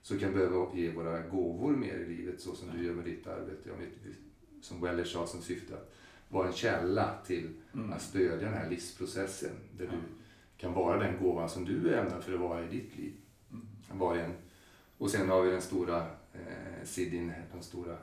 så 0.03 0.19
kan 0.19 0.29
vi 0.29 0.35
behöva 0.35 0.77
ge 0.77 0.91
våra 0.91 1.23
gåvor 1.23 1.77
mer 1.77 1.95
i 1.95 2.17
livet 2.17 2.41
så 2.41 2.55
som 2.55 2.69
du 2.77 2.85
gör 2.85 2.95
med 2.95 3.05
ditt 3.05 3.27
arbete. 3.27 3.69
Jag 3.69 3.77
vet, 3.77 4.17
som 4.61 4.81
Weller 4.81 5.05
sa 5.05 5.27
som 5.27 5.43
syfte 5.43 5.75
att 5.75 5.95
vara 6.33 6.47
en 6.47 6.53
källa 6.53 7.15
till 7.27 7.51
mm. 7.75 7.93
att 7.93 8.03
stödja 8.03 8.37
den 8.37 8.55
här 8.55 8.71
livsprocessen 8.71 9.51
där 9.77 9.87
du 9.87 9.99
kan 10.57 10.73
vara 10.73 10.99
den 10.99 11.23
gåvan 11.23 11.49
som 11.49 11.65
du 11.65 11.89
är 11.95 11.99
ämnad 11.99 12.25
för 12.25 12.35
att 12.35 12.41
vara 12.41 12.65
i 12.65 12.69
ditt 12.69 12.97
liv. 12.97 13.13
Mm. 13.51 13.99
Var 13.99 14.17
en. 14.17 14.33
Och 14.99 15.11
sen 15.11 15.29
har 15.29 15.43
vi 15.43 15.51
den 15.51 15.63
stora 15.63 15.99
eh, 16.33 16.85
sidin, 16.85 17.33
de 17.53 17.63
stora 17.63 17.97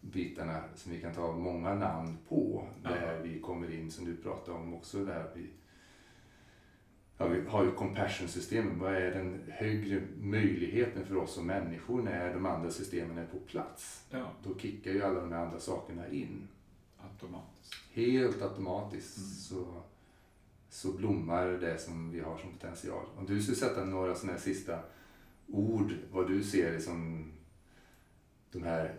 bitarna 0.00 0.60
som 0.74 0.92
vi 0.92 1.00
kan 1.00 1.14
ta 1.14 1.32
många 1.36 1.74
namn 1.74 2.18
på. 2.28 2.68
Där 2.82 3.14
Ja. 3.14 3.22
vi 3.22 3.40
kommer 3.40 3.74
in, 3.74 3.90
som 3.90 4.04
du 4.04 4.16
pratade 4.16 4.58
om 4.58 4.74
också, 4.74 5.04
där 5.04 5.30
vi, 5.34 5.46
ja, 7.18 7.26
vi 7.28 7.40
har 7.48 7.64
ju 7.64 7.72
compassion-systemet. 7.72 8.76
Vad 8.78 8.94
är 8.94 9.10
den 9.10 9.40
högre 9.48 10.02
möjligheten 10.20 11.06
för 11.06 11.16
oss 11.16 11.34
som 11.34 11.46
människor 11.46 12.02
när 12.02 12.34
de 12.34 12.46
andra 12.46 12.70
systemen 12.70 13.18
är 13.18 13.26
på 13.26 13.38
plats? 13.38 14.04
Ja, 14.10 14.32
Då 14.44 14.58
kickar 14.58 14.90
ju 14.90 15.02
alla 15.02 15.20
de 15.20 15.32
andra 15.32 15.58
sakerna 15.58 16.08
in. 16.08 16.48
Automatiskt. 17.04 17.74
Helt 17.92 18.42
automatiskt 18.42 19.18
Mm. 19.18 19.28
så, 19.30 19.82
så 20.68 20.92
blommar 20.92 21.46
det 21.46 21.78
som 21.78 22.10
vi 22.10 22.20
har 22.20 22.38
som 22.38 22.52
potential. 22.52 23.06
Om 23.16 23.26
du 23.26 23.42
skulle 23.42 23.56
sätta 23.56 23.84
några 23.84 24.14
sådana 24.14 24.32
här 24.32 24.40
sista 24.44 24.78
ord, 25.46 25.92
vad 26.12 26.28
du 26.28 26.44
ser 26.44 26.78
som 26.78 27.32
de 28.52 28.62
här 28.62 28.98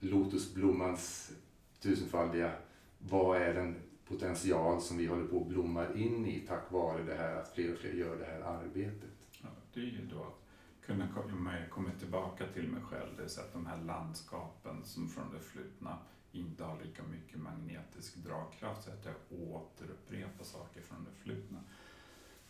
lotusblommans 0.00 1.32
tusenfaldiga, 1.80 2.52
vad 2.98 3.42
är 3.42 3.54
den 3.54 3.76
potential 4.08 4.80
som 4.80 4.96
vi 4.96 5.06
håller 5.06 5.26
på 5.26 5.40
att 5.40 5.46
blomma 5.48 5.94
in 5.94 6.26
i 6.26 6.40
tack 6.40 6.70
vare 6.72 7.02
det 7.02 7.14
här 7.14 7.36
att 7.36 7.54
fler 7.54 7.72
och 7.72 7.78
fler 7.78 7.92
gör 7.92 8.16
det 8.16 8.24
här 8.24 8.40
arbetet? 8.40 9.28
Ja, 9.42 9.48
det 9.74 9.80
är 9.80 9.84
ju 9.84 10.06
då 10.06 10.22
att 10.22 10.40
kunna 10.86 11.08
komma, 11.14 11.54
komma 11.70 11.90
tillbaka 11.98 12.44
till 12.54 12.68
mig 12.68 12.82
själv. 12.82 13.16
Det 13.16 13.22
är 13.22 13.28
så 13.28 13.40
att 13.40 13.52
de 13.52 13.66
här 13.66 13.82
landskapen 13.82 14.84
som 14.84 15.08
från 15.08 15.32
det 15.32 15.40
förflutna 15.40 15.98
inte 16.32 16.64
har 16.64 16.82
lika 16.84 17.02
mycket 17.02 17.40
magnetisk 17.40 18.16
dragkraft 18.16 18.84
så 18.84 18.90
att 18.90 19.04
jag 19.04 19.14
återupprepar 19.40 20.44
saker 20.44 20.82
från 20.82 21.04
det 21.04 21.10
förflutna. 21.10 21.60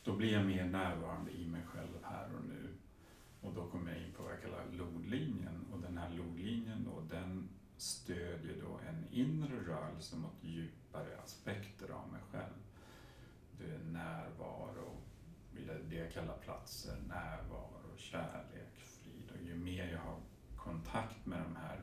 Då 0.05 0.17
blir 0.17 0.33
jag 0.33 0.47
mer 0.47 0.65
närvarande 0.65 1.31
i 1.31 1.47
mig 1.47 1.63
själv 1.67 1.99
här 2.03 2.35
och 2.35 2.45
nu. 2.45 2.69
Och 3.41 3.55
då 3.55 3.71
kommer 3.71 3.93
jag 3.93 4.03
in 4.03 4.13
på 4.13 4.23
vad 4.23 4.33
jag 4.33 4.43
kallar 4.43 4.65
lodlinjen. 4.73 5.67
Och 5.73 5.81
den 5.81 5.99
här 5.99 6.11
lodlinjen 6.11 6.85
då, 6.85 7.17
den 7.17 7.49
stödjer 7.77 8.63
då 8.63 8.81
en 8.89 9.07
inre 9.11 9.57
rörelse 9.67 10.17
mot 10.17 10.45
djupare 10.45 11.19
aspekter 11.25 11.91
av 11.91 12.13
mig 12.13 12.21
själv. 12.31 12.55
Det 13.59 13.75
är 13.75 13.79
närvaro, 13.79 14.97
det 15.89 15.97
jag 15.97 16.13
kallar 16.13 16.39
platser, 16.39 16.97
närvaro, 17.09 17.97
kärlek, 17.97 18.75
frid. 18.77 19.31
Och 19.31 19.47
ju 19.47 19.55
mer 19.55 19.93
jag 19.93 20.01
har 20.01 20.19
kontakt 20.57 21.27
med 21.27 21.43
de 21.43 21.57
här 21.57 21.81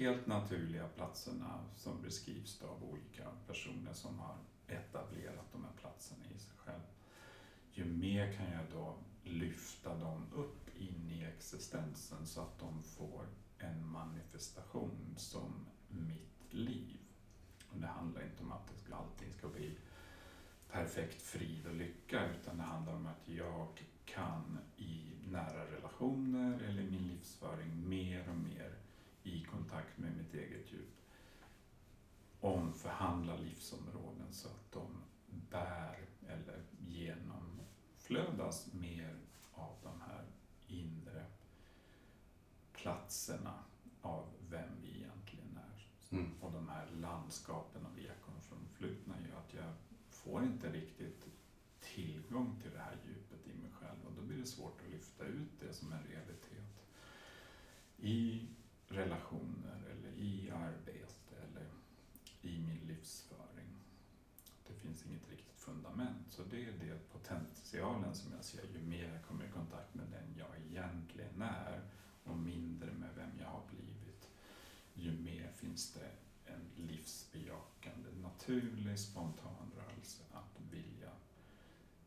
helt 0.00 0.26
naturliga 0.26 0.88
platserna 0.88 1.60
som 1.76 2.02
beskrivs 2.02 2.58
då 2.58 2.66
av 2.66 2.84
olika 2.84 3.30
personer 3.46 3.92
som 3.92 4.18
har 4.18 4.36
etablerat 4.66 5.52
de 5.52 5.64
här 5.64 5.72
platserna 5.80 6.24
i 6.34 6.38
sig 6.38 6.52
själv. 6.56 6.82
Ju 7.72 7.84
mer 7.84 8.32
kan 8.32 8.52
jag 8.52 8.64
då 8.72 8.94
lyfta 9.24 9.98
dem 9.98 10.26
upp 10.34 10.68
in 10.78 11.10
i 11.10 11.24
existensen 11.24 12.26
så 12.26 12.40
att 12.40 12.58
de 12.58 12.82
får 12.82 13.26
en 13.58 13.86
manifestation 13.86 15.14
som 15.16 15.66
mitt 15.88 16.54
liv. 16.54 16.98
Och 17.72 17.80
det 17.80 17.86
handlar 17.86 18.22
inte 18.22 18.42
om 18.42 18.52
att 18.52 18.68
det 18.68 18.76
ska, 18.76 18.94
allting 18.94 19.32
ska 19.32 19.48
bli 19.48 19.78
perfekt 20.72 21.22
frid 21.22 21.66
och 21.66 21.74
lycka 21.74 22.30
utan 22.30 22.56
det 22.56 22.62
handlar 22.62 22.94
om 22.94 23.06
att 23.06 23.28
jag 23.28 23.68
kan 24.04 24.58
i 24.76 25.12
nära 25.26 25.66
relationer 25.66 26.60
eller 26.60 26.82
i 26.82 26.90
min 26.90 27.08
livsföring 27.08 27.88
mer 27.88 28.28
och 28.28 28.36
mer 28.36 28.74
i 29.22 29.44
kontakt 29.44 29.98
med 29.98 30.16
mitt 30.16 30.34
eget 30.34 30.72
djup 30.72 31.00
omförhandla 32.40 33.36
livsområden 33.36 34.32
så 34.32 34.48
att 34.48 34.72
de 34.72 35.02
bär 35.50 36.08
eller 36.28 36.62
genomflödas 36.88 38.72
mer 38.72 39.18
av 39.54 39.76
de 39.82 40.00
här 40.00 40.24
inre 40.66 41.26
platserna 42.72 43.54
av 44.02 44.26
vem 44.50 44.70
vi 44.82 44.88
egentligen 44.88 45.58
är. 45.72 45.86
Mm. 46.16 46.30
Och 46.40 46.52
de 46.52 46.68
här 46.68 46.86
landskapen 46.90 47.86
och 47.86 47.98
ekon 47.98 48.40
från 48.40 48.58
förflutna 48.68 49.14
gör 49.28 49.38
att 49.38 49.54
jag 49.54 49.74
får 50.10 50.42
inte 50.42 50.72
riktigt 50.72 51.26
tillgång 51.80 52.60
till 52.62 52.70
det 52.70 52.78
här 52.78 52.96
djupet 53.06 53.46
i 53.46 53.62
mig 53.62 53.70
själv 53.72 54.06
och 54.06 54.12
då 54.16 54.22
blir 54.22 54.38
det 54.38 54.46
svårt 54.46 54.80
att 54.80 54.90
lyfta 54.90 55.24
ut 55.24 55.60
det 55.60 55.72
som 55.72 55.92
en 55.92 56.02
realitet. 56.02 56.86
I 57.98 58.46
relationer 58.90 59.82
eller 59.90 60.12
i 60.18 60.50
arbete 60.50 61.36
eller 61.36 61.66
i 62.42 62.58
min 62.58 62.86
livsföring. 62.86 63.68
Det 64.68 64.74
finns 64.74 65.06
inget 65.06 65.30
riktigt 65.30 65.60
fundament. 65.60 66.30
Så 66.30 66.42
det 66.42 66.64
är 66.64 66.72
det 66.72 67.12
potentialen 67.12 68.14
som 68.14 68.32
jag 68.32 68.44
ser. 68.44 68.62
Ju 68.74 68.82
mer 68.82 69.12
jag 69.12 69.24
kommer 69.24 69.44
i 69.44 69.50
kontakt 69.50 69.94
med 69.94 70.06
den 70.06 70.34
jag 70.38 70.60
egentligen 70.70 71.42
är 71.42 71.80
och 72.24 72.38
mindre 72.38 72.92
med 72.92 73.14
vem 73.16 73.30
jag 73.38 73.48
har 73.48 73.62
blivit, 73.68 74.28
ju 74.94 75.12
mer 75.12 75.52
finns 75.52 75.92
det 75.92 76.10
en 76.44 76.86
livsbejakande, 76.86 78.10
naturlig, 78.22 78.98
spontan 78.98 79.72
rörelse 79.76 80.22
att 80.32 80.60
vilja 80.70 81.10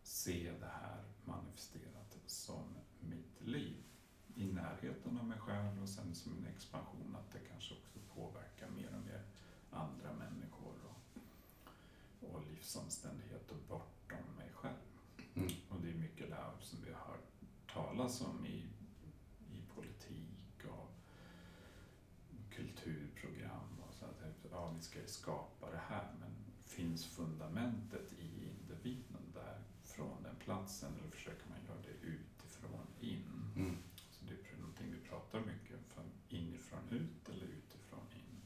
se 0.03 0.51
det 0.59 0.71
här 0.81 1.03
manifesterat 1.25 2.17
som 2.25 2.63
mitt 2.99 3.41
liv 3.41 3.83
i 4.35 4.45
närheten 4.45 5.17
av 5.17 5.25
mig 5.25 5.39
själv 5.39 5.81
och 5.81 5.89
sen 5.89 6.15
som 6.15 6.37
en 6.37 6.47
expansion 6.55 7.15
att 7.15 7.31
det 7.31 7.39
kanske 7.51 7.73
också 7.73 7.99
påverkar 8.15 8.69
mer 8.69 8.95
och 8.95 9.05
mer 9.05 9.23
andra 9.71 10.13
människor 10.13 10.73
och 12.75 12.83
livsomständigheter 12.83 13.55
bortom 13.69 14.35
mig 14.37 14.49
själv. 14.53 14.73
Mm. 15.35 15.51
Och 15.69 15.81
det 15.81 15.89
är 15.89 15.93
mycket 15.93 16.29
där 16.29 16.51
som 16.61 16.79
vi 16.85 16.91
har 16.91 16.99
hört 16.99 17.29
talas 17.73 18.21
om 18.21 18.45
i, 18.45 18.67
i 19.51 19.61
politik 19.75 20.65
och 20.69 20.91
kulturprogram 22.51 23.79
och 23.87 23.93
så 23.93 24.05
att 24.05 24.21
ja, 24.51 24.73
vi 24.75 24.81
ska 24.81 24.99
ju 24.99 25.07
skapa 25.07 25.71
det 25.71 25.81
här 25.89 26.13
men 26.19 26.31
finns 26.65 27.05
fundamentet 27.05 28.13
i 28.13 28.47
individen 28.47 29.31
där 29.33 29.61
från 29.83 30.23
den 30.23 30.35
platsen 30.35 30.93
eller 30.99 31.11
försöker 31.11 31.49
man 31.49 31.57
göra 31.65 31.81
det 31.81 32.07
utifrån 32.07 32.87
in? 32.99 33.53
Mm. 33.55 33.77
Så 34.11 34.25
det 34.25 34.33
är 34.33 34.57
någonting 34.57 34.87
vi 34.91 35.09
pratar 35.09 35.39
mycket 35.39 35.77
om, 35.77 35.83
från 35.93 36.11
inifrån 36.29 36.89
ut 36.89 37.29
eller 37.29 37.45
utifrån 37.45 38.07
in. 38.13 38.41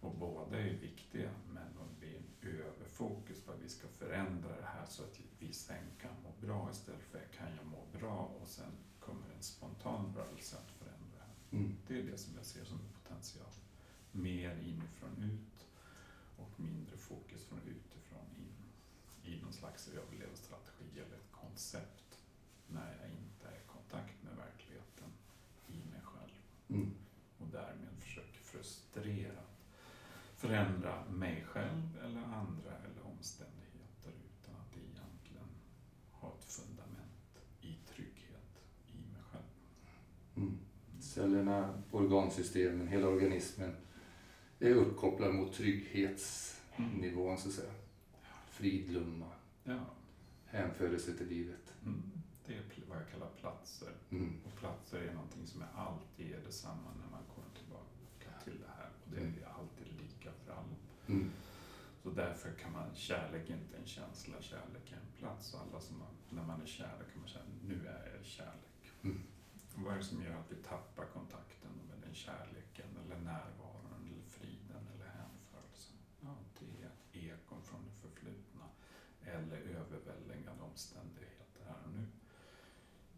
Och 0.00 0.14
båda 0.14 0.58
är 0.58 0.74
viktiga, 0.74 1.30
men 1.52 1.78
om 1.78 1.88
det 1.94 2.00
blir 2.00 2.16
en 2.16 2.30
överfokus 2.60 3.40
på 3.40 3.52
att 3.52 3.62
vi 3.62 3.68
ska 3.68 3.88
förändra 4.20 4.56
det 4.56 4.66
här 4.66 4.86
så 4.86 5.02
att 5.02 5.20
vi 5.38 5.52
sen 5.52 5.84
kan 6.00 6.10
må 6.22 6.46
bra 6.46 6.70
istället 6.70 7.02
för 7.02 7.20
kan 7.38 7.56
jag 7.56 7.66
må 7.66 7.98
bra 7.98 8.30
och 8.42 8.48
sen 8.48 8.72
kommer 9.00 9.30
en 9.36 9.42
spontan 9.42 10.14
rörelse 10.16 10.56
att 10.56 10.70
förändra 10.70 11.18
det 11.18 11.56
här. 11.56 11.58
Mm. 11.60 11.76
Det 11.86 11.98
är 11.98 12.02
det 12.02 12.18
som 12.18 12.34
jag 12.36 12.44
ser 12.44 12.64
som 12.64 12.78
en 12.80 12.92
potential. 13.02 13.52
Mer 14.12 14.56
inifrån 14.56 15.22
ut 15.22 15.66
och 16.36 16.60
mindre 16.60 16.96
fokus 16.96 17.44
från 17.44 17.58
utifrån 17.58 18.26
in. 18.36 18.56
I 19.32 19.42
någon 19.42 19.52
slags 19.52 19.88
överlevnadsstrategi 19.88 20.84
eller 20.94 21.16
ett 21.16 21.32
koncept 21.32 22.22
när 22.68 22.96
jag 23.00 23.10
inte 23.10 23.48
är 23.48 23.60
i 23.60 23.66
kontakt 23.66 24.22
med 24.22 24.36
verkligheten 24.36 25.10
i 25.66 25.90
mig 25.90 26.00
själv 26.02 26.34
Mm. 26.68 26.94
och 27.38 27.46
därmed 27.46 27.98
försöker 27.98 28.40
frustrerat 28.40 29.60
förändra 30.40 31.04
mig 31.10 31.44
själv 31.44 31.98
eller 32.04 32.22
andra 32.22 32.72
eller 32.84 33.06
omständigheter 33.12 34.12
utan 34.24 34.54
att 34.54 34.76
egentligen 34.76 35.48
ha 36.12 36.34
ett 36.38 36.44
fundament 36.44 37.38
i 37.60 37.78
trygghet 37.94 38.62
i 38.86 38.96
mig 39.12 39.22
själv. 39.22 39.50
Mm. 40.36 40.58
Cellerna, 41.34 41.74
organsystemen, 41.90 42.88
hela 42.88 43.08
organismen 43.08 43.76
är 44.58 44.70
uppkopplad 44.74 45.34
mot 45.34 45.52
trygghetsnivån 45.52 47.38
så 47.38 47.48
att 47.48 47.54
säga. 47.54 47.72
Fridlumma, 48.50 49.30
Ja, 49.64 49.78
hänförelse 50.46 51.12
till 51.12 51.28
livet. 51.28 51.74
mm. 51.86 52.02
det 52.46 52.54
är 52.54 52.62
vad 52.88 52.96
jag 52.98 53.10
kallar 53.10 53.28
platser. 53.40 53.88
Mm. 54.10 54.40
Och 54.46 54.58
platser 54.60 54.98
är 55.00 55.14
någonting 55.14 55.46
som 55.46 55.62
är 55.62 55.68
alltid 55.76 56.32
är 56.34 56.40
detsamma 56.46 56.90
när 57.00 57.10
man 57.10 57.22
kommer 57.34 57.50
tillbaka 57.58 58.44
till 58.44 58.58
det 58.60 58.72
här. 58.78 58.90
Och 59.04 59.10
det 59.10 59.20
Mm. 59.20 59.34
är 59.42 59.48
alltid 59.58 59.86
lika 60.02 60.30
för 60.44 60.52
alla. 60.52 60.76
Mm. 61.08 61.30
Så 62.02 62.10
därför 62.10 62.50
kan 62.52 62.72
man, 62.72 62.94
kärlek 62.94 63.50
är 63.50 63.54
inte 63.54 63.76
en 63.76 63.86
känsla, 63.86 64.34
kärlek 64.40 64.92
är 64.92 64.96
en 64.96 65.12
plats. 65.18 65.54
Alla 65.54 65.80
som 65.80 65.98
man, 65.98 66.08
när 66.30 66.42
man 66.46 66.62
är 66.62 66.66
kär, 66.66 66.98
kan 67.12 67.20
man 67.20 67.28
känna, 67.28 67.44
nu 67.68 67.86
är 67.86 68.12
jag 68.16 68.24
kärlek. 68.24 68.92
Mm. 69.02 69.22
Vad 69.84 69.92
är 69.94 69.98
det 69.98 70.04
som 70.04 70.22
gör 70.22 70.36
att 70.36 70.52
vi 70.52 70.56
tappar 70.56 71.04
kontakten 71.06 71.70
med 71.88 71.98
den 72.00 72.14
kärleken, 72.14 72.96
eller 73.04 73.18
närvaron, 73.18 73.86
eller 73.96 74.22
friden, 74.28 74.88
eller 74.94 75.06
hänförelsen? 75.06 75.96
Ja, 76.20 76.34
det 76.58 76.82
är 76.84 77.34
ekon 77.34 77.62
från 77.62 77.84
det 77.84 77.92
förflutna, 78.08 78.64
eller 79.22 79.56
överväldigande 79.56 80.62
omständigheter 80.62 81.64
här 81.66 81.78
och 81.86 81.92
nu. 81.92 82.06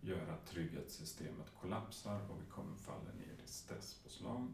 Gör 0.01 0.29
att 0.29 0.47
trygghetssystemet 0.47 1.55
kollapsar 1.61 2.31
och 2.31 2.43
vi 2.43 2.47
kommer 2.47 2.77
falla 2.77 3.13
ner 3.13 3.37
i 3.45 3.49
stresspåslag, 3.49 4.49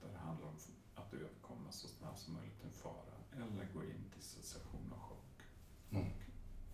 där 0.00 0.08
det 0.12 0.18
handlar 0.18 0.48
om 0.48 0.56
att 0.94 1.14
överkomma 1.14 1.72
så 1.72 1.88
snabbt 1.88 2.18
som 2.18 2.34
möjligt 2.34 2.64
en 2.64 2.70
fara, 2.72 3.16
eller 3.32 3.68
gå 3.74 3.84
in 3.84 4.04
till 4.10 4.20
dissociation 4.20 4.92
och 4.92 5.02
chock 5.02 5.18
Mm. 5.90 6.06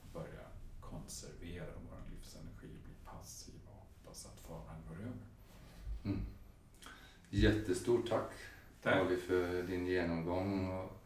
och 0.02 0.08
börja 0.12 0.46
konservera 0.80 1.72
vår 1.90 2.02
livsenergi, 2.10 2.78
bli 2.84 2.94
passiv 3.04 3.60
och 3.66 3.67
hoppas 4.08 4.26
att 4.26 4.40
faran 4.40 4.82
går 4.88 4.94
över. 4.94 5.26
Mm. 6.04 6.20
Jättestort 7.30 8.08
tack 8.08 8.30
Tack. 8.82 8.94
Ali 8.94 9.16
för 9.16 9.62
din 9.62 9.86
genomgång 9.86 10.68
och, 10.78 11.02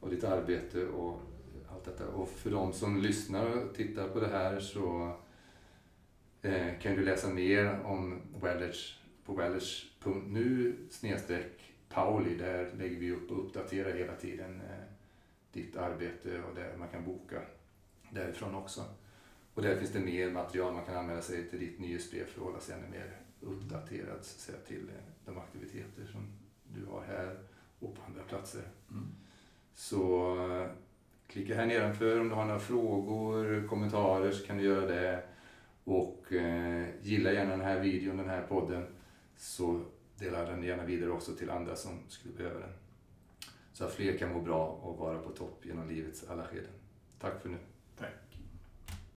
och 0.00 0.10
ditt 0.10 0.24
arbete 0.24 0.86
och 0.86 1.20
allt 1.72 1.84
detta. 1.84 2.08
Och 2.08 2.28
för 2.28 2.50
de 2.50 2.72
som 2.72 3.02
lyssnar 3.02 3.46
och 3.46 3.74
tittar 3.74 4.08
på 4.08 4.20
det 4.20 4.28
här 4.28 4.60
så 4.60 5.16
eh, 6.42 6.78
kan 6.80 6.94
du 6.94 7.04
läsa 7.04 7.28
mer 7.28 7.80
om 7.84 8.20
Wellers 8.42 9.00
på 9.24 9.34
wellers.nu 9.34 10.76
snedstreck 10.90 11.72
Pauli. 11.88 12.36
Där 12.36 12.72
lägger 12.72 13.00
vi 13.00 13.12
upp 13.12 13.30
och 13.30 13.44
uppdaterar 13.44 13.92
hela 13.92 14.16
tiden 14.16 14.60
eh, 14.60 14.84
ditt 15.52 15.76
arbete 15.76 16.42
och 16.42 16.54
där 16.54 16.76
man 16.76 16.88
kan 16.88 17.04
boka 17.04 17.42
därifrån 18.10 18.54
också. 18.54 18.84
Och 19.54 19.62
där 19.62 19.76
finns 19.76 19.92
det 19.92 20.00
mer 20.00 20.30
material, 20.30 20.74
man 20.74 20.84
kan 20.84 20.96
anmäla 20.96 21.22
sig 21.22 21.50
till 21.50 21.58
ditt 21.58 21.78
nyhetsbrev 21.78 22.24
för 22.24 22.40
att 22.40 22.46
hålla 22.46 22.60
sig 22.60 22.74
ännu 22.74 22.88
mer 22.88 23.16
uppdaterad 23.40 24.18
så 24.24 24.38
säga, 24.38 24.58
till 24.66 24.88
eh, 24.88 25.04
de 25.24 25.38
aktiviteter 25.38 26.06
som 26.12 26.26
du 26.64 26.86
har 26.86 27.02
här 27.02 27.38
och 27.78 27.94
på 27.94 28.02
andra 28.06 28.22
platser. 28.22 28.62
Mm. 28.90 29.06
Så 29.74 30.34
eh, 30.50 30.66
klicka 31.26 31.54
här 31.54 31.66
nedanför 31.66 32.20
om 32.20 32.28
du 32.28 32.34
har 32.34 32.44
några 32.44 32.60
frågor, 32.60 33.68
kommentarer 33.68 34.32
så 34.32 34.46
kan 34.46 34.58
du 34.58 34.64
göra 34.64 34.86
det. 34.86 35.22
Och 35.84 36.32
eh, 36.32 36.86
gilla 37.02 37.32
gärna 37.32 37.50
den 37.50 37.60
här 37.60 37.80
videon, 37.80 38.16
den 38.16 38.28
här 38.28 38.42
podden. 38.42 38.86
Så 39.36 39.84
dela 40.18 40.44
den 40.44 40.62
gärna 40.62 40.84
vidare 40.84 41.10
också 41.10 41.34
till 41.34 41.50
andra 41.50 41.76
som 41.76 41.98
skulle 42.08 42.34
behöva 42.34 42.60
den. 42.60 42.72
Så 43.72 43.84
att 43.84 43.92
fler 43.92 44.18
kan 44.18 44.32
må 44.32 44.40
bra 44.40 44.66
och 44.66 44.98
vara 44.98 45.18
på 45.18 45.30
topp 45.30 45.66
genom 45.66 45.88
livets 45.88 46.24
alla 46.28 46.46
skeden. 46.46 46.70
Tack 47.18 47.42
för 47.42 47.48
nu. 47.48 47.56